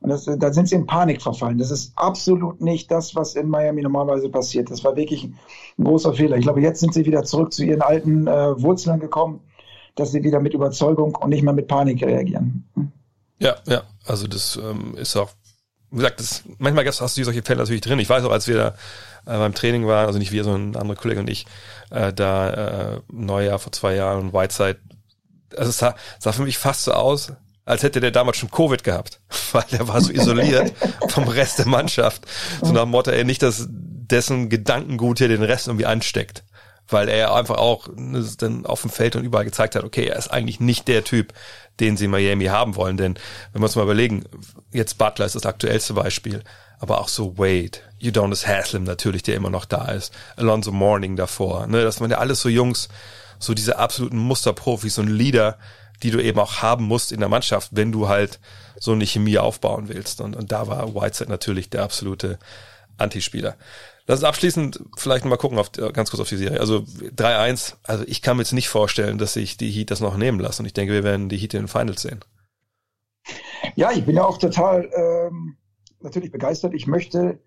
Und 0.00 0.10
das, 0.10 0.26
da 0.26 0.52
sind 0.52 0.68
sie 0.68 0.76
in 0.76 0.86
Panik 0.86 1.20
verfallen. 1.20 1.58
Das 1.58 1.72
ist 1.72 1.92
absolut 1.96 2.60
nicht 2.60 2.90
das, 2.90 3.16
was 3.16 3.34
in 3.34 3.48
Miami 3.48 3.82
normalerweise 3.82 4.28
passiert. 4.28 4.70
Das 4.70 4.84
war 4.84 4.94
wirklich 4.94 5.24
ein 5.24 5.84
großer 5.84 6.14
Fehler. 6.14 6.36
Ich 6.36 6.44
glaube, 6.44 6.60
jetzt 6.60 6.78
sind 6.78 6.94
sie 6.94 7.04
wieder 7.04 7.24
zurück 7.24 7.52
zu 7.52 7.64
ihren 7.64 7.82
alten 7.82 8.28
äh, 8.28 8.62
Wurzeln 8.62 9.00
gekommen, 9.00 9.40
dass 9.96 10.12
sie 10.12 10.22
wieder 10.22 10.38
mit 10.38 10.54
Überzeugung 10.54 11.16
und 11.16 11.30
nicht 11.30 11.42
mehr 11.42 11.52
mit 11.52 11.66
Panik 11.66 12.02
reagieren. 12.04 12.68
Hm? 12.74 12.92
Ja, 13.40 13.56
ja. 13.66 13.82
Also 14.06 14.28
das 14.28 14.56
ähm, 14.56 14.94
ist 14.96 15.16
auch, 15.16 15.30
wie 15.90 15.96
gesagt, 15.96 16.20
das, 16.20 16.44
manchmal 16.58 16.86
hast 16.86 17.00
du 17.00 17.24
solche 17.24 17.42
Fälle 17.42 17.58
natürlich 17.58 17.80
drin. 17.80 17.98
Ich 17.98 18.08
weiß 18.08 18.22
auch, 18.24 18.30
als 18.30 18.46
wir 18.46 18.56
da 18.56 18.68
äh, 19.26 19.38
beim 19.38 19.54
Training 19.54 19.86
waren, 19.88 20.06
also 20.06 20.20
nicht 20.20 20.30
wir, 20.30 20.44
sondern 20.44 20.80
andere 20.80 20.96
Kollegen 20.96 21.20
und 21.20 21.30
ich, 21.30 21.46
äh, 21.90 22.12
da 22.12 22.50
äh, 22.94 23.00
Neujahr 23.10 23.58
vor 23.58 23.72
zwei 23.72 23.96
Jahren, 23.96 24.32
Whiteside, 24.32 24.78
also 25.56 25.70
es 25.70 25.78
sah, 25.78 25.94
sah 26.18 26.32
für 26.32 26.42
mich 26.42 26.58
fast 26.58 26.84
so 26.84 26.92
aus, 26.92 27.32
als 27.64 27.82
hätte 27.82 28.00
der 28.00 28.10
damals 28.10 28.36
schon 28.36 28.50
Covid 28.50 28.84
gehabt, 28.84 29.20
weil 29.52 29.64
er 29.70 29.88
war 29.88 30.00
so 30.00 30.12
isoliert 30.12 30.72
vom 31.08 31.28
Rest 31.28 31.58
der 31.58 31.68
Mannschaft. 31.68 32.22
So 32.62 32.72
nach 32.72 32.82
dem 32.82 32.90
Motto, 32.90 33.10
ey, 33.10 33.24
nicht, 33.24 33.42
dass 33.42 33.66
dessen 33.68 34.48
Gedankengut 34.48 35.18
hier 35.18 35.28
den 35.28 35.42
Rest 35.42 35.66
irgendwie 35.66 35.86
ansteckt. 35.86 36.44
Weil 36.86 37.08
er 37.08 37.34
einfach 37.34 37.56
auch 37.56 37.88
ne, 37.96 38.22
dann 38.36 38.66
auf 38.66 38.82
dem 38.82 38.90
Feld 38.90 39.16
und 39.16 39.24
überall 39.24 39.46
gezeigt 39.46 39.74
hat, 39.74 39.84
okay, 39.84 40.06
er 40.06 40.16
ist 40.16 40.30
eigentlich 40.30 40.60
nicht 40.60 40.86
der 40.86 41.02
Typ, 41.02 41.32
den 41.80 41.96
sie 41.96 42.04
in 42.04 42.10
Miami 42.10 42.44
haben 42.46 42.76
wollen. 42.76 42.98
Denn 42.98 43.14
wenn 43.52 43.62
wir 43.62 43.64
uns 43.64 43.76
mal 43.76 43.84
überlegen, 43.84 44.24
jetzt 44.70 44.98
Butler 44.98 45.24
ist 45.24 45.34
das 45.34 45.46
aktuellste 45.46 45.94
Beispiel, 45.94 46.42
aber 46.78 47.00
auch 47.00 47.08
so 47.08 47.38
Wade, 47.38 47.78
Udonis 48.02 48.46
Haslem 48.46 48.84
natürlich, 48.84 49.22
der 49.22 49.36
immer 49.36 49.48
noch 49.48 49.64
da 49.64 49.92
ist, 49.92 50.12
Alonso 50.36 50.72
Morning 50.72 51.16
davor, 51.16 51.66
ne, 51.66 51.82
das 51.82 52.02
waren 52.02 52.10
ja 52.10 52.18
alles 52.18 52.42
so 52.42 52.50
Jungs, 52.50 52.90
so 53.38 53.54
diese 53.54 53.78
absoluten 53.78 54.18
Musterprofis 54.18 54.98
und 54.98 55.08
Leader, 55.08 55.58
die 56.02 56.10
du 56.10 56.22
eben 56.22 56.38
auch 56.38 56.62
haben 56.62 56.84
musst 56.84 57.12
in 57.12 57.20
der 57.20 57.28
Mannschaft, 57.28 57.70
wenn 57.72 57.92
du 57.92 58.08
halt 58.08 58.40
so 58.78 58.92
eine 58.92 59.06
Chemie 59.06 59.38
aufbauen 59.38 59.88
willst. 59.88 60.20
Und, 60.20 60.36
und 60.36 60.52
da 60.52 60.66
war 60.66 60.94
Whiteside 60.94 61.30
natürlich 61.30 61.70
der 61.70 61.82
absolute 61.82 62.38
Antispieler. 62.98 63.56
Lass 64.06 64.20
uns 64.20 64.28
abschließend 64.28 64.80
vielleicht 64.96 65.24
mal 65.24 65.36
gucken, 65.36 65.58
auf, 65.58 65.72
ganz 65.72 66.10
kurz 66.10 66.20
auf 66.20 66.28
die 66.28 66.36
Serie. 66.36 66.60
Also 66.60 66.84
3-1, 67.16 67.76
also 67.84 68.04
ich 68.06 68.20
kann 68.20 68.36
mir 68.36 68.42
jetzt 68.42 68.52
nicht 68.52 68.68
vorstellen, 68.68 69.16
dass 69.16 69.32
sich 69.32 69.56
die 69.56 69.70
Heat 69.70 69.90
das 69.90 70.00
noch 70.00 70.16
nehmen 70.16 70.40
lassen. 70.40 70.62
Und 70.62 70.66
ich 70.66 70.74
denke, 70.74 70.92
wir 70.92 71.04
werden 71.04 71.28
die 71.28 71.38
Heat 71.38 71.54
in 71.54 71.62
den 71.62 71.68
Finals 71.68 72.02
sehen. 72.02 72.20
Ja, 73.76 73.92
ich 73.92 74.04
bin 74.04 74.16
ja 74.16 74.24
auch 74.24 74.36
total 74.36 74.90
ähm, 74.94 75.56
natürlich 76.00 76.30
begeistert. 76.30 76.74
Ich 76.74 76.86
möchte, 76.86 77.38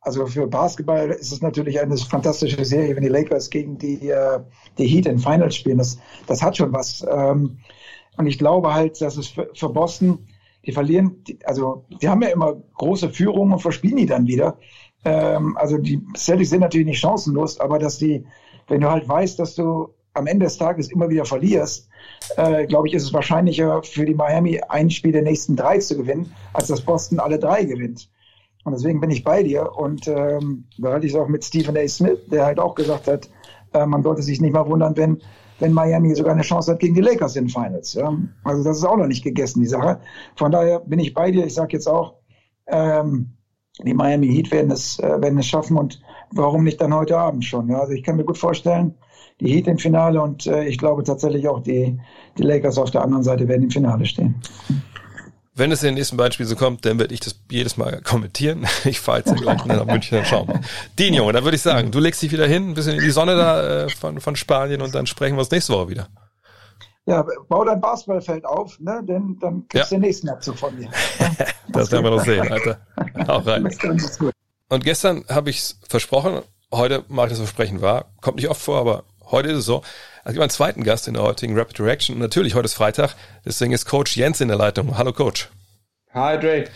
also 0.00 0.26
für 0.26 0.46
Basketball 0.46 1.10
ist 1.10 1.32
es 1.32 1.42
natürlich 1.42 1.80
eine 1.80 1.96
fantastische 1.96 2.64
Serie, 2.64 2.96
wenn 2.96 3.02
die 3.02 3.08
Lakers 3.08 3.50
gegen 3.50 3.76
die, 3.76 4.08
äh, 4.08 4.40
die 4.78 4.86
Heat 4.86 5.06
in 5.06 5.18
Finals 5.18 5.56
spielen. 5.56 5.78
Das, 5.78 5.98
das 6.26 6.42
hat 6.42 6.56
schon 6.56 6.72
was. 6.72 7.04
Ähm, 7.10 7.58
und 8.16 8.26
ich 8.26 8.38
glaube 8.38 8.72
halt, 8.72 9.00
dass 9.00 9.16
es 9.16 9.28
für, 9.28 9.68
Boston, 9.68 10.26
die 10.66 10.72
verlieren, 10.72 11.22
also 11.44 11.84
die 12.00 12.08
haben 12.08 12.22
ja 12.22 12.28
immer 12.28 12.56
große 12.74 13.10
Führungen 13.10 13.52
und 13.52 13.60
verspielen 13.60 13.96
die 13.96 14.06
dann 14.06 14.26
wieder. 14.26 14.58
Ähm, 15.04 15.56
also 15.58 15.76
die 15.76 16.00
Celtics 16.16 16.50
sind 16.50 16.60
natürlich 16.60 16.86
nicht 16.86 17.00
chancenlos, 17.00 17.60
aber 17.60 17.78
dass 17.78 17.98
die, 17.98 18.24
wenn 18.68 18.80
du 18.80 18.90
halt 18.90 19.06
weißt, 19.08 19.38
dass 19.38 19.54
du 19.54 19.94
am 20.14 20.26
Ende 20.26 20.44
des 20.44 20.56
Tages 20.56 20.90
immer 20.90 21.08
wieder 21.08 21.24
verlierst, 21.24 21.88
äh, 22.36 22.66
glaube 22.66 22.88
ich, 22.88 22.94
ist 22.94 23.04
es 23.04 23.12
wahrscheinlicher 23.12 23.82
für 23.82 24.04
die 24.04 24.14
Miami 24.14 24.60
ein 24.68 24.90
Spiel 24.90 25.12
der 25.12 25.22
nächsten 25.22 25.56
drei 25.56 25.78
zu 25.78 25.96
gewinnen, 25.96 26.34
als 26.52 26.68
dass 26.68 26.80
Boston 26.80 27.20
alle 27.20 27.38
drei 27.38 27.64
gewinnt. 27.64 28.08
Und 28.64 28.72
deswegen 28.72 29.00
bin 29.00 29.10
ich 29.10 29.24
bei 29.24 29.42
dir. 29.42 29.76
Und 29.76 30.06
ähm, 30.08 30.66
da 30.78 30.92
hatte 30.92 31.06
ich 31.06 31.12
es 31.12 31.18
auch 31.18 31.28
mit 31.28 31.44
Stephen 31.44 31.76
A. 31.76 31.88
Smith, 31.88 32.18
der 32.30 32.44
halt 32.44 32.58
auch 32.58 32.74
gesagt 32.74 33.08
hat, 33.08 33.30
äh, 33.72 33.86
man 33.86 34.02
sollte 34.02 34.22
sich 34.22 34.40
nicht 34.40 34.52
mal 34.52 34.66
wundern, 34.66 34.96
wenn 34.96 35.22
wenn 35.60 35.72
Miami 35.72 36.14
sogar 36.14 36.32
eine 36.32 36.42
Chance 36.42 36.72
hat 36.72 36.80
gegen 36.80 36.94
die 36.94 37.00
Lakers 37.00 37.36
in 37.36 37.48
Finals. 37.48 37.94
Ja. 37.94 38.16
Also 38.44 38.64
das 38.64 38.78
ist 38.78 38.84
auch 38.84 38.96
noch 38.96 39.06
nicht 39.06 39.22
gegessen, 39.22 39.60
die 39.60 39.66
Sache. 39.66 40.00
Von 40.36 40.50
daher 40.50 40.80
bin 40.80 40.98
ich 40.98 41.14
bei 41.14 41.30
dir. 41.30 41.44
Ich 41.44 41.54
sage 41.54 41.74
jetzt 41.74 41.86
auch, 41.86 42.14
ähm, 42.66 43.36
die 43.84 43.94
Miami 43.94 44.28
Heat 44.28 44.50
werden 44.50 44.70
es, 44.70 44.98
äh, 44.98 45.20
werden 45.20 45.38
es 45.38 45.46
schaffen 45.46 45.76
und 45.76 46.00
warum 46.32 46.64
nicht 46.64 46.80
dann 46.80 46.94
heute 46.94 47.18
Abend 47.18 47.44
schon? 47.44 47.68
Ja? 47.68 47.80
Also 47.80 47.92
ich 47.92 48.02
kann 48.02 48.16
mir 48.16 48.24
gut 48.24 48.38
vorstellen, 48.38 48.94
die 49.40 49.52
Heat 49.52 49.68
im 49.68 49.78
Finale 49.78 50.20
und 50.20 50.46
äh, 50.46 50.64
ich 50.64 50.78
glaube 50.78 51.02
tatsächlich 51.02 51.48
auch 51.48 51.60
die, 51.60 51.98
die 52.36 52.42
Lakers 52.42 52.78
auf 52.78 52.90
der 52.90 53.02
anderen 53.02 53.22
Seite 53.22 53.48
werden 53.48 53.64
im 53.64 53.70
Finale 53.70 54.04
stehen. 54.04 54.34
Wenn 55.60 55.72
es 55.72 55.82
in 55.82 55.88
den 55.88 55.96
nächsten 55.96 56.16
beiden 56.16 56.32
Spielen 56.32 56.48
so 56.48 56.56
kommt, 56.56 56.86
dann 56.86 56.98
werde 56.98 57.12
ich 57.12 57.20
das 57.20 57.38
jedes 57.50 57.76
Mal 57.76 58.00
kommentieren. 58.00 58.66
Ich 58.86 58.98
fahre 58.98 59.18
jetzt 59.18 59.36
gleich 59.36 59.62
nach 59.66 59.84
München, 59.84 60.16
dann 60.16 60.24
schauen 60.24 60.48
wir. 60.48 60.62
Dean, 60.98 61.12
Junge, 61.12 61.34
dann 61.34 61.44
würde 61.44 61.54
ich 61.54 61.60
sagen, 61.60 61.90
du 61.90 62.00
legst 62.00 62.22
dich 62.22 62.32
wieder 62.32 62.46
hin, 62.46 62.70
ein 62.70 62.74
bisschen 62.74 62.94
in 62.94 63.02
die 63.02 63.10
Sonne 63.10 63.36
da 63.36 63.84
äh, 63.84 63.90
von, 63.90 64.22
von 64.22 64.36
Spanien 64.36 64.80
und 64.80 64.94
dann 64.94 65.06
sprechen 65.06 65.34
wir 65.34 65.40
uns 65.40 65.50
nächste 65.50 65.74
Woche 65.74 65.90
wieder. 65.90 66.08
Ja, 67.04 67.26
bau 67.50 67.62
dein 67.62 67.78
Basketballfeld 67.78 68.46
auf, 68.46 68.80
ne? 68.80 69.02
denn 69.06 69.36
dann 69.38 69.68
kriegst 69.68 69.90
du 69.90 69.96
ja. 69.96 69.98
den 69.98 70.06
nächsten 70.06 70.30
Abzug 70.30 70.56
von 70.56 70.74
mir. 70.78 70.88
das 71.68 71.92
werden 71.92 72.04
wir 72.04 72.10
noch 72.10 72.24
sehen, 72.24 72.50
Alter. 72.50 72.80
Auch 73.28 73.44
rein. 73.46 73.68
Und 74.70 74.82
gestern 74.82 75.26
habe 75.28 75.50
ich 75.50 75.58
es 75.58 75.78
versprochen, 75.86 76.40
heute 76.72 77.04
mache 77.08 77.26
ich 77.26 77.32
das 77.32 77.40
Versprechen 77.40 77.82
wahr. 77.82 78.06
Kommt 78.22 78.38
nicht 78.38 78.48
oft 78.48 78.62
vor, 78.62 78.80
aber 78.80 79.04
heute 79.30 79.50
ist 79.50 79.58
es 79.58 79.64
so. 79.66 79.82
Also 80.22 80.32
ich 80.32 80.36
habe 80.36 80.42
einen 80.42 80.50
zweiten 80.50 80.84
Gast 80.84 81.08
in 81.08 81.14
der 81.14 81.22
heutigen 81.22 81.58
Rapid 81.58 81.80
Reaction. 81.80 82.16
Und 82.16 82.20
natürlich, 82.20 82.54
heute 82.54 82.66
ist 82.66 82.74
Freitag, 82.74 83.14
deswegen 83.44 83.72
ist 83.72 83.86
Coach 83.86 84.16
Jens 84.16 84.40
in 84.40 84.48
der 84.48 84.58
Leitung. 84.58 84.98
Hallo 84.98 85.12
Coach. 85.12 85.48
Hi 86.12 86.38
Dre. 86.38 86.66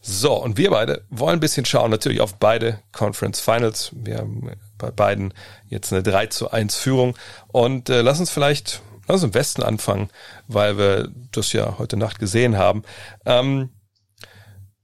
So, 0.00 0.34
und 0.34 0.56
wir 0.56 0.70
beide 0.70 1.04
wollen 1.10 1.34
ein 1.34 1.40
bisschen 1.40 1.66
schauen, 1.66 1.90
natürlich 1.90 2.20
auf 2.20 2.36
beide 2.38 2.80
Conference 2.92 3.40
Finals. 3.40 3.90
Wir 3.92 4.18
haben 4.18 4.50
bei 4.78 4.90
beiden 4.90 5.34
jetzt 5.66 5.92
eine 5.92 6.02
3 6.02 6.26
zu 6.28 6.50
1 6.50 6.76
Führung. 6.76 7.18
Und 7.48 7.90
äh, 7.90 8.00
lass 8.00 8.20
uns 8.20 8.30
vielleicht, 8.30 8.80
lass 9.08 9.16
uns 9.16 9.24
im 9.24 9.34
Westen 9.34 9.62
anfangen, 9.62 10.08
weil 10.46 10.78
wir 10.78 11.10
das 11.32 11.52
ja 11.52 11.76
heute 11.78 11.96
Nacht 11.96 12.18
gesehen 12.18 12.56
haben. 12.56 12.82
Ähm, 13.26 13.70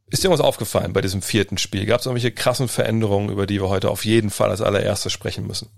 ist 0.09 0.23
dir 0.23 0.29
irgendwas 0.29 0.47
aufgefallen 0.47 0.93
bei 0.93 1.01
diesem 1.01 1.23
vierten 1.23 1.57
Spiel? 1.57 1.87
Gab 1.87 2.01
es 2.01 2.07
irgendwelche 2.07 2.33
krassen 2.33 2.69
Veränderungen, 2.69 3.31
über 3.31 3.47
die 3.47 3.61
wir 3.63 3.71
heute 3.71 3.91
auf 3.91 4.05
jeden 4.05 4.29
Fall 4.29 4.51
als 4.51 4.61
allererstes 4.61 5.13
sprechen 5.13 5.47
müssen? 5.47 5.71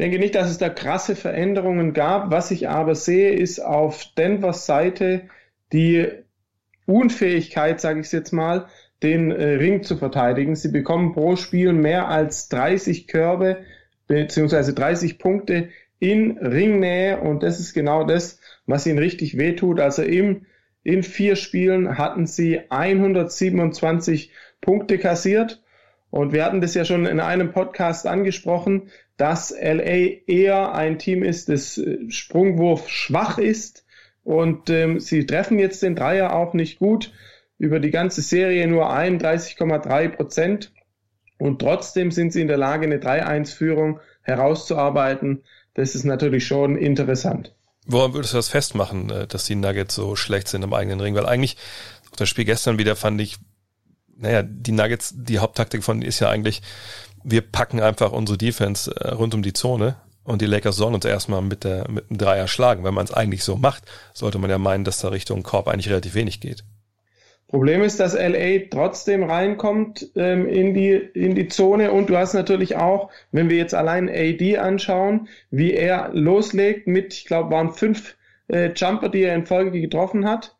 Denke 0.00 0.18
nicht, 0.18 0.34
dass 0.34 0.50
es 0.50 0.56
da 0.56 0.70
krasse 0.70 1.14
Veränderungen 1.14 1.92
gab. 1.92 2.30
Was 2.30 2.50
ich 2.50 2.70
aber 2.70 2.94
sehe, 2.94 3.32
ist 3.32 3.60
auf 3.60 4.04
Denvers 4.16 4.64
Seite 4.64 5.28
die 5.74 6.08
Unfähigkeit, 6.86 7.80
sage 7.80 8.00
ich 8.00 8.06
es 8.06 8.12
jetzt 8.12 8.32
mal, 8.32 8.66
den 9.02 9.30
äh, 9.30 9.44
Ring 9.44 9.82
zu 9.82 9.98
verteidigen. 9.98 10.56
Sie 10.56 10.70
bekommen 10.70 11.12
pro 11.12 11.36
Spiel 11.36 11.74
mehr 11.74 12.08
als 12.08 12.48
30 12.48 13.08
Körbe 13.08 13.58
beziehungsweise 14.06 14.72
30 14.72 15.18
Punkte 15.18 15.68
in 15.98 16.38
Ringnähe 16.38 17.20
und 17.20 17.42
das 17.42 17.60
ist 17.60 17.74
genau 17.74 18.04
das, 18.04 18.40
was 18.66 18.86
ihnen 18.86 18.98
richtig 18.98 19.36
wehtut. 19.36 19.80
Also 19.80 20.02
im 20.02 20.46
in 20.82 21.02
vier 21.02 21.36
Spielen 21.36 21.98
hatten 21.98 22.26
sie 22.26 22.62
127 22.70 24.32
Punkte 24.62 24.96
kassiert. 24.96 25.62
Und 26.10 26.32
wir 26.32 26.44
hatten 26.44 26.60
das 26.60 26.74
ja 26.74 26.84
schon 26.84 27.06
in 27.06 27.20
einem 27.20 27.52
Podcast 27.52 28.06
angesprochen, 28.06 28.88
dass 29.20 29.50
LA 29.50 30.22
eher 30.26 30.72
ein 30.72 30.98
Team 30.98 31.22
ist, 31.22 31.50
das 31.50 31.76
äh, 31.76 32.10
Sprungwurf 32.10 32.88
schwach 32.88 33.36
ist. 33.36 33.84
Und 34.24 34.70
ähm, 34.70 34.98
sie 34.98 35.26
treffen 35.26 35.58
jetzt 35.58 35.82
den 35.82 35.94
Dreier 35.94 36.34
auch 36.34 36.54
nicht 36.54 36.78
gut. 36.78 37.12
Über 37.58 37.80
die 37.80 37.90
ganze 37.90 38.22
Serie 38.22 38.66
nur 38.66 38.90
31,3 38.90 40.08
Prozent. 40.08 40.72
Und 41.38 41.58
trotzdem 41.58 42.10
sind 42.10 42.32
sie 42.32 42.40
in 42.40 42.48
der 42.48 42.56
Lage, 42.56 42.86
eine 42.86 42.96
3-1-Führung 42.96 44.00
herauszuarbeiten. 44.22 45.42
Das 45.74 45.94
ist 45.94 46.04
natürlich 46.04 46.46
schon 46.46 46.76
interessant. 46.76 47.54
Woran 47.86 48.14
würdest 48.14 48.32
du 48.32 48.38
das 48.38 48.48
festmachen, 48.48 49.10
äh, 49.10 49.26
dass 49.26 49.44
die 49.44 49.54
Nuggets 49.54 49.94
so 49.94 50.16
schlecht 50.16 50.48
sind 50.48 50.62
im 50.62 50.72
eigenen 50.72 51.00
Ring? 51.00 51.14
Weil 51.14 51.26
eigentlich, 51.26 51.58
das 52.16 52.30
Spiel 52.30 52.46
gestern 52.46 52.78
wieder 52.78 52.96
fand 52.96 53.20
ich, 53.20 53.36
naja, 54.20 54.42
die 54.42 54.72
Nuggets, 54.72 55.14
die 55.16 55.38
Haupttaktik 55.38 55.82
von 55.82 56.02
ist 56.02 56.20
ja 56.20 56.28
eigentlich, 56.28 56.62
wir 57.24 57.40
packen 57.40 57.80
einfach 57.80 58.12
unsere 58.12 58.38
Defense 58.38 58.94
äh, 58.94 59.12
rund 59.12 59.34
um 59.34 59.42
die 59.42 59.52
Zone 59.52 59.96
und 60.24 60.42
die 60.42 60.46
Lakers 60.46 60.76
sollen 60.76 60.94
uns 60.94 61.04
erstmal 61.04 61.42
mit, 61.42 61.64
der, 61.64 61.90
mit 61.90 62.08
einem 62.08 62.18
Dreier 62.18 62.48
schlagen. 62.48 62.84
Wenn 62.84 62.94
man 62.94 63.04
es 63.04 63.12
eigentlich 63.12 63.44
so 63.44 63.56
macht, 63.56 63.84
sollte 64.12 64.38
man 64.38 64.50
ja 64.50 64.58
meinen, 64.58 64.84
dass 64.84 65.00
da 65.00 65.08
Richtung 65.08 65.42
Korb 65.42 65.68
eigentlich 65.68 65.88
relativ 65.88 66.14
wenig 66.14 66.40
geht. 66.40 66.64
Problem 67.48 67.82
ist, 67.82 67.98
dass 67.98 68.14
LA 68.14 68.68
trotzdem 68.70 69.24
reinkommt 69.24 70.08
ähm, 70.14 70.46
in, 70.46 70.72
die, 70.72 70.92
in 70.92 71.34
die 71.34 71.48
Zone 71.48 71.90
und 71.90 72.08
du 72.08 72.16
hast 72.16 72.32
natürlich 72.32 72.76
auch, 72.76 73.10
wenn 73.32 73.50
wir 73.50 73.56
jetzt 73.56 73.74
allein 73.74 74.08
AD 74.08 74.58
anschauen, 74.58 75.28
wie 75.50 75.72
er 75.72 76.10
loslegt 76.12 76.86
mit, 76.86 77.12
ich 77.12 77.24
glaube, 77.24 77.50
waren 77.50 77.72
fünf 77.72 78.16
äh, 78.46 78.70
Jumper, 78.76 79.08
die 79.08 79.22
er 79.22 79.34
in 79.34 79.46
Folge 79.46 79.80
getroffen 79.80 80.28
hat. 80.28 80.56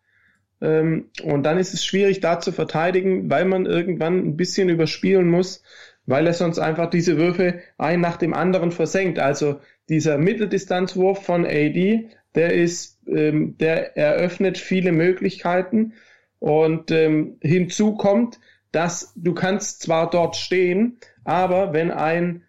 Ähm, 0.60 1.10
und 1.22 1.44
dann 1.44 1.58
ist 1.58 1.74
es 1.74 1.84
schwierig, 1.84 2.20
da 2.20 2.40
zu 2.40 2.52
verteidigen, 2.52 3.30
weil 3.30 3.44
man 3.44 3.66
irgendwann 3.66 4.18
ein 4.18 4.36
bisschen 4.36 4.68
überspielen 4.68 5.28
muss, 5.28 5.62
weil 6.06 6.26
er 6.26 6.34
sonst 6.34 6.58
einfach 6.58 6.90
diese 6.90 7.16
Würfe 7.16 7.60
ein 7.78 8.00
nach 8.00 8.16
dem 8.16 8.34
anderen 8.34 8.72
versenkt. 8.72 9.18
Also 9.18 9.60
dieser 9.88 10.18
Mitteldistanzwurf 10.18 11.24
von 11.24 11.46
AD, 11.46 12.08
der 12.34 12.52
ist, 12.54 13.00
ähm, 13.08 13.56
der 13.58 13.96
eröffnet 13.96 14.58
viele 14.58 14.92
Möglichkeiten 14.92 15.94
und 16.38 16.90
ähm, 16.90 17.38
hinzu 17.40 17.94
kommt, 17.94 18.38
dass 18.72 19.12
du 19.16 19.34
kannst 19.34 19.82
zwar 19.82 20.10
dort 20.10 20.36
stehen, 20.36 20.98
aber 21.24 21.72
wenn 21.72 21.90
ein 21.90 22.44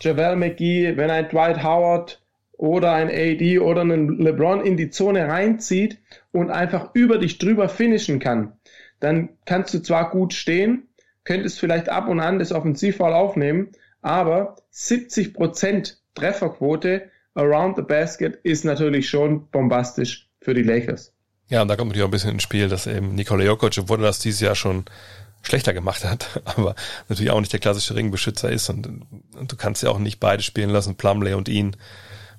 Javel 0.00 0.36
McGee, 0.36 0.96
wenn 0.96 1.10
ein 1.10 1.28
Dwight 1.28 1.62
Howard 1.62 2.21
oder 2.52 2.92
ein 2.92 3.08
AD 3.08 3.58
oder 3.58 3.82
ein 3.82 4.18
LeBron 4.18 4.64
in 4.64 4.76
die 4.76 4.90
Zone 4.90 5.28
reinzieht 5.28 5.98
und 6.32 6.50
einfach 6.50 6.90
über 6.94 7.18
dich 7.18 7.38
drüber 7.38 7.68
finishen 7.68 8.18
kann, 8.18 8.52
dann 9.00 9.30
kannst 9.46 9.74
du 9.74 9.80
zwar 9.80 10.10
gut 10.10 10.32
stehen, 10.32 10.88
könntest 11.24 11.58
vielleicht 11.58 11.88
ab 11.88 12.08
und 12.08 12.20
an 12.20 12.38
das 12.38 12.52
Offensivfall 12.52 13.12
aufnehmen, 13.12 13.72
aber 14.00 14.56
70% 14.72 15.96
Trefferquote 16.14 17.10
around 17.34 17.76
the 17.76 17.82
basket 17.82 18.38
ist 18.42 18.64
natürlich 18.64 19.08
schon 19.08 19.48
bombastisch 19.48 20.28
für 20.40 20.54
die 20.54 20.62
Lakers. 20.62 21.12
Ja, 21.48 21.62
und 21.62 21.68
da 21.68 21.76
kommt 21.76 21.88
natürlich 21.88 22.04
auch 22.04 22.08
ein 22.08 22.12
bisschen 22.12 22.30
ins 22.30 22.42
Spiel, 22.42 22.68
dass 22.68 22.86
eben 22.86 23.14
Nikola 23.14 23.44
Jokic, 23.44 23.76
obwohl 23.78 24.00
er 24.00 24.06
das 24.06 24.18
dieses 24.20 24.40
Jahr 24.40 24.54
schon 24.54 24.84
schlechter 25.42 25.74
gemacht 25.74 26.04
hat, 26.04 26.40
aber 26.44 26.74
natürlich 27.08 27.30
auch 27.30 27.40
nicht 27.40 27.52
der 27.52 27.60
klassische 27.60 27.94
Ringbeschützer 27.94 28.50
ist 28.50 28.68
und, 28.68 28.86
und 28.86 29.52
du 29.52 29.56
kannst 29.56 29.82
ja 29.82 29.90
auch 29.90 29.98
nicht 29.98 30.20
beide 30.20 30.42
spielen 30.42 30.70
lassen, 30.70 30.96
Plumley 30.96 31.34
und 31.34 31.48
ihn. 31.48 31.76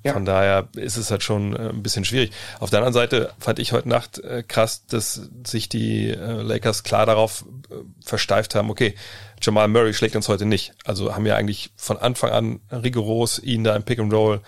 Ja. 0.04 0.12
Von 0.12 0.26
daher 0.26 0.68
ist 0.76 0.98
es 0.98 1.10
halt 1.10 1.22
schon 1.22 1.56
äh, 1.56 1.70
ein 1.70 1.82
bisschen 1.82 2.04
schwierig. 2.04 2.30
Auf 2.60 2.68
der 2.68 2.80
anderen 2.80 2.92
Seite 2.92 3.32
fand 3.38 3.58
ich 3.58 3.72
heute 3.72 3.88
Nacht 3.88 4.18
äh, 4.18 4.42
krass, 4.46 4.84
dass 4.86 5.30
sich 5.46 5.70
die 5.70 6.10
äh, 6.10 6.42
Lakers 6.42 6.82
klar 6.82 7.06
darauf 7.06 7.46
versteift 8.04 8.54
haben, 8.54 8.70
okay, 8.70 8.94
Jamal 9.40 9.68
Murray 9.68 9.94
schlägt 9.94 10.14
uns 10.14 10.28
heute 10.28 10.44
nicht. 10.44 10.74
Also 10.84 11.14
haben 11.14 11.24
wir 11.24 11.36
eigentlich 11.36 11.70
von 11.76 11.96
Anfang 11.96 12.30
an 12.30 12.60
rigoros 12.70 13.38
ihn 13.38 13.64
da 13.64 13.74
im 13.74 13.82
Pick 13.82 13.98
and 13.98 14.12
Roll 14.12 14.42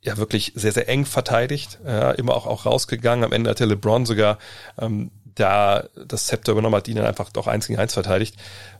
ja 0.00 0.16
wirklich 0.16 0.52
sehr, 0.54 0.72
sehr 0.72 0.88
eng 0.88 1.04
verteidigt, 1.04 1.78
ja, 1.84 2.12
immer 2.12 2.34
auch, 2.34 2.46
auch 2.46 2.66
rausgegangen. 2.66 3.24
Am 3.24 3.32
Ende 3.32 3.50
hatte 3.50 3.66
LeBron 3.66 4.06
sogar 4.06 4.38
ähm, 4.80 5.10
da 5.38 5.88
das 6.06 6.26
Zepter 6.26 6.52
übernommen 6.52 6.76
hat, 6.76 6.88
ihn 6.88 6.96
dann 6.96 7.06
einfach 7.06 7.30
doch 7.30 7.46
eins 7.46 7.66
gegen 7.66 7.78
eins 7.78 7.94
verteidigt. 7.94 8.36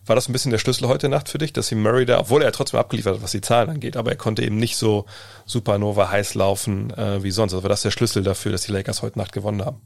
War 0.07 0.17
das 0.17 0.29
ein 0.29 0.33
bisschen 0.33 0.51
der 0.51 0.59
Schlüssel 0.59 0.89
heute 0.89 1.09
Nacht 1.09 1.29
für 1.29 1.39
dich, 1.39 1.53
dass 1.53 1.69
sie 1.69 1.75
Murray 1.75 2.07
da, 2.07 2.21
obwohl 2.21 2.43
er 2.43 2.53
trotzdem 2.53 2.81
abgeliefert 2.81 3.17
hat, 3.17 3.23
was 3.23 3.33
die 3.33 3.41
Zahlen 3.41 3.71
angeht, 3.71 3.97
aber 3.97 4.11
er 4.11 4.17
konnte 4.17 4.43
eben 4.43 4.57
nicht 4.57 4.77
so 4.77 5.07
Supernova 5.47 6.11
heiß 6.11 6.35
laufen 6.35 6.91
äh, 6.97 7.23
wie 7.23 7.31
sonst. 7.31 7.53
Also 7.53 7.63
war 7.63 7.71
das 7.71 7.83
der 7.83 7.91
Schlüssel 7.91 8.23
dafür, 8.23 8.53
dass 8.53 8.63
die 8.63 8.73
Lakers 8.73 9.03
heute 9.03 9.19
Nacht 9.19 9.33
gewonnen 9.33 9.65
haben? 9.65 9.81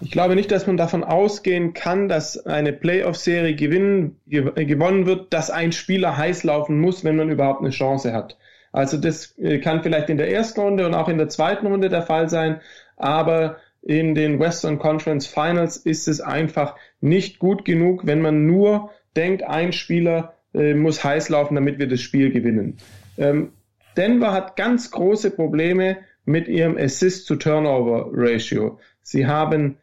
Ich 0.00 0.10
glaube 0.10 0.34
nicht, 0.34 0.50
dass 0.50 0.66
man 0.66 0.76
davon 0.76 1.04
ausgehen 1.04 1.74
kann, 1.74 2.08
dass 2.08 2.44
eine 2.46 2.72
Playoff-Serie 2.72 3.54
gewinnen, 3.54 4.20
gewonnen 4.26 5.06
wird, 5.06 5.32
dass 5.32 5.50
ein 5.50 5.70
Spieler 5.70 6.16
heiß 6.16 6.42
laufen 6.42 6.80
muss, 6.80 7.04
wenn 7.04 7.16
man 7.16 7.30
überhaupt 7.30 7.60
eine 7.60 7.70
Chance 7.70 8.12
hat. 8.12 8.36
Also 8.72 8.96
das 8.96 9.38
äh, 9.38 9.58
kann 9.58 9.82
vielleicht 9.82 10.08
in 10.08 10.16
der 10.16 10.32
ersten 10.32 10.60
Runde 10.60 10.86
und 10.86 10.94
auch 10.94 11.08
in 11.08 11.18
der 11.18 11.28
zweiten 11.28 11.66
Runde 11.66 11.88
der 11.90 12.02
Fall 12.02 12.28
sein, 12.28 12.60
aber 12.96 13.58
in 13.82 14.14
den 14.14 14.38
Western 14.38 14.78
Conference 14.78 15.26
Finals 15.26 15.76
ist 15.76 16.08
es 16.08 16.20
einfach 16.20 16.76
nicht 17.00 17.38
gut 17.38 17.64
genug, 17.64 18.06
wenn 18.06 18.22
man 18.22 18.46
nur 18.46 18.90
denkt, 19.16 19.42
ein 19.42 19.72
Spieler 19.72 20.34
äh, 20.54 20.74
muss 20.74 21.02
heiß 21.02 21.28
laufen, 21.28 21.56
damit 21.56 21.78
wir 21.78 21.88
das 21.88 22.00
Spiel 22.00 22.30
gewinnen. 22.30 22.76
Ähm, 23.18 23.52
Denver 23.96 24.32
hat 24.32 24.56
ganz 24.56 24.90
große 24.90 25.32
Probleme 25.32 25.98
mit 26.24 26.48
ihrem 26.48 26.76
Assist-to-Turnover-Ratio. 26.76 28.78
Sie 29.02 29.26
haben 29.26 29.78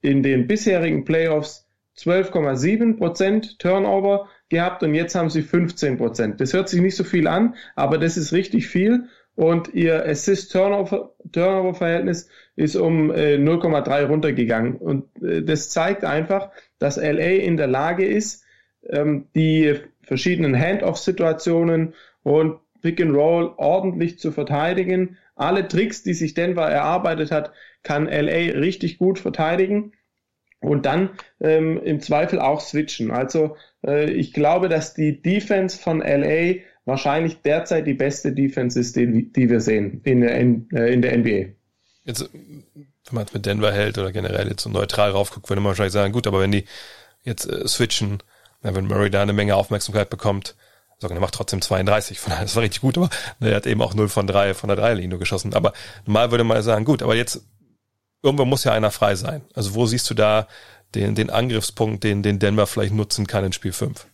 in 0.00 0.22
den 0.22 0.46
bisherigen 0.46 1.04
Playoffs 1.04 1.68
12,7 1.98 2.96
Prozent 2.96 3.58
Turnover 3.58 4.28
gehabt 4.48 4.82
und 4.82 4.94
jetzt 4.94 5.14
haben 5.14 5.30
sie 5.30 5.42
15 5.42 5.98
Prozent. 5.98 6.40
Das 6.40 6.54
hört 6.54 6.68
sich 6.68 6.80
nicht 6.80 6.96
so 6.96 7.04
viel 7.04 7.26
an, 7.26 7.54
aber 7.76 7.98
das 7.98 8.16
ist 8.16 8.32
richtig 8.32 8.68
viel 8.68 9.04
und 9.34 9.74
ihr 9.74 10.06
Assist-Turnover-Verhältnis 10.06 12.28
ist 12.56 12.76
um 12.76 13.10
äh, 13.10 13.36
0,3 13.36 14.06
runtergegangen. 14.06 14.76
Und 14.76 15.04
äh, 15.22 15.42
das 15.42 15.70
zeigt 15.70 16.04
einfach, 16.04 16.50
dass 16.78 16.96
LA 16.96 17.40
in 17.40 17.56
der 17.56 17.68
Lage 17.68 18.04
ist, 18.04 18.44
ähm, 18.88 19.28
die 19.34 19.80
verschiedenen 20.02 20.58
Hand-off-Situationen 20.58 21.94
und 22.22 22.58
Pick 22.82 23.00
and 23.00 23.14
Roll 23.14 23.54
ordentlich 23.56 24.18
zu 24.18 24.32
verteidigen. 24.32 25.16
Alle 25.34 25.66
Tricks, 25.66 26.02
die 26.02 26.14
sich 26.14 26.34
Denver 26.34 26.68
erarbeitet 26.68 27.30
hat, 27.30 27.52
kann 27.82 28.06
LA 28.06 28.58
richtig 28.58 28.98
gut 28.98 29.18
verteidigen 29.18 29.92
und 30.60 30.86
dann 30.86 31.10
ähm, 31.40 31.80
im 31.82 32.00
Zweifel 32.00 32.38
auch 32.38 32.60
switchen. 32.60 33.10
Also 33.10 33.56
äh, 33.84 34.10
ich 34.10 34.32
glaube, 34.32 34.68
dass 34.68 34.94
die 34.94 35.22
Defense 35.22 35.78
von 35.78 36.00
LA 36.00 36.60
wahrscheinlich 36.84 37.42
derzeit 37.42 37.86
die 37.86 37.94
beste 37.94 38.32
Defense 38.32 38.78
ist, 38.78 38.96
die, 38.96 39.32
die 39.32 39.50
wir 39.50 39.60
sehen 39.60 40.00
in 40.04 40.20
der, 40.20 40.36
äh, 40.36 40.92
in 40.92 41.02
der 41.02 41.16
NBA. 41.18 41.52
Jetzt, 42.04 42.28
wenn 42.32 42.64
man 43.12 43.24
es 43.24 43.32
mit 43.32 43.46
Denver 43.46 43.72
hält 43.72 43.98
oder 43.98 44.12
generell 44.12 44.48
jetzt 44.48 44.62
so 44.62 44.70
neutral 44.70 45.10
raufguckt, 45.10 45.48
würde 45.48 45.60
man 45.60 45.70
wahrscheinlich 45.70 45.92
sagen, 45.92 46.12
gut, 46.12 46.26
aber 46.26 46.40
wenn 46.40 46.52
die 46.52 46.64
jetzt 47.22 47.48
äh, 47.48 47.66
switchen, 47.68 48.22
wenn 48.62 48.86
Murray 48.86 49.10
da 49.10 49.22
eine 49.22 49.32
Menge 49.32 49.56
Aufmerksamkeit 49.56 50.10
bekommt, 50.10 50.56
sagen, 50.98 51.14
er 51.14 51.20
macht 51.20 51.34
trotzdem 51.34 51.60
32, 51.60 52.18
von 52.18 52.30
daher, 52.30 52.44
das 52.44 52.56
war 52.56 52.62
richtig 52.62 52.80
gut, 52.80 52.96
aber 52.96 53.10
er 53.40 53.56
hat 53.56 53.66
eben 53.66 53.82
auch 53.82 53.94
0 53.94 54.08
von 54.08 54.26
3 54.26 54.54
von 54.54 54.68
der 54.68 54.76
Dreierlinie 54.76 55.18
geschossen. 55.18 55.52
Aber 55.54 55.72
normal 56.06 56.30
würde 56.30 56.44
man 56.44 56.62
sagen, 56.62 56.84
gut, 56.84 57.02
aber 57.02 57.14
jetzt 57.14 57.42
irgendwo 58.22 58.44
muss 58.44 58.64
ja 58.64 58.72
einer 58.72 58.90
frei 58.90 59.16
sein. 59.16 59.42
Also 59.54 59.74
wo 59.74 59.86
siehst 59.86 60.08
du 60.08 60.14
da 60.14 60.46
den, 60.94 61.14
den 61.14 61.30
Angriffspunkt, 61.30 62.04
den, 62.04 62.22
den 62.22 62.38
Denver 62.38 62.66
vielleicht 62.66 62.94
nutzen 62.94 63.26
kann 63.26 63.44
in 63.44 63.52
Spiel 63.52 63.72
5? 63.72 64.06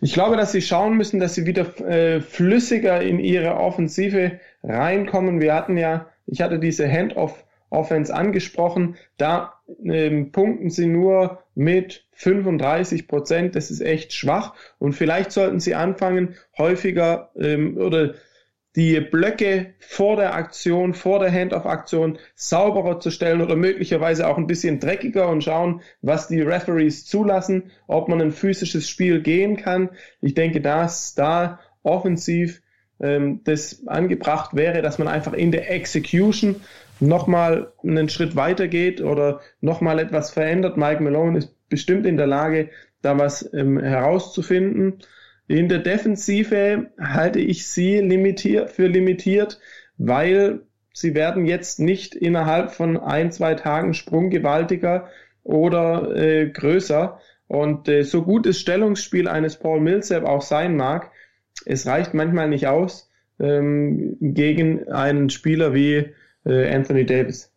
Ich 0.00 0.12
glaube, 0.12 0.36
dass 0.36 0.52
sie 0.52 0.62
schauen 0.62 0.96
müssen, 0.96 1.20
dass 1.20 1.34
sie 1.34 1.46
wieder 1.46 1.78
äh, 1.80 2.20
flüssiger 2.20 3.00
in 3.02 3.18
ihre 3.18 3.56
Offensive 3.56 4.40
reinkommen. 4.62 5.40
Wir 5.40 5.54
hatten 5.54 5.76
ja, 5.76 6.06
ich 6.26 6.40
hatte 6.40 6.58
diese 6.58 6.90
Hand-off 6.90 7.44
Offense 7.70 8.14
angesprochen. 8.14 8.96
Da 9.18 9.54
ähm, 9.84 10.32
punkten 10.32 10.70
sie 10.70 10.86
nur 10.86 11.42
mit 11.54 12.04
35 12.12 13.08
Prozent. 13.08 13.56
Das 13.56 13.70
ist 13.70 13.80
echt 13.80 14.12
schwach. 14.12 14.54
Und 14.78 14.94
vielleicht 14.94 15.32
sollten 15.32 15.60
sie 15.60 15.74
anfangen, 15.74 16.36
häufiger 16.56 17.30
ähm, 17.38 17.76
oder 17.76 18.14
die 18.78 19.00
Blöcke 19.00 19.74
vor 19.80 20.14
der 20.14 20.34
Aktion, 20.34 20.94
vor 20.94 21.18
der 21.18 21.32
Hand-off-Aktion 21.32 22.16
sauberer 22.36 23.00
zu 23.00 23.10
stellen 23.10 23.40
oder 23.40 23.56
möglicherweise 23.56 24.28
auch 24.28 24.38
ein 24.38 24.46
bisschen 24.46 24.78
dreckiger 24.78 25.28
und 25.28 25.42
schauen, 25.42 25.80
was 26.00 26.28
die 26.28 26.40
Referees 26.40 27.04
zulassen, 27.04 27.72
ob 27.88 28.08
man 28.08 28.22
ein 28.22 28.30
physisches 28.30 28.88
Spiel 28.88 29.20
gehen 29.20 29.56
kann. 29.56 29.90
Ich 30.20 30.34
denke, 30.34 30.60
dass 30.60 31.16
da 31.16 31.58
offensiv 31.82 32.62
ähm, 33.00 33.40
das 33.42 33.84
angebracht 33.88 34.54
wäre, 34.54 34.80
dass 34.80 35.00
man 35.00 35.08
einfach 35.08 35.32
in 35.32 35.50
der 35.50 35.72
Execution 35.72 36.54
nochmal 37.00 37.72
einen 37.82 38.08
Schritt 38.08 38.36
weiter 38.36 38.68
geht 38.68 39.00
oder 39.00 39.40
nochmal 39.60 39.98
etwas 39.98 40.30
verändert. 40.30 40.76
Mike 40.76 41.02
Malone 41.02 41.38
ist 41.38 41.68
bestimmt 41.68 42.06
in 42.06 42.16
der 42.16 42.28
Lage, 42.28 42.70
da 43.02 43.18
was 43.18 43.52
ähm, 43.52 43.80
herauszufinden. 43.80 45.00
In 45.48 45.68
der 45.68 45.78
Defensive 45.78 46.90
halte 47.00 47.40
ich 47.40 47.66
sie 47.66 47.98
limitiert, 48.00 48.70
für 48.70 48.86
limitiert, 48.86 49.58
weil 49.96 50.60
sie 50.92 51.14
werden 51.14 51.46
jetzt 51.46 51.80
nicht 51.80 52.14
innerhalb 52.14 52.70
von 52.70 52.98
ein, 52.98 53.32
zwei 53.32 53.54
Tagen 53.54 53.94
sprunggewaltiger 53.94 55.08
oder 55.42 56.14
äh, 56.14 56.50
größer. 56.50 57.18
Und 57.46 57.88
äh, 57.88 58.02
so 58.02 58.22
gut 58.22 58.44
das 58.44 58.60
Stellungsspiel 58.60 59.26
eines 59.26 59.56
Paul 59.56 59.80
Millsap 59.80 60.24
auch 60.24 60.42
sein 60.42 60.76
mag, 60.76 61.10
es 61.64 61.86
reicht 61.86 62.12
manchmal 62.12 62.48
nicht 62.48 62.66
aus 62.66 63.10
ähm, 63.40 64.16
gegen 64.20 64.88
einen 64.88 65.30
Spieler 65.30 65.72
wie 65.72 66.14
äh, 66.44 66.74
Anthony 66.74 67.06
Davis. 67.06 67.52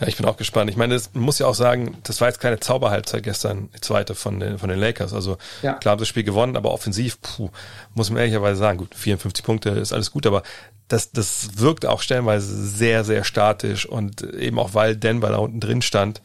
Ja, 0.00 0.06
ich 0.06 0.16
bin 0.16 0.26
auch 0.26 0.36
gespannt. 0.36 0.70
Ich 0.70 0.76
meine, 0.76 0.94
das, 0.94 1.14
muss 1.14 1.38
ja 1.38 1.46
auch 1.46 1.54
sagen, 1.54 1.96
das 2.04 2.20
war 2.20 2.28
jetzt 2.28 2.40
keine 2.40 2.60
Zauberhalbzeit 2.60 3.22
gestern, 3.22 3.70
die 3.74 3.80
zweite 3.80 4.14
von 4.14 4.40
den, 4.40 4.58
von 4.58 4.68
den 4.68 4.78
Lakers. 4.78 5.12
Also 5.12 5.38
ja. 5.62 5.74
klar 5.74 5.92
haben 5.92 6.00
das 6.00 6.08
Spiel 6.08 6.24
gewonnen, 6.24 6.56
aber 6.56 6.72
offensiv, 6.72 7.20
puh, 7.20 7.50
muss 7.94 8.10
man 8.10 8.18
ehrlicherweise 8.18 8.58
sagen, 8.58 8.78
gut, 8.78 8.94
54 8.94 9.44
Punkte 9.44 9.70
ist 9.70 9.92
alles 9.92 10.10
gut, 10.10 10.26
aber 10.26 10.42
das, 10.88 11.12
das 11.12 11.58
wirkt 11.58 11.86
auch 11.86 12.00
stellenweise 12.00 12.46
sehr, 12.46 13.04
sehr 13.04 13.24
statisch 13.24 13.86
und 13.86 14.22
eben 14.22 14.58
auch 14.58 14.74
weil 14.74 14.96
Denver 14.96 15.28
da 15.28 15.36
unten 15.36 15.60
drin 15.60 15.82
stand, 15.82 16.22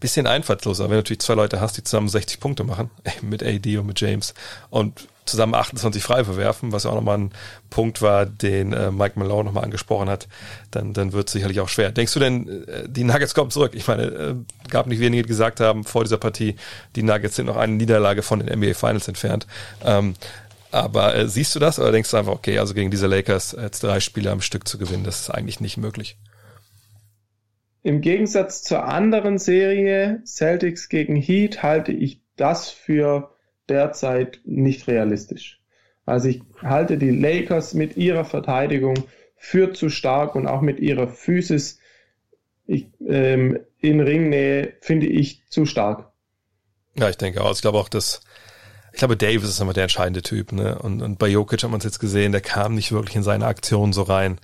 bisschen 0.00 0.26
einfallsloser, 0.26 0.84
wenn 0.84 0.90
du 0.90 0.96
natürlich 0.96 1.20
zwei 1.20 1.34
Leute 1.34 1.60
hast, 1.60 1.76
die 1.76 1.84
zusammen 1.84 2.08
60 2.08 2.40
Punkte 2.40 2.64
machen, 2.64 2.90
mit 3.22 3.42
AD 3.42 3.78
und 3.78 3.86
mit 3.86 4.00
James 4.00 4.34
und 4.68 5.08
zusammen 5.24 5.54
28 5.54 6.02
frei 6.02 6.24
verwerfen, 6.24 6.72
was 6.72 6.84
ja 6.84 6.90
auch 6.90 6.94
nochmal 6.94 7.18
ein 7.18 7.30
Punkt 7.70 8.02
war, 8.02 8.26
den 8.26 8.72
äh, 8.72 8.90
Mike 8.90 9.18
Malone 9.18 9.44
nochmal 9.44 9.64
angesprochen 9.64 10.08
hat, 10.08 10.28
dann, 10.70 10.92
dann 10.92 11.12
wird 11.12 11.28
es 11.28 11.32
sicherlich 11.32 11.60
auch 11.60 11.68
schwer. 11.68 11.92
Denkst 11.92 12.12
du 12.14 12.20
denn, 12.20 12.66
äh, 12.66 12.88
die 12.88 13.04
Nuggets 13.04 13.34
kommen 13.34 13.50
zurück? 13.50 13.72
Ich 13.74 13.86
meine, 13.86 14.02
äh, 14.02 14.34
gab 14.68 14.86
nicht 14.86 15.00
wenige, 15.00 15.22
die 15.22 15.28
gesagt 15.28 15.60
haben 15.60 15.84
vor 15.84 16.02
dieser 16.04 16.18
Partie, 16.18 16.56
die 16.96 17.02
Nuggets 17.02 17.36
sind 17.36 17.46
noch 17.46 17.56
eine 17.56 17.72
Niederlage 17.74 18.22
von 18.22 18.40
den 18.40 18.58
NBA 18.58 18.74
Finals 18.74 19.08
entfernt. 19.08 19.46
Ähm, 19.84 20.14
aber 20.70 21.14
äh, 21.14 21.28
siehst 21.28 21.54
du 21.54 21.58
das 21.58 21.78
oder 21.78 21.92
denkst 21.92 22.10
du 22.10 22.16
einfach, 22.16 22.32
okay, 22.32 22.58
also 22.58 22.74
gegen 22.74 22.90
diese 22.90 23.06
Lakers 23.06 23.56
jetzt 23.60 23.82
drei 23.82 24.00
Spiele 24.00 24.30
am 24.30 24.40
Stück 24.40 24.66
zu 24.66 24.78
gewinnen, 24.78 25.04
das 25.04 25.20
ist 25.20 25.30
eigentlich 25.30 25.60
nicht 25.60 25.76
möglich? 25.76 26.16
Im 27.84 28.00
Gegensatz 28.00 28.62
zur 28.62 28.84
anderen 28.84 29.38
Serie, 29.38 30.22
Celtics 30.24 30.88
gegen 30.88 31.16
Heat, 31.16 31.62
halte 31.62 31.92
ich 31.92 32.22
das 32.36 32.70
für 32.70 33.31
derzeit 33.72 34.40
nicht 34.44 34.86
realistisch. 34.86 35.60
Also 36.04 36.28
ich 36.28 36.42
halte 36.62 36.98
die 36.98 37.10
Lakers 37.10 37.74
mit 37.74 37.96
ihrer 37.96 38.24
Verteidigung 38.24 38.94
für 39.36 39.72
zu 39.72 39.88
stark 39.88 40.34
und 40.34 40.46
auch 40.46 40.60
mit 40.60 40.78
ihrer 40.78 41.08
Physis 41.08 41.78
ich, 42.66 42.86
ähm, 43.06 43.58
in 43.78 44.00
Ringnähe 44.00 44.74
finde 44.80 45.06
ich 45.06 45.42
zu 45.48 45.66
stark. 45.66 46.12
Ja, 46.96 47.08
ich 47.08 47.16
denke 47.16 47.42
auch. 47.42 47.52
Ich 47.52 47.62
glaube 47.62 47.78
auch, 47.78 47.88
dass 47.88 48.22
ich 48.92 48.98
glaube, 48.98 49.16
Davis 49.16 49.48
ist 49.48 49.60
immer 49.60 49.72
der 49.72 49.84
entscheidende 49.84 50.20
Typ, 50.20 50.52
ne? 50.52 50.78
Und, 50.78 51.00
und 51.00 51.18
bei 51.18 51.26
Jokic 51.26 51.62
hat 51.62 51.70
man 51.70 51.78
es 51.78 51.84
jetzt 51.84 51.98
gesehen, 51.98 52.32
der 52.32 52.42
kam 52.42 52.74
nicht 52.74 52.92
wirklich 52.92 53.16
in 53.16 53.22
seine 53.22 53.46
Aktion 53.46 53.94
so 53.94 54.02
rein. 54.02 54.38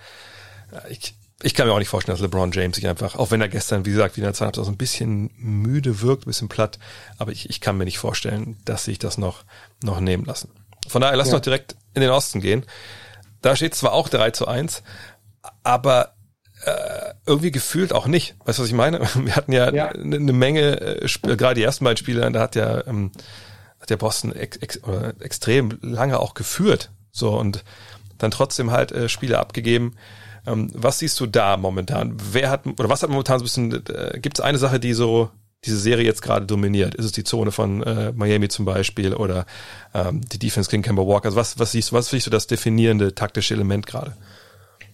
Ich, 0.89 1.14
ich 1.43 1.55
kann 1.55 1.68
mir 1.68 1.72
auch 1.72 1.78
nicht 1.78 1.89
vorstellen, 1.89 2.16
dass 2.16 2.22
LeBron 2.22 2.51
James 2.51 2.76
sich 2.76 2.89
einfach, 2.89 3.14
auch 3.14 3.30
wenn 3.30 3.41
er 3.41 3.49
gestern, 3.49 3.86
wie 3.86 3.91
gesagt, 3.91 4.16
wie 4.16 4.20
in 4.20 4.24
der 4.24 4.34
Zeit 4.34 4.57
so 4.57 4.64
ein 4.64 4.76
bisschen 4.76 5.30
müde 5.36 6.01
wirkt, 6.01 6.24
ein 6.26 6.30
bisschen 6.30 6.49
platt, 6.49 6.78
aber 7.16 7.30
ich, 7.30 7.49
ich 7.49 7.61
kann 7.61 7.76
mir 7.78 7.84
nicht 7.84 7.99
vorstellen, 7.99 8.59
dass 8.64 8.84
sich 8.84 8.99
das 8.99 9.18
noch, 9.18 9.45
noch 9.82 10.01
nehmen 10.01 10.24
lassen. 10.24 10.51
Von 10.89 11.01
daher, 11.01 11.16
lass 11.16 11.28
ja. 11.28 11.34
noch 11.34 11.41
direkt 11.41 11.76
in 11.95 12.01
den 12.01 12.11
Osten 12.11 12.41
gehen. 12.41 12.66
Da 13.41 13.55
steht 13.55 13.74
zwar 13.76 13.93
auch 13.93 14.09
3 14.09 14.32
zu 14.32 14.49
1, 14.49 14.82
aber 15.62 16.14
äh, 16.64 17.14
irgendwie 17.24 17.53
gefühlt 17.53 17.93
auch 17.93 18.09
nicht. 18.09 18.34
Weißt 18.45 18.59
du, 18.59 18.62
was 18.62 18.68
ich 18.68 18.74
meine? 18.74 19.01
Wir 19.14 19.36
hatten 19.36 19.53
ja, 19.53 19.72
ja. 19.72 19.89
eine 19.91 20.32
Menge, 20.32 20.80
äh, 20.80 21.09
gerade 21.36 21.55
die 21.55 21.62
ersten 21.62 21.84
beiden 21.84 21.99
Spiele, 21.99 22.28
da 22.32 22.41
hat 22.41 22.57
ja, 22.57 22.84
ähm, 22.89 23.12
hat 23.80 23.91
ja 23.91 23.97
Boston 23.97 24.32
ex, 24.32 24.57
ex, 24.57 24.80
extrem 25.20 25.78
lange 25.82 26.18
auch 26.18 26.34
geführt. 26.34 26.91
So 27.12 27.39
und 27.39 27.64
dann 28.18 28.32
trotzdem 28.32 28.72
halt 28.72 28.91
äh, 28.91 29.09
Spiele 29.09 29.39
abgegeben 29.39 29.95
was 30.55 30.99
siehst 30.99 31.18
du 31.20 31.26
da 31.26 31.57
momentan? 31.57 32.16
Wer 32.32 32.51
hat 32.51 32.66
oder 32.66 32.88
was 32.88 33.03
hat 33.03 33.11
momentan 33.11 33.38
so 33.38 33.44
ein 33.44 33.70
bisschen? 33.70 33.86
Äh, 33.94 34.18
Gibt 34.20 34.38
es 34.38 34.44
eine 34.44 34.59
Sache, 34.59 34.80
die 34.80 34.92
so 34.92 35.30
diese 35.64 35.78
Serie 35.78 36.05
jetzt 36.05 36.22
gerade 36.22 36.46
dominiert? 36.46 36.94
Ist 36.94 37.05
es 37.05 37.12
die 37.12 37.24
Zone 37.24 37.51
von 37.51 37.82
äh, 37.82 38.12
Miami 38.12 38.49
zum 38.49 38.64
Beispiel 38.64 39.14
oder 39.14 39.46
ähm, 39.94 40.20
die 40.20 40.38
Defense 40.38 40.70
gegen 40.70 40.82
Kemba 40.82 41.07
Walker? 41.07 41.26
Also 41.26 41.36
was, 41.36 41.59
was 41.59 41.72
siehst 41.72 41.90
du, 41.90 41.96
was 41.96 42.11
siehst 42.11 42.26
du 42.26 42.30
das 42.30 42.46
definierende 42.46 43.14
taktische 43.14 43.55
Element 43.55 43.86
gerade? 43.86 44.14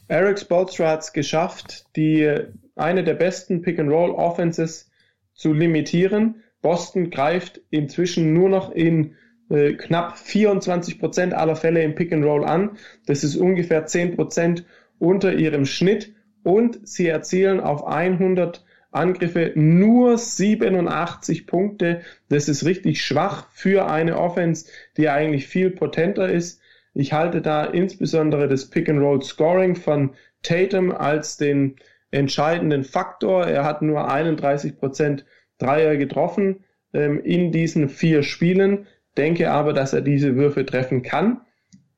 Eric 0.09 0.39
Spolstra 0.39 0.91
hat 0.91 1.01
es 1.01 1.13
geschafft, 1.13 1.87
die 1.97 2.39
eine 2.77 3.05
der 3.05 3.15
besten 3.15 3.63
Pick-and-Roll-Offenses 3.63 4.91
zu 5.35 5.53
limitieren. 5.53 6.43
Boston 6.61 7.11
greift 7.11 7.61
inzwischen 7.71 8.33
nur 8.33 8.49
noch 8.49 8.71
in 8.71 9.17
äh, 9.51 9.75
knapp 9.75 10.19
24 10.19 10.99
Prozent 10.99 11.35
aller 11.35 11.57
Fälle 11.57 11.83
im 11.83 11.95
Pick-and-Roll 11.95 12.45
an. 12.45 12.79
Das 13.07 13.25
ist 13.25 13.37
ungefähr 13.37 13.87
10 13.87 14.17
Prozent 14.17 14.65
unter 14.99 15.35
ihrem 15.35 15.67
Schnitt 15.67 16.15
und 16.43 16.87
sie 16.87 17.09
erzielen 17.09 17.61
auf 17.61 17.87
100 17.87 18.65
Angriffe 18.91 19.53
nur 19.57 20.19
87 20.19 21.47
Punkte. 21.47 22.03
Das 22.29 22.49
ist 22.49 22.65
richtig 22.65 23.03
schwach 23.03 23.49
für 23.51 23.91
eine 23.91 24.19
Offense, 24.19 24.71
die 24.97 25.09
eigentlich 25.09 25.47
viel 25.47 25.71
potenter 25.71 26.29
ist. 26.29 26.61
Ich 26.95 27.13
halte 27.13 27.43
da 27.43 27.65
insbesondere 27.65 28.47
das 28.47 28.71
Pick-and-Roll-Scoring 28.71 29.75
von 29.75 30.11
Tatum 30.43 30.93
als 30.93 31.37
den 31.37 31.77
entscheidenden 32.13 32.85
Faktor. 32.85 33.47
Er 33.47 33.65
hat 33.65 33.83
nur 33.83 34.09
31 34.09 34.79
Prozent 34.79 35.25
Dreier 35.59 35.97
getroffen 35.97 36.65
ähm, 36.93 37.21
in 37.21 37.51
diesen 37.51 37.89
vier 37.89 38.23
Spielen, 38.23 38.87
denke 39.17 39.51
aber, 39.51 39.73
dass 39.73 39.93
er 39.93 40.03
diese 40.03 40.37
Würfe 40.37 40.65
treffen 40.65 41.03
kann. 41.03 41.41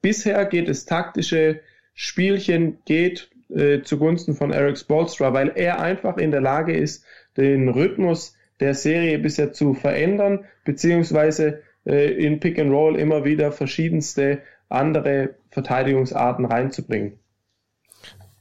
Bisher 0.00 0.44
geht 0.46 0.68
es 0.68 0.86
taktische 0.86 1.60
Spielchen 1.98 2.78
geht 2.84 3.30
äh, 3.48 3.80
zugunsten 3.82 4.34
von 4.34 4.52
Eric 4.52 4.76
Spolstra, 4.76 5.32
weil 5.32 5.52
er 5.56 5.80
einfach 5.80 6.18
in 6.18 6.30
der 6.30 6.42
Lage 6.42 6.76
ist, 6.76 7.04
den 7.38 7.70
Rhythmus 7.70 8.34
der 8.60 8.74
Serie 8.74 9.18
bisher 9.18 9.54
zu 9.54 9.72
verändern, 9.72 10.44
beziehungsweise 10.64 11.62
äh, 11.86 12.12
in 12.12 12.38
Pick 12.38 12.58
and 12.58 12.70
Roll 12.70 12.98
immer 12.98 13.24
wieder 13.24 13.50
verschiedenste 13.50 14.42
andere 14.68 15.36
Verteidigungsarten 15.50 16.44
reinzubringen. 16.44 17.18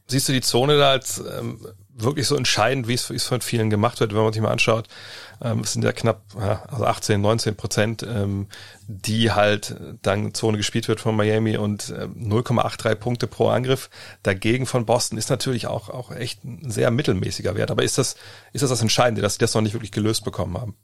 Siehst 0.08 0.28
du 0.28 0.34
die 0.34 0.41
Zone 0.41 0.78
da 0.78 0.91
als 0.91 1.24
ähm, 1.39 1.66
wirklich 1.98 2.28
so 2.28 2.36
entscheidend, 2.36 2.88
wie 2.88 2.93
es, 2.93 3.10
wie 3.10 3.16
es 3.16 3.24
von 3.24 3.41
vielen 3.41 3.70
gemacht 3.70 4.00
wird, 4.00 4.14
wenn 4.14 4.22
man 4.22 4.34
sich 4.34 4.41
mal 4.41 4.52
anschaut. 4.52 4.88
Ähm, 5.41 5.60
es 5.60 5.74
sind 5.74 5.84
ja 5.84 5.91
knapp 5.91 6.22
ja, 6.38 6.64
also 6.68 6.86
18, 6.86 7.22
19 7.22 7.56
Prozent, 7.56 8.04
ähm, 8.04 8.48
die 8.88 9.32
halt 9.32 9.76
dann 10.02 10.34
Zone 10.34 10.58
gespielt 10.58 10.88
wird 10.88 11.00
von 11.00 11.16
Miami 11.16 11.58
und 11.58 11.89
äh, 11.89 12.08
0,83 12.08 12.96
Punkte 12.96 13.28
pro 13.28 13.48
Angriff. 13.48 13.89
Dagegen 14.24 14.66
von 14.66 14.86
Boston 14.86 15.18
ist 15.18 15.30
natürlich 15.30 15.68
auch, 15.68 15.89
auch 15.89 16.12
echt 16.12 16.43
ein 16.43 16.70
sehr 16.70 16.91
mittelmäßiger 16.91 17.56
Wert. 17.56 17.72
Aber 17.72 17.84
ist 17.84 17.98
das, 17.98 18.16
ist 18.52 18.62
das 18.62 18.70
das 18.70 18.82
Entscheidende, 18.82 19.22
dass 19.22 19.34
sie 19.34 19.39
das 19.39 19.56
noch 19.56 19.62
nicht 19.62 19.74
wirklich 19.74 19.91
gelöst 19.91 20.26
bekommen 20.26 20.58
haben? 20.60 20.76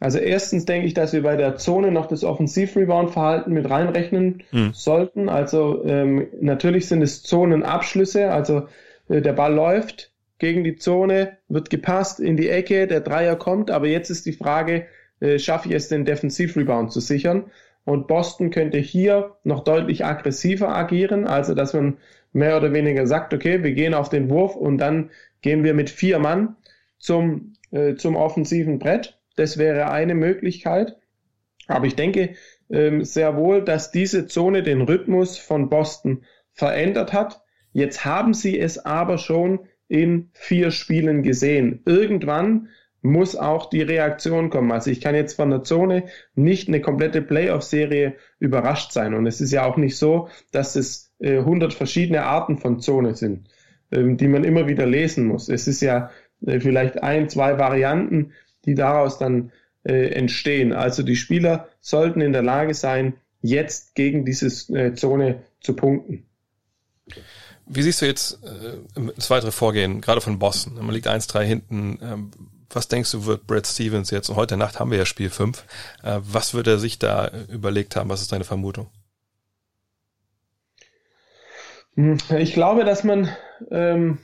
Also 0.00 0.18
erstens 0.18 0.64
denke 0.64 0.86
ich, 0.86 0.94
dass 0.94 1.12
wir 1.12 1.22
bei 1.22 1.36
der 1.36 1.56
Zone 1.56 1.90
noch 1.90 2.06
das 2.06 2.24
Offensiv-Rebound-Verhalten 2.24 3.52
mit 3.52 3.68
reinrechnen 3.68 4.42
hm. 4.50 4.72
sollten. 4.72 5.28
Also 5.28 5.84
ähm, 5.84 6.26
natürlich 6.40 6.88
sind 6.88 7.02
es 7.02 7.22
Zonenabschlüsse, 7.22 8.30
also 8.30 8.68
der 9.08 9.32
Ball 9.32 9.54
läuft 9.54 10.12
gegen 10.38 10.64
die 10.64 10.76
Zone, 10.76 11.38
wird 11.48 11.70
gepasst 11.70 12.20
in 12.20 12.36
die 12.36 12.48
Ecke, 12.48 12.86
der 12.86 13.00
Dreier 13.00 13.36
kommt, 13.36 13.70
aber 13.70 13.86
jetzt 13.86 14.10
ist 14.10 14.26
die 14.26 14.32
Frage, 14.32 14.86
äh, 15.20 15.38
schaffe 15.38 15.68
ich 15.68 15.74
es, 15.74 15.88
den 15.88 16.04
Defensivrebound 16.04 16.92
zu 16.92 17.00
sichern? 17.00 17.50
Und 17.84 18.06
Boston 18.06 18.50
könnte 18.50 18.78
hier 18.78 19.36
noch 19.44 19.64
deutlich 19.64 20.04
aggressiver 20.04 20.68
agieren, 20.74 21.26
also 21.26 21.54
dass 21.54 21.72
man 21.72 21.96
mehr 22.32 22.56
oder 22.56 22.72
weniger 22.72 23.06
sagt, 23.06 23.32
okay, 23.32 23.62
wir 23.62 23.72
gehen 23.72 23.94
auf 23.94 24.10
den 24.10 24.28
Wurf 24.28 24.54
und 24.54 24.78
dann 24.78 25.10
gehen 25.40 25.64
wir 25.64 25.74
mit 25.74 25.90
vier 25.90 26.18
Mann 26.18 26.56
zum, 26.98 27.54
äh, 27.70 27.94
zum 27.94 28.16
offensiven 28.16 28.78
Brett. 28.78 29.18
Das 29.36 29.56
wäre 29.56 29.90
eine 29.90 30.14
Möglichkeit. 30.14 30.96
Aber 31.66 31.86
ich 31.86 31.96
denke, 31.96 32.34
ähm, 32.70 33.04
sehr 33.04 33.36
wohl, 33.36 33.64
dass 33.64 33.90
diese 33.90 34.26
Zone 34.26 34.62
den 34.62 34.82
Rhythmus 34.82 35.38
von 35.38 35.68
Boston 35.68 36.24
verändert 36.52 37.12
hat. 37.12 37.42
Jetzt 37.78 38.04
haben 38.04 38.34
sie 38.34 38.58
es 38.58 38.84
aber 38.84 39.18
schon 39.18 39.60
in 39.88 40.30
vier 40.34 40.70
Spielen 40.70 41.22
gesehen. 41.22 41.80
Irgendwann 41.86 42.68
muss 43.00 43.36
auch 43.36 43.70
die 43.70 43.82
Reaktion 43.82 44.50
kommen. 44.50 44.72
Also 44.72 44.90
ich 44.90 45.00
kann 45.00 45.14
jetzt 45.14 45.34
von 45.34 45.50
der 45.50 45.62
Zone 45.62 46.04
nicht 46.34 46.68
eine 46.68 46.80
komplette 46.80 47.22
Playoff-Serie 47.22 48.16
überrascht 48.40 48.92
sein. 48.92 49.14
Und 49.14 49.26
es 49.26 49.40
ist 49.40 49.52
ja 49.52 49.64
auch 49.64 49.76
nicht 49.76 49.96
so, 49.96 50.28
dass 50.50 50.74
es 50.76 51.12
äh, 51.20 51.38
100 51.38 51.72
verschiedene 51.72 52.24
Arten 52.24 52.58
von 52.58 52.80
Zone 52.80 53.14
sind, 53.14 53.48
ähm, 53.92 54.16
die 54.16 54.28
man 54.28 54.44
immer 54.44 54.66
wieder 54.66 54.86
lesen 54.86 55.26
muss. 55.26 55.48
Es 55.48 55.68
ist 55.68 55.80
ja 55.80 56.10
äh, 56.44 56.58
vielleicht 56.58 57.02
ein, 57.02 57.28
zwei 57.28 57.58
Varianten, 57.58 58.32
die 58.64 58.74
daraus 58.74 59.18
dann 59.18 59.52
äh, 59.84 60.08
entstehen. 60.08 60.72
Also 60.72 61.04
die 61.04 61.16
Spieler 61.16 61.68
sollten 61.80 62.20
in 62.20 62.32
der 62.32 62.42
Lage 62.42 62.74
sein, 62.74 63.14
jetzt 63.40 63.94
gegen 63.94 64.24
diese 64.24 64.48
äh, 64.76 64.94
Zone 64.94 65.44
zu 65.60 65.76
punkten. 65.76 66.24
Wie 67.68 67.82
siehst 67.82 68.00
du 68.00 68.06
jetzt 68.06 68.42
äh, 68.44 68.78
das 69.16 69.30
weitere 69.30 69.52
Vorgehen, 69.52 70.00
gerade 70.00 70.20
von 70.20 70.38
Boston? 70.38 70.74
Man 70.74 70.90
liegt 70.90 71.06
1-3 71.06 71.42
hinten. 71.42 71.98
Ähm, 72.02 72.30
was 72.70 72.88
denkst 72.88 73.12
du, 73.12 73.26
wird 73.26 73.46
Brad 73.46 73.66
Stevens 73.66 74.10
jetzt, 74.10 74.28
und 74.28 74.36
heute 74.36 74.56
Nacht 74.56 74.78
haben 74.78 74.90
wir 74.90 74.98
ja 74.98 75.06
Spiel 75.06 75.30
5, 75.30 75.64
äh, 76.02 76.20
was 76.22 76.54
wird 76.54 76.66
er 76.66 76.78
sich 76.78 76.98
da 76.98 77.30
überlegt 77.48 77.96
haben? 77.96 78.10
Was 78.10 78.22
ist 78.22 78.32
deine 78.32 78.44
Vermutung? 78.44 78.90
Hm, 81.94 82.18
ich 82.38 82.52
glaube, 82.52 82.84
dass 82.84 83.04
man, 83.04 83.28
ähm, 83.70 84.18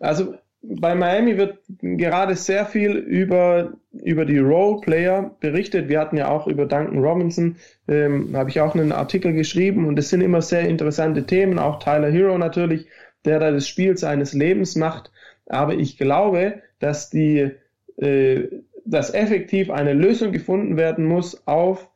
also 0.00 0.34
bei 0.62 0.94
Miami 0.94 1.36
wird 1.36 1.58
gerade 1.80 2.36
sehr 2.36 2.66
viel 2.66 2.92
über, 2.92 3.72
über 3.92 4.24
die 4.24 4.38
Role-Player 4.38 5.34
berichtet. 5.40 5.88
Wir 5.88 6.00
hatten 6.00 6.16
ja 6.16 6.28
auch 6.28 6.46
über 6.46 6.66
Duncan 6.66 6.98
Robinson, 6.98 7.56
ähm, 7.88 8.36
habe 8.36 8.50
ich 8.50 8.60
auch 8.60 8.74
einen 8.74 8.92
Artikel 8.92 9.32
geschrieben 9.32 9.86
und 9.86 9.98
es 9.98 10.10
sind 10.10 10.20
immer 10.20 10.40
sehr 10.40 10.68
interessante 10.68 11.26
Themen, 11.26 11.58
auch 11.58 11.80
Tyler 11.80 12.10
Hero 12.10 12.38
natürlich, 12.38 12.86
der 13.24 13.40
da 13.40 13.50
das 13.50 13.66
Spiel 13.66 13.96
seines 13.96 14.32
Lebens 14.32 14.76
macht. 14.76 15.10
Aber 15.46 15.74
ich 15.74 15.98
glaube, 15.98 16.62
dass 16.78 17.10
die, 17.10 17.50
äh, 17.96 18.48
dass 18.84 19.12
effektiv 19.12 19.70
eine 19.70 19.94
Lösung 19.94 20.30
gefunden 20.30 20.76
werden 20.76 21.04
muss 21.04 21.46
auf 21.46 21.88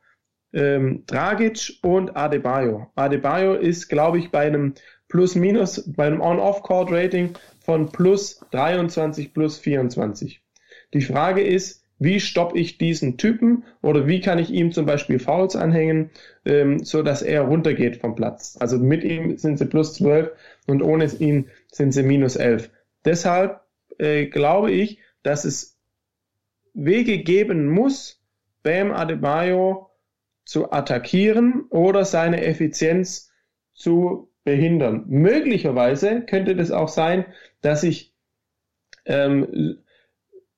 ähm, 0.53 1.03
Dragic 1.07 1.79
und 1.83 2.15
Adebayo. 2.17 2.91
Adebayo 2.95 3.55
ist, 3.55 3.87
glaube 3.89 4.19
ich, 4.19 4.31
bei 4.31 4.41
einem 4.47 4.73
Plus-Minus, 5.09 5.91
bei 5.95 6.07
einem 6.07 6.21
On-Off-Court-Rating 6.21 7.33
von 7.59 7.91
plus 7.91 8.41
23 8.51 9.33
plus 9.33 9.57
24. 9.57 10.41
Die 10.93 11.01
Frage 11.01 11.41
ist, 11.41 11.83
wie 11.99 12.19
stoppe 12.19 12.57
ich 12.59 12.77
diesen 12.77 13.17
Typen 13.17 13.63
oder 13.81 14.07
wie 14.07 14.21
kann 14.21 14.37
ich 14.37 14.51
ihm 14.51 14.71
zum 14.71 14.85
Beispiel 14.85 15.19
Fouls 15.19 15.55
anhängen, 15.55 16.11
ähm, 16.45 16.83
so 16.83 17.01
dass 17.01 17.21
er 17.21 17.41
runtergeht 17.41 17.97
vom 17.97 18.15
Platz. 18.15 18.57
Also 18.59 18.77
mit 18.77 19.03
ihm 19.03 19.37
sind 19.37 19.57
sie 19.57 19.65
plus 19.65 19.95
12 19.95 20.31
und 20.67 20.81
ohne 20.83 21.05
ihn 21.19 21.49
sind 21.71 21.93
sie 21.93 22.03
minus 22.03 22.35
11. 22.35 22.69
Deshalb 23.03 23.61
äh, 23.97 24.27
glaube 24.27 24.71
ich, 24.71 24.99
dass 25.23 25.45
es 25.45 25.77
Wege 26.73 27.19
geben 27.19 27.67
muss, 27.67 28.21
Bam 28.61 28.91
Adebayo 28.91 29.89
zu 30.45 30.71
attackieren 30.71 31.65
oder 31.69 32.05
seine 32.05 32.45
Effizienz 32.45 33.31
zu 33.73 34.29
behindern. 34.47 35.03
Möglicherweise 35.09 36.21
könnte 36.21 36.55
das 36.55 36.71
auch 36.71 36.87
sein, 36.87 37.25
dass 37.61 37.83
ich 37.83 38.15
ähm, 39.05 39.79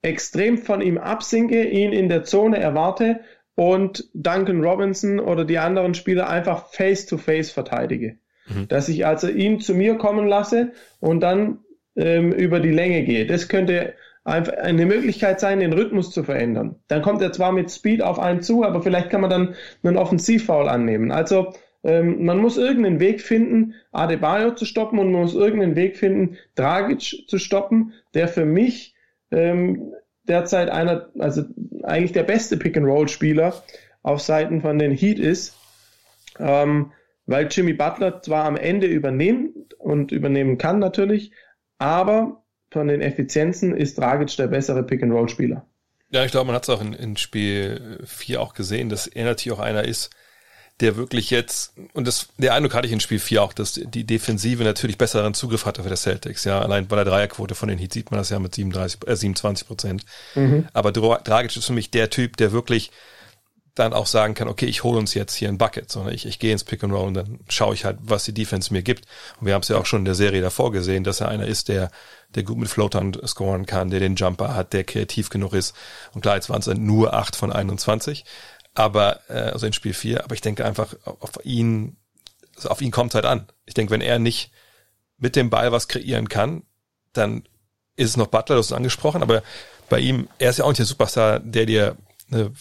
extrem 0.04 0.60
von 0.60 0.82
ihm 0.82 1.00
absinke, 1.00 1.64
ihn 1.64 1.92
in 1.92 2.08
der 2.08 2.24
Zone 2.24 2.60
erwarte 2.60 3.22
und 3.56 4.08
Duncan 4.14 4.64
Robinson 4.64 5.20
oder 5.20 5.44
die 5.44 5.58
anderen 5.58 5.96
Spieler 5.96 6.30
einfach 6.30 6.68
face-to-face 6.68 7.50
-face 7.50 7.54
verteidige. 7.54 8.20
Mhm. 8.48 8.68
Dass 8.68 8.90
ich 8.90 9.08
also 9.08 9.28
ihn 9.28 9.60
zu 9.60 9.74
mir 9.74 9.96
kommen 9.96 10.28
lasse 10.28 10.72
und 11.00 11.22
dann 11.22 11.58
ähm, 11.96 12.32
über 12.32 12.60
die 12.60 12.70
Länge 12.70 13.04
gehe. 13.06 13.26
Das 13.26 13.50
könnte 13.50 13.96
einfach 14.24 14.54
eine 14.54 14.86
Möglichkeit 14.86 15.40
sein, 15.40 15.62
den 15.62 15.74
Rhythmus 15.74 16.12
zu 16.12 16.24
verändern. 16.24 16.76
Dann 16.90 17.02
kommt 17.02 17.24
er 17.24 17.32
zwar 17.32 17.54
mit 17.54 17.72
Speed 17.72 18.04
auf 18.04 18.20
einen 18.20 18.44
zu, 18.44 18.64
aber 18.64 18.84
vielleicht 18.84 19.10
kann 19.10 19.22
man 19.22 19.32
dann 19.32 19.56
einen 19.82 19.98
Offensivfoul 19.98 20.70
annehmen. 20.70 21.12
Also 21.12 21.54
ähm, 21.84 22.26
man 22.26 22.40
muss 22.40 22.58
irgendeinen 22.58 23.00
Weg 23.00 23.22
finden, 23.22 23.74
Adebayo 23.92 24.52
zu 24.52 24.66
stoppen 24.66 25.00
und 25.00 25.12
man 25.12 25.22
muss 25.22 25.36
irgendeinen 25.36 25.76
Weg 25.76 25.98
finden, 25.98 26.38
Dragic 26.56 27.26
zu 27.28 27.38
stoppen, 27.38 27.94
der 28.14 28.28
für 28.28 28.46
mich 28.46 28.96
ähm, 29.32 29.94
derzeit 30.24 30.70
einer, 30.70 31.10
also 31.18 31.44
eigentlich 31.84 32.12
der 32.12 32.24
beste 32.24 32.58
Pick-and-Roll-Spieler 32.58 33.64
auf 34.04 34.22
Seiten 34.22 34.62
von 34.62 34.78
den 34.78 34.92
Heat 34.92 35.20
ist, 35.20 35.56
ähm, 36.38 36.92
weil 37.26 37.48
Jimmy 37.50 37.74
Butler 37.74 38.22
zwar 38.22 38.46
am 38.46 38.58
Ende 38.58 38.88
übernehmen 38.88 39.54
und 39.78 40.12
übernehmen 40.12 40.58
kann 40.58 40.80
natürlich, 40.80 41.32
aber 41.78 42.44
von 42.72 42.88
den 42.88 43.02
Effizienzen 43.02 43.76
ist 43.76 43.98
Dragic 43.98 44.36
der 44.36 44.48
bessere 44.48 44.84
Pick-and-Roll-Spieler. 44.84 45.66
Ja, 46.12 46.26
ich 46.26 46.32
glaube, 46.32 46.48
man 46.48 46.56
hat 46.56 46.64
es 46.64 46.70
auch 46.70 46.82
in, 46.82 46.94
in 46.94 47.18
Spiel 47.18 48.00
4 48.04 48.42
auch 48.42 48.54
gesehen, 48.54 48.90
dass 48.90 49.08
er 49.08 49.26
natürlich 49.26 49.58
auch 49.58 49.62
einer 49.62 49.86
ist, 49.86 50.10
der 50.80 50.96
wirklich 50.96 51.30
jetzt, 51.30 51.74
und 51.94 52.08
das, 52.08 52.28
der 52.38 52.54
Eindruck 52.54 52.74
hatte 52.74 52.88
ich 52.88 52.94
in 52.94 53.00
Spiel 53.00 53.20
4 53.20 53.44
auch, 53.44 53.54
dass 53.54 53.74
die 53.74 54.06
Defensive 54.06 54.64
natürlich 54.64 54.98
besseren 54.98 55.34
Zugriff 55.34 55.66
hatte 55.66 55.84
für 55.84 55.90
der 55.90 55.98
Celtics, 55.98 56.46
ja. 56.46 56.62
Allein 56.62 56.88
bei 56.88 56.96
der 56.96 57.06
Dreierquote 57.06 57.56
von 57.56 57.70
den 57.70 57.78
Heat 57.78 57.94
sieht 57.94 58.12
man 58.12 58.20
das 58.20 58.30
ja 58.30 58.40
mit 58.40 58.56
37, 58.56 59.08
äh, 59.08 59.16
27 59.16 59.68
Prozent. 59.68 60.06
Mhm. 60.36 60.68
Aber 60.74 60.92
Dragic 60.92 61.56
ist 61.56 61.66
für 61.66 61.74
mich 61.74 61.92
der 61.92 62.10
Typ, 62.10 62.38
der 62.38 62.52
wirklich 62.52 62.92
dann 63.76 63.94
auch 63.94 64.08
sagen 64.08 64.34
kann, 64.34 64.48
okay, 64.48 64.66
ich 64.66 64.84
hole 64.84 65.00
uns 65.00 65.14
jetzt 65.14 65.36
hier 65.36 65.48
ein 65.48 65.58
Bucket, 65.58 65.90
sondern 65.90 66.14
ich, 66.14 66.26
ich 66.26 66.40
gehe 66.40 66.52
ins 66.52 66.64
Pick 66.64 66.84
and 66.84 66.94
Roll 66.94 67.08
und 67.08 67.14
dann 67.14 67.40
schaue 67.48 67.74
ich 67.74 67.86
halt, 67.86 67.98
was 68.02 68.26
die 68.26 68.34
Defense 68.34 68.74
mir 68.74 68.82
gibt. 68.82 69.06
Und 69.40 69.48
wir 69.48 69.54
haben 69.54 69.62
es 69.62 69.70
ja 69.70 69.78
auch 69.78 69.86
schon 69.86 70.00
in 70.00 70.06
der 70.06 70.16
Serie 70.16 70.42
davor 70.42 70.72
gesehen, 70.72 71.04
dass 71.04 71.22
er 71.22 71.30
einer 71.30 71.48
ist, 71.48 71.70
der, 71.70 71.90
der 72.36 72.44
gut 72.44 72.58
mit 72.58 72.68
Floatern 72.68 73.18
scoren 73.26 73.66
kann, 73.66 73.90
der 73.90 74.02
den 74.02 74.16
Jumper 74.16 74.54
hat, 74.54 74.74
der 74.74 74.84
kreativ 74.84 75.30
genug 75.30 75.54
ist. 75.54 75.76
Und 76.14 76.22
klar, 76.22 76.36
jetzt 76.36 76.50
waren 76.50 76.60
es 76.60 76.68
nur 76.68 77.14
acht 77.14 77.36
von 77.36 77.54
21 77.54 78.26
aber 78.80 79.20
äh, 79.28 79.34
also 79.34 79.66
in 79.66 79.74
Spiel 79.74 79.94
4, 79.94 80.24
aber 80.24 80.34
ich 80.34 80.40
denke 80.40 80.64
einfach 80.64 80.96
auf 81.04 81.32
ihn, 81.44 81.98
also 82.56 82.70
auf 82.70 82.82
ihn 82.82 82.92
kommt 82.92 83.14
halt 83.14 83.26
an. 83.26 83.46
Ich 83.66 83.74
denke, 83.74 83.92
wenn 83.92 84.00
er 84.00 84.20
nicht 84.20 84.52
mit 85.18 85.36
dem 85.36 85.50
Ball 85.50 85.74
was 85.74 85.90
kreieren 85.90 86.30
kann, 86.30 86.64
dann 87.12 87.44
ist 87.98 88.12
es 88.12 88.16
noch 88.16 88.28
Butler, 88.28 88.56
das 88.56 88.68
ist 88.68 88.72
angesprochen, 88.72 89.22
aber 89.22 89.44
bei 89.90 90.00
ihm, 90.00 90.30
er 90.38 90.52
ist 90.52 90.60
ja 90.60 90.64
auch 90.64 90.70
nicht 90.70 90.80
der 90.80 90.86
Superstar, 90.86 91.42
der 91.42 91.66
dir, 91.66 91.98
ne, 92.30 92.54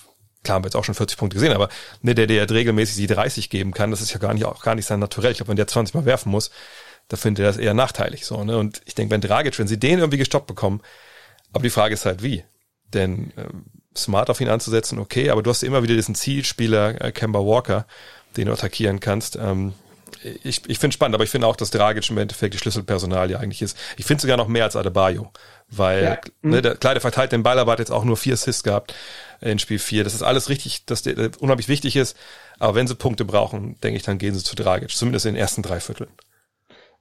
klar 0.42 0.56
haben 0.56 0.64
wir 0.64 0.66
jetzt 0.66 0.74
auch 0.74 0.82
schon 0.82 0.96
40 0.96 1.16
Punkte 1.16 1.36
gesehen, 1.36 1.52
aber 1.52 1.68
ne, 2.02 2.16
der 2.16 2.26
dir 2.26 2.50
regelmäßig 2.50 2.96
die 2.96 3.06
30 3.06 3.48
geben 3.48 3.72
kann, 3.72 3.92
das 3.92 4.00
ist 4.00 4.12
ja 4.12 4.18
gar 4.18 4.34
nicht, 4.34 4.44
auch 4.44 4.64
gar 4.64 4.74
nicht 4.74 4.86
sein 4.86 4.98
Naturell. 4.98 5.30
Ich 5.30 5.38
glaube, 5.38 5.50
wenn 5.50 5.56
der 5.56 5.68
20 5.68 5.94
Mal 5.94 6.04
werfen 6.04 6.32
muss, 6.32 6.50
da 7.06 7.16
findet 7.16 7.44
er 7.44 7.52
das 7.52 7.58
eher 7.58 7.74
nachteilig, 7.74 8.26
so, 8.26 8.42
ne, 8.42 8.58
und 8.58 8.82
ich 8.86 8.96
denke, 8.96 9.12
wenn 9.12 9.20
Dragic, 9.20 9.56
wenn 9.56 9.68
sie 9.68 9.78
den 9.78 10.00
irgendwie 10.00 10.18
gestoppt 10.18 10.48
bekommen, 10.48 10.82
aber 11.52 11.62
die 11.62 11.70
Frage 11.70 11.94
ist 11.94 12.06
halt 12.06 12.24
wie, 12.24 12.42
denn, 12.92 13.32
ähm, 13.36 13.66
smart 13.97 14.30
auf 14.30 14.41
ihn 14.41 14.49
anzusetzen, 14.49 14.99
okay, 14.99 15.30
aber 15.30 15.43
du 15.43 15.51
hast 15.51 15.62
immer 15.62 15.82
wieder 15.82 15.95
diesen 15.95 16.14
Zielspieler 16.14 17.01
äh, 17.03 17.12
Kemba 17.12 17.41
Walker, 17.41 17.86
den 18.36 18.47
du 18.47 18.53
attackieren 18.53 19.01
kannst. 19.01 19.36
Ähm, 19.36 19.72
ich 20.43 20.62
ich 20.66 20.78
finde 20.78 20.95
spannend, 20.95 21.14
aber 21.14 21.24
ich 21.24 21.30
finde 21.30 21.47
auch, 21.47 21.57
dass 21.57 21.70
Dragic 21.70 22.09
im 22.11 22.18
Endeffekt 22.18 22.55
die 22.55 22.59
Schlüsselpersonal 22.59 23.30
ja 23.30 23.39
eigentlich 23.39 23.62
ist. 23.62 23.76
Ich 23.97 24.05
finde 24.05 24.22
sogar 24.22 24.36
noch 24.36 24.49
mehr 24.49 24.64
als 24.64 24.76
Adebayo, 24.76 25.30
weil 25.68 26.05
ja. 26.05 26.18
ne, 26.43 26.62
der 26.62 26.76
Kleider 26.76 27.01
verteilt 27.01 27.32
den 27.32 27.43
Ball, 27.43 27.59
aber 27.59 27.72
hat 27.72 27.78
jetzt 27.78 27.93
auch 27.93 28.05
nur 28.05 28.16
vier 28.16 28.34
Assists 28.34 28.62
gehabt 28.62 28.95
in 29.41 29.59
Spiel 29.59 29.78
4. 29.78 30.05
Das 30.05 30.14
ist 30.14 30.22
alles 30.22 30.49
richtig, 30.49 30.86
dass 30.86 31.03
der, 31.03 31.14
der 31.14 31.30
unheimlich 31.41 31.68
wichtig 31.68 31.97
ist, 31.97 32.16
aber 32.59 32.74
wenn 32.74 32.86
sie 32.86 32.95
Punkte 32.95 33.24
brauchen, 33.24 33.78
denke 33.80 33.97
ich, 33.97 34.03
dann 34.03 34.18
gehen 34.18 34.34
sie 34.34 34.43
zu 34.43 34.57
Dragic, 34.57 34.91
zumindest 34.91 35.26
in 35.26 35.34
den 35.34 35.41
ersten 35.41 35.62
drei 35.62 35.80
Vierteln. 35.80 36.11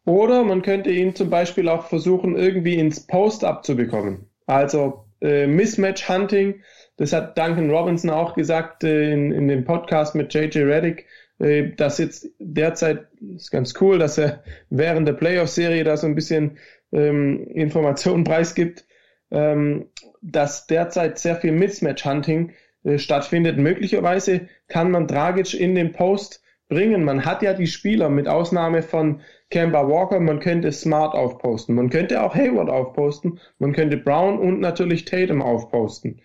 Oder 0.05 0.43
man 0.43 0.61
könnte 0.61 0.89
ihn 0.89 1.15
zum 1.15 1.29
Beispiel 1.29 1.67
auch 1.67 1.87
versuchen, 1.87 2.37
irgendwie 2.37 2.75
ins 2.75 3.05
Post-up 3.05 3.65
zu 3.65 3.75
bekommen. 3.75 4.29
Also 4.45 5.05
äh, 5.19 5.47
Mismatch-Hunting, 5.47 6.61
das 6.97 7.13
hat 7.13 7.37
Duncan 7.37 7.69
Robinson 7.69 8.09
auch 8.09 8.33
gesagt 8.33 8.83
äh, 8.83 9.11
in, 9.13 9.31
in 9.31 9.47
dem 9.47 9.63
Podcast 9.63 10.15
mit 10.15 10.33
JJ 10.33 10.59
Reddick, 10.63 11.05
äh, 11.39 11.69
dass 11.75 11.99
jetzt 11.99 12.27
derzeit 12.39 13.07
ist 13.35 13.51
ganz 13.51 13.73
cool, 13.79 13.99
dass 13.99 14.17
er 14.17 14.43
während 14.69 15.07
der 15.07 15.13
Playoff-Serie 15.13 15.83
da 15.83 15.95
so 15.95 16.07
ein 16.07 16.15
bisschen 16.15 16.57
ähm, 16.91 17.47
Informationen 17.47 18.23
preisgibt, 18.25 18.85
ähm, 19.31 19.87
dass 20.21 20.65
derzeit 20.67 21.19
sehr 21.19 21.35
viel 21.35 21.51
Mismatch-Hunting 21.51 22.53
äh, 22.83 22.97
stattfindet. 22.97 23.57
Möglicherweise 23.57 24.47
kann 24.67 24.89
man 24.89 25.07
Dragic 25.07 25.53
in 25.53 25.75
den 25.75 25.91
Post 25.91 26.41
bringen. 26.67 27.05
Man 27.05 27.25
hat 27.25 27.43
ja 27.43 27.53
die 27.53 27.67
Spieler 27.67 28.09
mit 28.09 28.27
Ausnahme 28.27 28.81
von 28.81 29.21
Kemba 29.51 29.87
Walker, 29.87 30.19
man 30.19 30.39
könnte 30.39 30.71
Smart 30.71 31.13
aufposten, 31.13 31.75
man 31.75 31.89
könnte 31.89 32.21
auch 32.21 32.35
Hayward 32.35 32.69
aufposten, 32.69 33.39
man 33.59 33.71
könnte 33.71 33.95
Brown 33.95 34.39
und 34.39 34.59
natürlich 34.59 35.05
Tatum 35.05 35.41
aufposten 35.41 36.19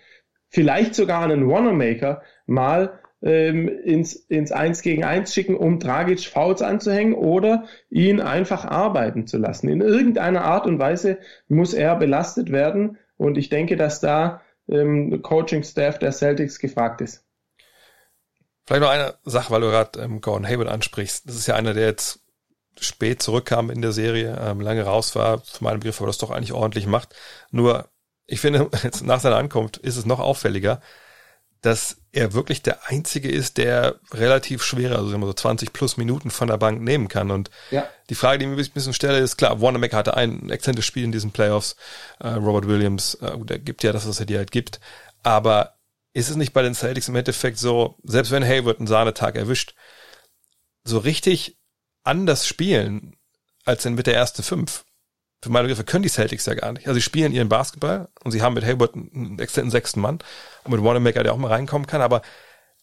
vielleicht 0.53 0.95
sogar 0.95 1.25
einen 1.25 1.49
Wanamaker 1.49 2.23
mal 2.47 3.01
ähm, 3.23 3.69
ins, 3.69 4.15
ins 4.15 4.53
1 4.53 4.83
gegen 4.83 5.05
1 5.05 5.33
schicken, 5.33 5.57
um 5.57 5.79
Dragic 5.79 6.27
Fouls 6.27 6.61
anzuhängen 6.61 7.15
oder 7.15 7.65
ihn 7.89 8.21
einfach 8.21 8.65
arbeiten 8.65 9.27
zu 9.27 9.39
lassen. 9.39 9.69
In 9.69 9.81
irgendeiner 9.81 10.45
Art 10.45 10.67
und 10.67 10.79
Weise 10.79 11.19
muss 11.49 11.73
er 11.73 11.97
belastet 11.97 12.53
werden 12.53 12.99
und 13.17 13.39
ich 13.39 13.49
denke, 13.49 13.77
dass 13.77 14.01
da 14.01 14.43
ähm, 14.69 15.23
Coaching-Staff 15.23 15.99
der 15.99 16.13
Celtics 16.13 16.59
gefragt 16.59 17.01
ist. 17.01 17.25
Vielleicht 18.67 18.83
noch 18.83 18.91
eine 18.91 19.15
Sache, 19.25 19.53
weil 19.53 19.61
du 19.61 19.71
gerade 19.71 20.01
ähm, 20.01 20.21
Gordon 20.21 20.47
Hayward 20.47 20.69
ansprichst. 20.69 21.29
Das 21.29 21.37
ist 21.37 21.47
ja 21.47 21.55
einer, 21.55 21.75
der 21.75 21.87
jetzt 21.87 22.21
spät 22.81 23.23
zurückkam 23.23 23.71
in 23.71 23.83
der 23.83 23.93
Serie, 23.93 24.39
ähm, 24.41 24.61
lange 24.61 24.83
raus 24.83 25.15
war, 25.15 25.41
für 25.41 25.65
meinen 25.65 25.81
Begriff, 25.81 26.01
aber 26.01 26.07
das 26.07 26.19
doch 26.19 26.31
eigentlich 26.31 26.53
ordentlich 26.53 26.87
macht. 26.87 27.15
Nur, 27.51 27.89
ich 28.33 28.41
finde, 28.41 28.71
jetzt 28.83 29.05
nach 29.05 29.21
seiner 29.21 29.37
Ankunft 29.37 29.77
ist 29.77 29.97
es 29.97 30.07
noch 30.07 30.19
auffälliger, 30.19 30.81
dass 31.61 31.99
er 32.11 32.33
wirklich 32.33 32.63
der 32.63 32.89
Einzige 32.89 33.31
ist, 33.31 33.57
der 33.57 34.01
relativ 34.13 34.65
schwere, 34.65 34.97
also 34.97 35.11
so 35.11 35.33
20 35.33 35.73
plus 35.73 35.97
Minuten 35.97 36.31
von 36.31 36.49
der 36.49 36.57
Bank 36.57 36.83
nehmen 36.83 37.09
kann. 37.09 37.31
Und 37.31 37.51
ja. 37.71 37.89
die 38.11 38.17
Frage, 38.17 38.39
die 38.39 38.45
ich 38.47 38.51
mir 38.51 38.61
ein 38.61 38.71
bisschen 38.75 38.95
stelle, 38.95 39.19
ist 39.19 39.37
klar, 39.37 39.61
Wanamaker 39.61 39.97
hatte 39.97 40.17
ein 40.17 40.51
exzellentes 40.51 40.87
Spiel 40.87 41.05
in 41.05 41.13
diesen 41.13 41.31
Playoffs. 41.31 41.77
Äh, 42.19 42.29
Robert 42.29 42.67
Williams, 42.67 43.15
äh, 43.17 43.39
der 43.39 43.61
gibt 43.61 43.85
ja 43.85 43.93
das, 43.93 44.09
was 44.09 44.19
er 44.19 44.27
dir 44.27 44.39
halt 44.39 44.51
gibt. 44.51 44.81
Aber 45.23 45.77
ist 46.15 46.29
es 46.29 46.37
nicht 46.37 46.53
bei 46.53 46.63
den 46.63 46.75
Celtics 46.75 47.09
im 47.09 47.17
Endeffekt 47.17 47.59
so, 47.59 47.97
selbst 48.03 48.33
wenn 48.33 48.45
Hayward 48.45 48.79
einen 48.79 48.89
Sahnetag 48.89 49.37
erwischt, 49.37 49.75
so 50.85 50.99
richtig 50.99 51.59
anders 52.03 52.47
spielen 52.47 53.15
als 53.65 53.85
in 53.85 53.95
mit 53.95 54.09
der 54.09 54.17
ersten 54.17 54.43
fünf? 54.43 54.85
Für 55.43 55.51
meine 55.51 55.67
Begriffe 55.67 55.85
können 55.85 56.05
die 56.05 56.09
Celtics 56.09 56.47
ja 56.47 56.55
gar 56.55 56.73
nicht. 56.73 56.87
Also 56.87 56.95
sie 56.95 57.03
spielen 57.03 57.33
ihren 57.33 57.49
Basketball 57.49 58.09
und 58.23 58.31
sie 58.31 58.43
haben 58.43 58.55
mit 58.55 58.65
Hayward 58.65 58.95
einen 58.95 59.39
exzellenten 59.41 59.73
sechsten 59.73 60.01
Mann 60.01 60.21
und 60.63 60.71
mit 60.73 60.83
Wanamaker, 60.83 61.25
der 61.25 61.33
auch 61.33 61.37
mal 61.37 61.49
reinkommen 61.49 61.87
kann, 61.87 62.01
aber 62.01 62.23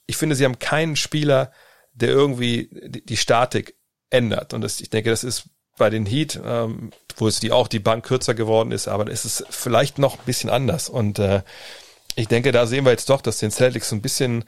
ich 0.08 0.18
finde, 0.18 0.36
sie 0.36 0.44
haben 0.44 0.60
keinen 0.60 0.96
Spieler, 0.96 1.54
der 1.94 2.10
irgendwie 2.10 2.70
die 2.72 3.18
Statik 3.18 3.76
ändert. 4.10 4.54
Und 4.54 4.62
das, 4.62 4.82
ich 4.82 4.90
denke, 4.90 5.10
das 5.10 5.24
ist 5.24 5.46
bei 5.78 5.90
den 5.90 6.06
Heat, 6.06 6.40
ähm, 6.44 6.92
wo 7.16 7.28
es 7.28 7.40
die 7.40 7.52
auch 7.52 7.68
die 7.68 7.80
Bank 7.80 8.06
kürzer 8.06 8.34
geworden 8.34 8.72
ist, 8.72 8.88
aber 8.88 9.10
es 9.10 9.24
ist 9.24 9.46
vielleicht 9.50 9.98
noch 9.98 10.20
ein 10.20 10.26
bisschen 10.26 10.50
anders. 10.50 10.90
Und 10.90 11.20
äh, 11.20 11.44
ich 12.16 12.28
denke, 12.28 12.52
da 12.52 12.68
sehen 12.68 12.86
wir 12.86 12.92
jetzt 12.92 13.10
doch, 13.10 13.22
dass 13.22 13.38
den 13.38 13.52
Celtics 13.52 13.90
so 13.90 13.96
ein 13.96 14.02
bisschen, 14.02 14.42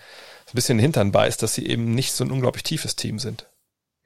so 0.45 0.51
ein 0.51 0.55
bisschen 0.55 0.79
Hintern 0.79 1.11
beißt, 1.11 1.41
dass 1.41 1.53
sie 1.53 1.65
eben 1.67 1.95
nicht 1.95 2.11
so 2.11 2.23
ein 2.23 2.31
unglaublich 2.31 2.63
tiefes 2.63 2.95
Team 2.95 3.19
sind. 3.19 3.47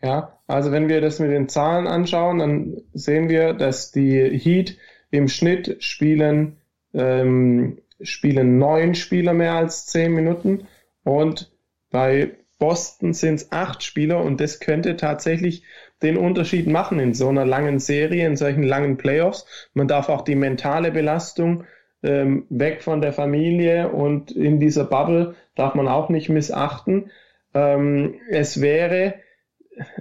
Ja, 0.02 0.40
also 0.48 0.72
wenn 0.72 0.90
wir 0.90 1.02
das 1.02 1.20
mit 1.20 1.32
den 1.32 1.50
Zahlen 1.50 1.88
anschauen, 1.88 2.40
dann 2.40 2.82
sehen 2.94 3.30
wir, 3.30 3.54
dass 3.54 3.92
die 3.92 4.30
Heat 4.38 4.78
im 5.10 5.28
Schnitt 5.28 5.84
spielen, 5.84 6.58
ähm, 6.94 7.82
spielen 8.02 8.58
neun 8.58 8.94
Spieler 8.96 9.34
mehr 9.34 9.54
als 9.54 9.86
zehn 9.88 10.14
Minuten 10.14 10.68
und 11.04 11.52
bei 11.90 12.36
Boston 12.60 13.14
sind 13.14 13.36
es 13.36 13.52
acht 13.52 13.84
Spieler 13.84 14.24
und 14.24 14.40
das 14.40 14.60
könnte 14.60 14.96
tatsächlich 14.96 15.64
den 16.02 16.18
Unterschied 16.18 16.68
machen 16.68 17.00
in 17.00 17.14
so 17.14 17.30
einer 17.30 17.46
langen 17.46 17.80
Serie, 17.80 18.26
in 18.26 18.38
solchen 18.38 18.64
langen 18.64 18.98
Playoffs. 18.98 19.46
Man 19.74 19.88
darf 19.88 20.10
auch 20.10 20.22
die 20.22 20.36
mentale 20.36 20.92
Belastung 20.92 21.66
ähm, 22.04 22.46
weg 22.50 22.82
von 22.82 23.02
der 23.02 23.14
Familie 23.14 23.90
und 23.90 24.32
in 24.32 24.60
dieser 24.60 24.86
Bubble 24.86 25.36
darf 25.56 25.76
man 25.76 25.88
auch 25.88 26.10
nicht 26.10 26.30
missachten. 26.30 27.12
Ähm, 27.54 28.16
es 28.30 28.62
wäre, 28.62 29.16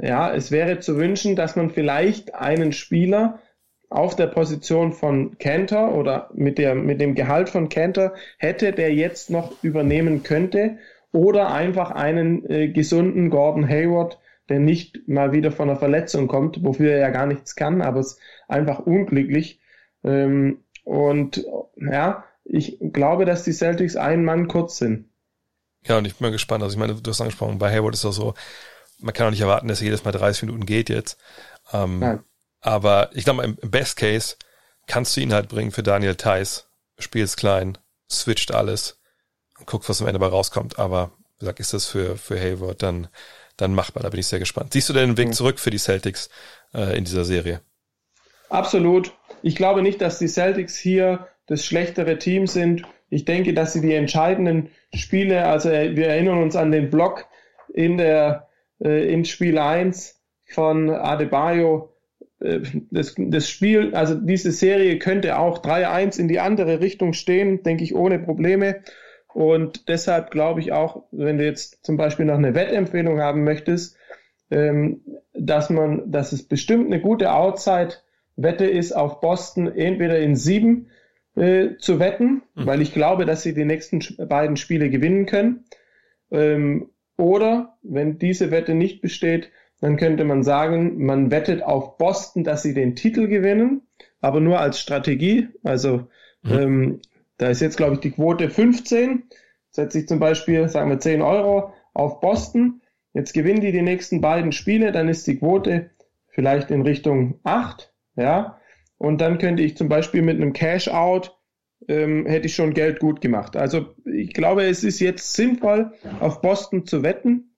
ja, 0.00 0.32
es 0.32 0.50
wäre 0.50 0.78
zu 0.80 0.96
wünschen, 0.96 1.36
dass 1.36 1.56
man 1.56 1.70
vielleicht 1.70 2.34
einen 2.34 2.72
Spieler 2.72 3.40
auf 3.90 4.16
der 4.16 4.26
Position 4.26 4.92
von 4.92 5.38
Cantor 5.38 5.94
oder 5.94 6.30
mit, 6.34 6.58
der, 6.58 6.74
mit 6.74 7.00
dem 7.00 7.14
Gehalt 7.14 7.48
von 7.48 7.68
Cantor 7.68 8.14
hätte, 8.38 8.72
der 8.72 8.92
jetzt 8.92 9.30
noch 9.30 9.62
übernehmen 9.62 10.22
könnte 10.22 10.78
oder 11.12 11.52
einfach 11.52 11.92
einen 11.92 12.48
äh, 12.50 12.68
gesunden 12.68 13.30
Gordon 13.30 13.68
Hayward, 13.68 14.18
der 14.48 14.58
nicht 14.58 15.08
mal 15.08 15.32
wieder 15.32 15.52
von 15.52 15.70
einer 15.70 15.78
Verletzung 15.78 16.26
kommt, 16.26 16.62
wofür 16.64 16.90
er 16.90 16.98
ja 16.98 17.10
gar 17.10 17.26
nichts 17.26 17.54
kann, 17.54 17.82
aber 17.82 18.00
es 18.00 18.14
ist 18.14 18.20
einfach 18.48 18.80
unglücklich. 18.80 19.60
Ähm, 20.02 20.64
und 20.82 21.46
ja, 21.76 22.24
ich 22.44 22.78
glaube, 22.92 23.24
dass 23.24 23.44
die 23.44 23.52
Celtics 23.52 23.96
einen 23.96 24.24
Mann 24.24 24.48
kurz 24.48 24.76
sind. 24.78 25.08
Ja, 25.86 25.98
und 25.98 26.06
ich 26.06 26.16
bin 26.16 26.26
mal 26.26 26.32
gespannt. 26.32 26.62
Also 26.62 26.74
ich 26.74 26.80
meine, 26.80 26.94
du 26.94 27.10
hast 27.10 27.20
angesprochen, 27.20 27.58
bei 27.58 27.70
Hayward 27.70 27.94
ist 27.94 28.04
auch 28.04 28.12
so, 28.12 28.34
man 29.04 29.12
kann 29.12 29.26
auch 29.26 29.30
nicht 29.30 29.40
erwarten, 29.40 29.68
dass 29.68 29.80
er 29.80 29.86
jedes 29.86 30.04
Mal 30.04 30.12
30 30.12 30.44
Minuten 30.44 30.66
geht 30.66 30.88
jetzt. 30.88 31.18
Ähm, 31.72 31.98
Nein. 31.98 32.24
Aber 32.60 33.10
ich 33.12 33.24
glaube, 33.24 33.44
im 33.44 33.56
Best 33.70 33.96
Case 33.96 34.36
kannst 34.86 35.16
du 35.16 35.20
ihn 35.20 35.32
halt 35.32 35.48
bringen 35.48 35.70
für 35.70 35.82
Daniel 35.82 36.14
Theiss. 36.14 36.68
Spielst 36.98 37.36
klein, 37.36 37.76
switcht 38.10 38.54
alles 38.54 39.00
und 39.58 39.66
guckt, 39.66 39.88
was 39.88 40.00
am 40.00 40.06
Ende 40.06 40.18
dabei 40.18 40.30
rauskommt. 40.30 40.78
Aber 40.78 41.12
wie 41.36 41.40
gesagt, 41.40 41.60
ist 41.60 41.74
das 41.74 41.86
für, 41.86 42.16
für 42.16 42.40
Hayward 42.40 42.82
dann, 42.82 43.08
dann 43.56 43.74
machbar. 43.74 44.02
Da 44.02 44.08
bin 44.08 44.20
ich 44.20 44.26
sehr 44.26 44.38
gespannt. 44.38 44.72
Siehst 44.72 44.88
du 44.88 44.92
denn 44.94 45.04
einen 45.04 45.18
Weg 45.18 45.28
mhm. 45.28 45.32
zurück 45.32 45.58
für 45.58 45.70
die 45.70 45.78
Celtics 45.78 46.30
äh, 46.72 46.96
in 46.96 47.04
dieser 47.04 47.24
Serie? 47.24 47.60
Absolut. 48.48 49.12
Ich 49.42 49.56
glaube 49.56 49.82
nicht, 49.82 50.00
dass 50.00 50.18
die 50.18 50.28
Celtics 50.28 50.76
hier 50.76 51.28
das 51.46 51.66
schlechtere 51.66 52.18
Team 52.18 52.46
sind. 52.46 52.84
Ich 53.10 53.26
denke, 53.26 53.52
dass 53.52 53.74
sie 53.74 53.82
die 53.82 53.94
entscheidenden 53.94 54.70
Spiele, 54.94 55.46
also 55.46 55.70
wir 55.70 56.08
erinnern 56.08 56.42
uns 56.42 56.56
an 56.56 56.72
den 56.72 56.88
Block 56.88 57.26
in 57.74 57.98
der 57.98 58.48
äh, 58.82 59.12
in 59.12 59.24
Spiel 59.24 59.58
1 59.58 60.20
von 60.46 60.90
Adebayo. 60.90 61.94
Äh, 62.40 62.60
das, 62.90 63.14
das 63.18 63.48
Spiel, 63.48 63.94
also 63.94 64.14
diese 64.14 64.52
Serie 64.52 64.98
könnte 64.98 65.38
auch 65.38 65.62
3-1 65.62 66.18
in 66.18 66.28
die 66.28 66.40
andere 66.40 66.80
Richtung 66.80 67.12
stehen, 67.12 67.62
denke 67.62 67.84
ich, 67.84 67.94
ohne 67.94 68.18
Probleme. 68.18 68.82
Und 69.32 69.88
deshalb 69.88 70.30
glaube 70.30 70.60
ich 70.60 70.72
auch, 70.72 71.04
wenn 71.10 71.38
du 71.38 71.44
jetzt 71.44 71.84
zum 71.84 71.96
Beispiel 71.96 72.26
noch 72.26 72.38
eine 72.38 72.54
Wettempfehlung 72.54 73.20
haben 73.20 73.42
möchtest, 73.42 73.96
ähm, 74.50 75.02
dass 75.32 75.70
man, 75.70 76.10
dass 76.10 76.32
es 76.32 76.46
bestimmt 76.46 76.86
eine 76.86 77.00
gute 77.00 77.32
Outside 77.32 77.94
Wette 78.36 78.66
ist 78.66 78.92
auf 78.92 79.20
Boston 79.20 79.68
entweder 79.68 80.18
in 80.18 80.36
sieben 80.36 80.88
äh, 81.36 81.76
zu 81.78 81.98
wetten, 81.98 82.42
mhm. 82.54 82.66
weil 82.66 82.80
ich 82.80 82.92
glaube, 82.92 83.26
dass 83.26 83.42
sie 83.42 83.54
die 83.54 83.64
nächsten 83.64 84.00
beiden 84.28 84.56
Spiele 84.56 84.90
gewinnen 84.90 85.26
können. 85.26 85.64
Ähm, 86.30 86.90
oder 87.16 87.76
wenn 87.82 88.18
diese 88.18 88.50
Wette 88.50 88.74
nicht 88.74 89.00
besteht, 89.00 89.50
dann 89.80 89.96
könnte 89.96 90.24
man 90.24 90.42
sagen, 90.42 91.04
man 91.04 91.30
wettet 91.30 91.62
auf 91.62 91.98
Boston, 91.98 92.44
dass 92.44 92.62
sie 92.62 92.74
den 92.74 92.96
Titel 92.96 93.28
gewinnen, 93.28 93.82
aber 94.20 94.40
nur 94.40 94.60
als 94.60 94.80
Strategie. 94.80 95.48
Also 95.62 96.06
mhm. 96.42 96.52
ähm, 96.52 97.00
da 97.36 97.48
ist 97.48 97.60
jetzt, 97.60 97.76
glaube 97.76 97.94
ich, 97.94 98.00
die 98.00 98.12
Quote 98.12 98.48
15. 98.48 99.24
Setze 99.70 99.98
ich 99.98 100.08
zum 100.08 100.20
Beispiel, 100.20 100.68
sagen 100.68 100.90
wir 100.90 101.00
10 101.00 101.20
Euro 101.22 101.72
auf 101.92 102.20
Boston. 102.20 102.80
Jetzt 103.12 103.34
gewinnen 103.34 103.60
die 103.60 103.72
die 103.72 103.82
nächsten 103.82 104.20
beiden 104.20 104.52
Spiele, 104.52 104.92
dann 104.92 105.08
ist 105.08 105.26
die 105.26 105.38
Quote 105.38 105.90
vielleicht 106.28 106.70
in 106.70 106.82
Richtung 106.82 107.38
8 107.44 107.94
ja, 108.16 108.58
und 108.98 109.20
dann 109.20 109.38
könnte 109.38 109.62
ich 109.62 109.76
zum 109.76 109.88
Beispiel 109.88 110.22
mit 110.22 110.36
einem 110.36 110.52
Cash-out 110.52 111.33
ähm, 111.88 112.26
hätte 112.26 112.46
ich 112.46 112.54
schon 112.54 112.74
Geld 112.74 113.00
gut 113.00 113.20
gemacht. 113.20 113.56
Also 113.56 113.94
ich 114.04 114.32
glaube, 114.32 114.64
es 114.64 114.84
ist 114.84 115.00
jetzt 115.00 115.34
sinnvoll, 115.34 115.92
auf 116.20 116.40
Boston 116.40 116.86
zu 116.86 117.02
wetten, 117.02 117.56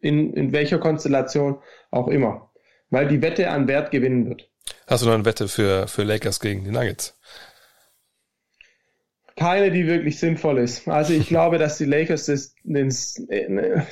in, 0.00 0.32
in 0.34 0.52
welcher 0.52 0.78
Konstellation 0.78 1.58
auch 1.90 2.08
immer, 2.08 2.50
weil 2.90 3.08
die 3.08 3.22
Wette 3.22 3.50
an 3.50 3.68
Wert 3.68 3.90
gewinnen 3.90 4.28
wird. 4.28 4.50
Hast 4.86 5.02
du 5.02 5.06
noch 5.06 5.14
eine 5.14 5.24
Wette 5.24 5.48
für, 5.48 5.86
für 5.88 6.02
Lakers 6.02 6.40
gegen 6.40 6.64
die 6.64 6.70
Nuggets? 6.70 7.18
Keine, 9.36 9.70
die 9.70 9.86
wirklich 9.86 10.18
sinnvoll 10.18 10.58
ist. 10.58 10.86
Also 10.88 11.12
ich 11.12 11.28
glaube, 11.28 11.58
dass 11.58 11.78
die 11.78 11.84
Lakers 11.84 12.26
das, 12.26 12.54
das 12.64 13.16
äh, 13.28 13.82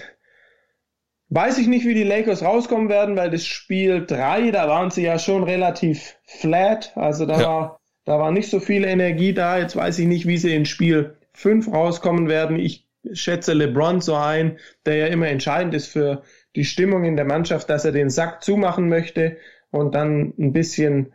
Weiß 1.32 1.59
ich 1.59 1.68
nicht, 1.68 1.86
wie 1.86 1.94
die 1.94 2.03
Lakers 2.03 2.42
rauskommen 2.42 2.88
werden, 2.88 3.16
weil 3.16 3.30
das 3.30 3.46
Spiel 3.46 4.05
3, 4.05 4.51
da 4.51 4.66
waren 4.68 4.90
sie 4.90 5.05
ja 5.05 5.16
schon 5.20 5.44
relativ 5.44 6.16
flat. 6.24 6.92
Also 6.96 7.24
da, 7.24 7.40
ja. 7.40 7.46
war, 7.46 7.79
da 8.05 8.18
war 8.18 8.30
nicht 8.30 8.51
so 8.51 8.61
viel 8.61 8.84
Energie 8.84 9.32
da. 9.32 9.59
Jetzt 9.59 9.76
weiß 9.76 9.98
ich 9.98 10.07
nicht, 10.07 10.26
wie 10.26 10.38
sie 10.38 10.55
in 10.55 10.66
Spiel 10.66 11.16
5 11.34 11.72
rauskommen 11.72 12.28
werden. 12.28 12.59
Ich 12.59 12.88
schätze 13.12 13.53
LeBron 13.53 14.01
so 14.01 14.14
ein, 14.14 14.59
der 14.86 14.96
ja 14.96 15.07
immer 15.07 15.28
entscheidend 15.28 15.74
ist 15.74 15.86
für 15.86 16.22
die 16.57 16.64
Stimmung 16.64 17.05
in 17.05 17.16
der 17.16 17.24
Mannschaft, 17.24 17.70
dass 17.70 17.84
er 17.84 17.92
den 17.92 18.11
Sack 18.11 18.42
zumachen 18.42 18.88
möchte 18.88 19.36
und 19.70 19.94
dann 19.94 20.34
ein 20.38 20.53
bisschen, 20.53 21.12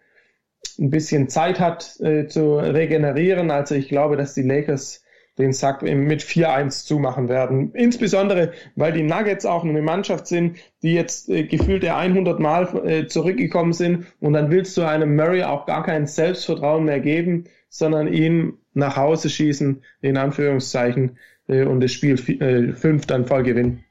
ein 0.80 0.90
bisschen 0.90 1.30
Zeit 1.30 1.60
hat 1.60 2.00
äh, 2.00 2.28
zu 2.28 2.58
regenerieren. 2.58 3.52
Also 3.52 3.76
ich 3.76 3.90
glaube, 3.90 4.18
dass 4.18 4.34
die 4.34 4.44
Lakers 4.44 5.05
den 5.38 5.54
Sack 5.54 5.82
mit 5.82 6.24
4-1 6.24 6.86
zumachen 6.86 7.28
werden. 7.30 7.72
Insbesondere, 7.74 8.54
weil 8.76 8.94
die 8.94 9.04
Nuggets 9.04 9.46
auch 9.46 9.64
eine 9.64 9.82
Mannschaft 9.82 10.28
sind, 10.28 10.58
die 10.82 10.94
jetzt 10.94 11.30
äh, 11.30 11.44
gefühlt 11.44 11.84
100 11.86 12.40
Mal 12.40 12.88
äh, 12.88 13.08
zurückgekommen 13.08 13.74
sind 13.74 14.06
und 14.20 14.34
dann 14.34 14.50
willst 14.50 14.78
du 14.78 14.84
einem 14.84 15.16
Murray 15.16 15.44
auch 15.44 15.66
gar 15.66 15.84
kein 15.84 16.08
Selbstvertrauen 16.08 16.86
mehr 16.86 17.00
geben, 17.00 17.46
sondern 17.70 18.12
ihn 18.12 18.54
nach 18.74 18.96
Hause 18.96 19.30
schießen, 19.30 19.84
in 20.02 20.18
Anführungszeichen, 20.18 21.18
äh, 21.48 21.64
und 21.64 21.82
das 21.82 21.92
Spiel 21.92 22.18
5 22.18 22.86
äh, 22.86 23.06
dann 23.08 23.26
voll 23.26 23.44
gewinnen. 23.44 23.84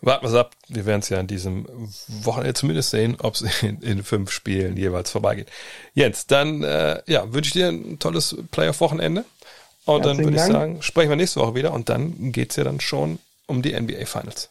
Warten 0.00 0.24
wir 0.24 0.28
es 0.28 0.34
ab. 0.34 0.54
Wir 0.68 0.86
werden 0.86 1.00
es 1.00 1.08
ja 1.08 1.18
in 1.18 1.26
diesem 1.26 1.66
Wochenende 2.22 2.54
zumindest 2.54 2.90
sehen, 2.90 3.16
ob 3.20 3.34
es 3.34 3.62
in, 3.62 3.82
in, 3.82 4.02
fünf 4.02 4.30
Spielen 4.30 4.76
jeweils 4.76 5.10
vorbeigeht. 5.10 5.50
Jens, 5.92 6.26
dann 6.26 6.62
äh, 6.62 7.02
ja, 7.06 7.32
wünsche 7.32 7.48
ich 7.48 7.52
dir 7.54 7.68
ein 7.68 7.98
tolles 7.98 8.36
Playoff-Wochenende. 8.50 9.24
Und 9.88 10.04
dann 10.04 10.18
würde 10.18 10.36
ich 10.36 10.42
sagen, 10.42 10.82
sprechen 10.82 11.08
wir 11.08 11.16
nächste 11.16 11.40
Woche 11.40 11.54
wieder 11.54 11.72
und 11.72 11.88
dann 11.88 12.30
geht 12.30 12.50
es 12.50 12.56
ja 12.56 12.64
dann 12.64 12.78
schon 12.78 13.18
um 13.46 13.62
die 13.62 13.72
NBA 13.72 14.04
Finals. 14.04 14.50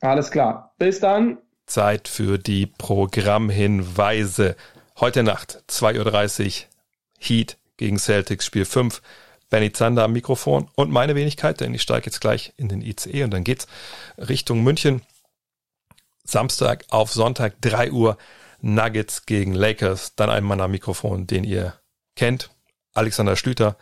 Alles 0.00 0.30
klar. 0.30 0.72
Bis 0.78 0.98
dann. 0.98 1.36
Zeit 1.66 2.08
für 2.08 2.38
die 2.38 2.64
Programmhinweise. 2.64 4.56
Heute 4.98 5.22
Nacht, 5.22 5.62
2.30 5.68 6.46
Uhr, 6.46 6.52
Heat 7.18 7.58
gegen 7.76 7.98
Celtics, 7.98 8.46
Spiel 8.46 8.64
5. 8.64 9.02
Benny 9.50 9.72
Zander 9.72 10.04
am 10.04 10.12
Mikrofon 10.12 10.68
und 10.74 10.90
meine 10.90 11.14
Wenigkeit, 11.14 11.60
denn 11.60 11.74
ich 11.74 11.82
steige 11.82 12.06
jetzt 12.06 12.20
gleich 12.20 12.54
in 12.56 12.68
den 12.68 12.80
ICE 12.80 13.24
und 13.24 13.32
dann 13.32 13.44
geht's 13.44 13.66
Richtung 14.16 14.62
München. 14.62 15.02
Samstag 16.24 16.84
auf 16.88 17.12
Sonntag 17.12 17.60
3 17.60 17.92
Uhr 17.92 18.16
Nuggets 18.62 19.26
gegen 19.26 19.52
Lakers. 19.52 20.14
Dann 20.16 20.30
ein 20.30 20.44
Mann 20.44 20.62
am 20.62 20.70
Mikrofon, 20.70 21.26
den 21.26 21.44
ihr 21.44 21.74
kennt, 22.16 22.48
Alexander 22.94 23.36
Schlüter. 23.36 23.76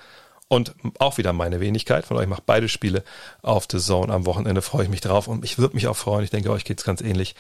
Und 0.49 0.74
auch 0.99 1.18
wieder 1.18 1.32
meine 1.32 1.61
Wenigkeit 1.61 2.05
von 2.05 2.16
euch 2.16 2.26
macht 2.26 2.47
beide 2.47 2.68
Spiele 2.68 3.03
auf 3.42 3.66
The 3.70 3.78
Zone. 3.78 4.12
Am 4.12 4.26
Wochenende 4.26 4.62
freue 4.62 4.84
ich 4.84 4.90
mich 4.90 5.01
drauf 5.01 5.26
und 5.26 5.45
ich 5.45 5.59
würde 5.59 5.74
mich 5.74 5.86
auch 5.86 5.97
freuen. 5.97 6.24
Ich 6.24 6.30
denke, 6.30 6.51
euch 6.51 6.64
geht's 6.64 6.84
ganz 6.84 7.01
ähnlich. 7.01 7.34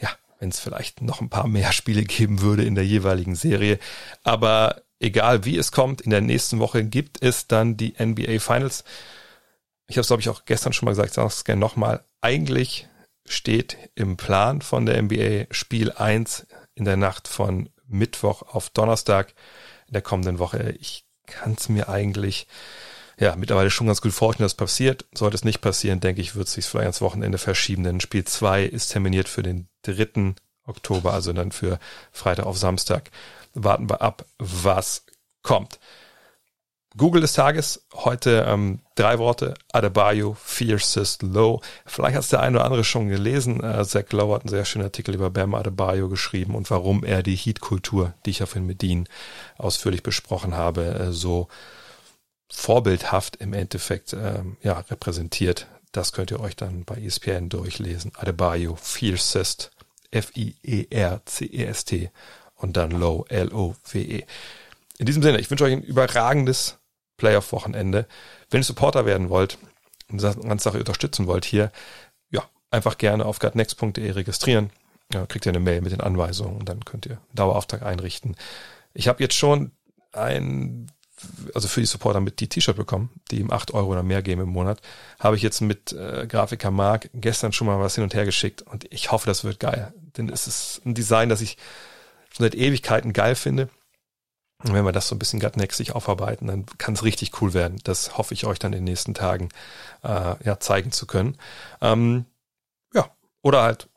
Ja, 0.00 0.10
wenn 0.38 0.48
es 0.48 0.58
vielleicht 0.58 1.02
noch 1.02 1.20
ein 1.20 1.28
paar 1.28 1.46
mehr 1.46 1.72
Spiele 1.72 2.02
geben 2.02 2.40
würde 2.40 2.64
in 2.64 2.74
der 2.74 2.86
jeweiligen 2.86 3.34
Serie. 3.34 3.78
Aber 4.24 4.82
egal 5.00 5.44
wie 5.44 5.58
es 5.58 5.70
kommt, 5.72 6.00
in 6.00 6.10
der 6.10 6.20
nächsten 6.22 6.58
Woche 6.58 6.84
gibt 6.84 7.22
es 7.22 7.46
dann 7.46 7.76
die 7.76 7.94
NBA 7.98 8.40
Finals. 8.40 8.84
Ich 9.88 9.96
habe 9.96 10.00
es, 10.00 10.08
glaube 10.08 10.22
ich, 10.22 10.28
auch 10.28 10.44
gestern 10.46 10.72
schon 10.72 10.86
mal 10.86 10.92
gesagt, 10.92 11.10
ich 11.10 11.14
sage 11.14 11.28
es 11.28 11.44
gerne 11.44 11.60
nochmal. 11.60 12.02
Eigentlich 12.20 12.88
steht 13.26 13.76
im 13.94 14.16
Plan 14.16 14.62
von 14.62 14.86
der 14.86 15.00
NBA 15.02 15.46
Spiel 15.50 15.92
1 15.92 16.46
in 16.74 16.84
der 16.84 16.96
Nacht 16.96 17.28
von 17.28 17.68
Mittwoch 17.86 18.42
auf 18.42 18.70
Donnerstag 18.70 19.34
in 19.86 19.92
der 19.92 20.02
kommenden 20.02 20.38
Woche. 20.38 20.74
Ich 20.80 21.05
kann 21.26 21.54
es 21.58 21.68
mir 21.68 21.88
eigentlich 21.88 22.46
ja 23.18 23.34
mittlerweile 23.36 23.70
schon 23.70 23.86
ganz 23.86 24.00
gut 24.00 24.12
vorstellen, 24.12 24.44
dass 24.44 24.54
passiert. 24.54 25.06
Sollte 25.14 25.36
es 25.36 25.44
nicht 25.44 25.60
passieren, 25.60 26.00
denke 26.00 26.20
ich, 26.20 26.34
wird 26.34 26.48
es 26.48 26.54
sich 26.54 26.66
vielleicht 26.66 26.86
ans 26.86 27.00
Wochenende 27.00 27.38
verschieben, 27.38 27.84
denn 27.84 28.00
Spiel 28.00 28.24
2 28.24 28.64
ist 28.64 28.88
terminiert 28.88 29.28
für 29.28 29.42
den 29.42 29.68
3. 29.82 30.34
Oktober, 30.64 31.12
also 31.12 31.32
dann 31.32 31.52
für 31.52 31.78
Freitag 32.12 32.46
auf 32.46 32.58
Samstag. 32.58 33.10
Warten 33.54 33.88
wir 33.88 34.02
ab, 34.02 34.26
was 34.38 35.04
kommt. 35.42 35.78
Google 36.96 37.20
des 37.20 37.34
Tages, 37.34 37.84
heute 37.92 38.46
ähm, 38.48 38.80
drei 38.94 39.18
Worte, 39.18 39.52
Adebayo, 39.70 40.34
Fiercest 40.42 41.22
Low. 41.22 41.60
Vielleicht 41.84 42.16
hat 42.16 42.32
der 42.32 42.40
eine 42.40 42.56
oder 42.56 42.64
andere 42.64 42.84
schon 42.84 43.08
gelesen. 43.08 43.62
Äh, 43.62 43.84
Zach 43.84 44.10
Lowe 44.12 44.34
hat 44.34 44.42
einen 44.42 44.48
sehr 44.48 44.64
schönen 44.64 44.86
Artikel 44.86 45.14
über 45.14 45.28
Bam 45.28 45.54
Adebayo 45.54 46.08
geschrieben 46.08 46.54
und 46.54 46.70
warum 46.70 47.04
er 47.04 47.22
die 47.22 47.36
Heat-Kultur, 47.36 48.14
die 48.24 48.30
ich 48.30 48.42
auf 48.42 48.56
in 48.56 48.64
Medin 48.64 49.08
ausführlich 49.58 50.02
besprochen 50.02 50.54
habe, 50.54 50.86
äh, 50.86 51.12
so 51.12 51.48
vorbildhaft 52.50 53.36
im 53.36 53.52
Endeffekt 53.52 54.14
äh, 54.14 54.42
ja, 54.62 54.78
repräsentiert. 54.78 55.66
Das 55.92 56.12
könnt 56.12 56.30
ihr 56.30 56.40
euch 56.40 56.56
dann 56.56 56.84
bei 56.84 56.96
ESPN 56.96 57.50
durchlesen. 57.50 58.12
Adebayo, 58.16 58.74
Fiercest, 58.80 59.70
F-I-E-R-C-E-S-T 60.12 62.10
und 62.54 62.78
dann 62.78 62.90
Low, 62.92 63.26
L-O-W-E. 63.28 64.24
In 64.98 65.04
diesem 65.04 65.22
Sinne, 65.22 65.40
ich 65.40 65.50
wünsche 65.50 65.64
euch 65.64 65.74
ein 65.74 65.82
überragendes 65.82 66.78
Playoff-Wochenende. 67.16 68.06
Wenn 68.50 68.60
ihr 68.60 68.64
Supporter 68.64 69.06
werden 69.06 69.30
wollt 69.30 69.58
und 70.10 70.22
die 70.22 70.48
ganze 70.48 70.64
Sache 70.64 70.78
unterstützen 70.78 71.26
wollt 71.26 71.44
hier, 71.44 71.70
ja, 72.30 72.44
einfach 72.70 72.98
gerne 72.98 73.24
auf 73.24 73.38
gutnext.de 73.38 74.10
registrieren. 74.10 74.70
Ja, 75.12 75.24
kriegt 75.26 75.46
ihr 75.46 75.50
eine 75.50 75.60
Mail 75.60 75.82
mit 75.82 75.92
den 75.92 76.00
Anweisungen 76.00 76.56
und 76.56 76.68
dann 76.68 76.84
könnt 76.84 77.06
ihr 77.06 77.18
Dauerauftrag 77.32 77.82
einrichten. 77.82 78.36
Ich 78.92 79.08
habe 79.08 79.22
jetzt 79.22 79.34
schon 79.34 79.70
ein, 80.12 80.90
also 81.54 81.68
für 81.68 81.80
die 81.80 81.86
Supporter 81.86 82.20
mit 82.20 82.40
die 82.40 82.48
T-Shirt 82.48 82.76
bekommen, 82.76 83.10
die 83.30 83.38
ihm 83.38 83.52
acht 83.52 83.72
Euro 83.72 83.92
oder 83.92 84.02
mehr 84.02 84.22
geben 84.22 84.42
im 84.42 84.48
Monat. 84.48 84.80
Habe 85.20 85.36
ich 85.36 85.42
jetzt 85.42 85.60
mit 85.60 85.92
äh, 85.92 86.26
Grafiker 86.26 86.72
Mark 86.72 87.10
gestern 87.14 87.52
schon 87.52 87.68
mal 87.68 87.78
was 87.78 87.94
hin 87.94 88.04
und 88.04 88.14
her 88.14 88.24
geschickt 88.24 88.62
und 88.62 88.92
ich 88.92 89.12
hoffe, 89.12 89.26
das 89.26 89.44
wird 89.44 89.60
geil. 89.60 89.92
Denn 90.16 90.28
es 90.28 90.48
ist 90.48 90.80
ein 90.84 90.94
Design, 90.94 91.28
das 91.28 91.40
ich 91.40 91.56
schon 92.34 92.44
seit 92.44 92.54
Ewigkeiten 92.56 93.12
geil 93.12 93.36
finde. 93.36 93.68
Und 94.66 94.74
wenn 94.74 94.84
wir 94.84 94.92
das 94.92 95.08
so 95.08 95.14
ein 95.14 95.18
bisschen 95.18 95.40
sich 95.70 95.94
aufarbeiten, 95.94 96.48
dann 96.48 96.66
kann 96.78 96.94
es 96.94 97.04
richtig 97.04 97.40
cool 97.40 97.54
werden. 97.54 97.78
Das 97.84 98.18
hoffe 98.18 98.34
ich 98.34 98.46
euch 98.46 98.58
dann 98.58 98.72
in 98.72 98.80
den 98.80 98.84
nächsten 98.84 99.14
Tagen 99.14 99.48
äh, 100.02 100.34
ja, 100.44 100.58
zeigen 100.58 100.92
zu 100.92 101.06
können. 101.06 101.36
Ähm, 101.80 102.24
ja, 102.92 103.10
oder 103.42 103.62
halt 103.62 103.88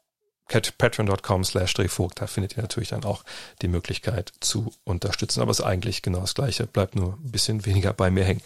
patreon.com 0.78 1.43
slash 1.43 1.74
drehvogt, 1.76 2.22
da 2.22 2.28
findet 2.28 2.57
ihr 2.57 2.61
natürlich 2.61 2.89
dann 2.89 3.03
auch 3.03 3.24
die 3.61 3.67
Möglichkeit 3.67 4.32
zu 4.39 4.72
unterstützen. 4.84 5.41
Aber 5.41 5.51
es 5.51 5.59
ist 5.59 5.65
eigentlich 5.65 6.01
genau 6.01 6.22
das 6.22 6.34
gleiche, 6.34 6.67
bleibt 6.67 6.95
nur 6.95 7.13
ein 7.13 7.32
bisschen 7.32 7.65
weniger 7.65 7.93
bei 7.93 8.09
mir 8.11 8.24
hängen. 8.24 8.41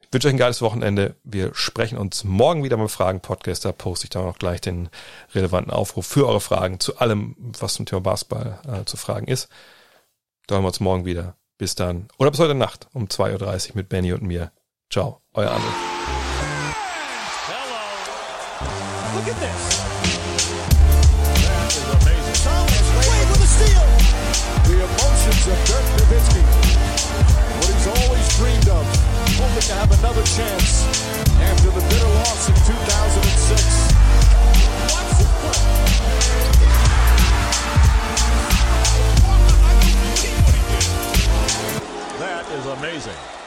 Ich 0.00 0.12
wünsche 0.12 0.28
euch 0.28 0.34
ein 0.34 0.38
geiles 0.38 0.62
Wochenende. 0.62 1.16
Wir 1.24 1.54
sprechen 1.54 1.98
uns 1.98 2.24
morgen 2.24 2.64
wieder 2.64 2.78
beim 2.78 2.88
Fragen-Podcast. 2.88 3.66
Da 3.66 3.72
poste 3.72 4.04
ich 4.04 4.10
dann 4.10 4.24
auch 4.24 4.38
gleich 4.38 4.62
den 4.62 4.88
relevanten 5.34 5.72
Aufruf 5.72 6.06
für 6.06 6.26
eure 6.26 6.40
Fragen 6.40 6.80
zu 6.80 6.98
allem, 6.98 7.36
was 7.38 7.74
zum 7.74 7.84
Thema 7.84 8.00
Basketball 8.00 8.58
äh, 8.66 8.84
zu 8.86 8.96
fragen 8.96 9.26
ist. 9.28 9.48
Da 10.48 10.54
hören 10.54 10.64
wir 10.64 10.68
uns 10.68 10.80
morgen 10.80 11.04
wieder. 11.04 11.36
Bis 11.58 11.74
dann. 11.74 12.08
Oder 12.16 12.30
bis 12.30 12.40
heute 12.40 12.54
Nacht 12.54 12.88
um 12.94 13.04
2.30 13.04 13.70
Uhr 13.70 13.76
mit 13.76 13.90
Benny 13.90 14.14
und 14.14 14.22
mir. 14.22 14.50
Ciao, 14.90 15.20
euer 15.34 15.50
Arne. 15.50 15.64
Chance 30.36 30.84
after 31.40 31.70
the 31.70 31.80
bitter 31.88 32.06
loss 32.06 32.48
in 32.48 32.54
2006. 32.54 35.37
is 42.50 42.66
amazing. 42.66 43.37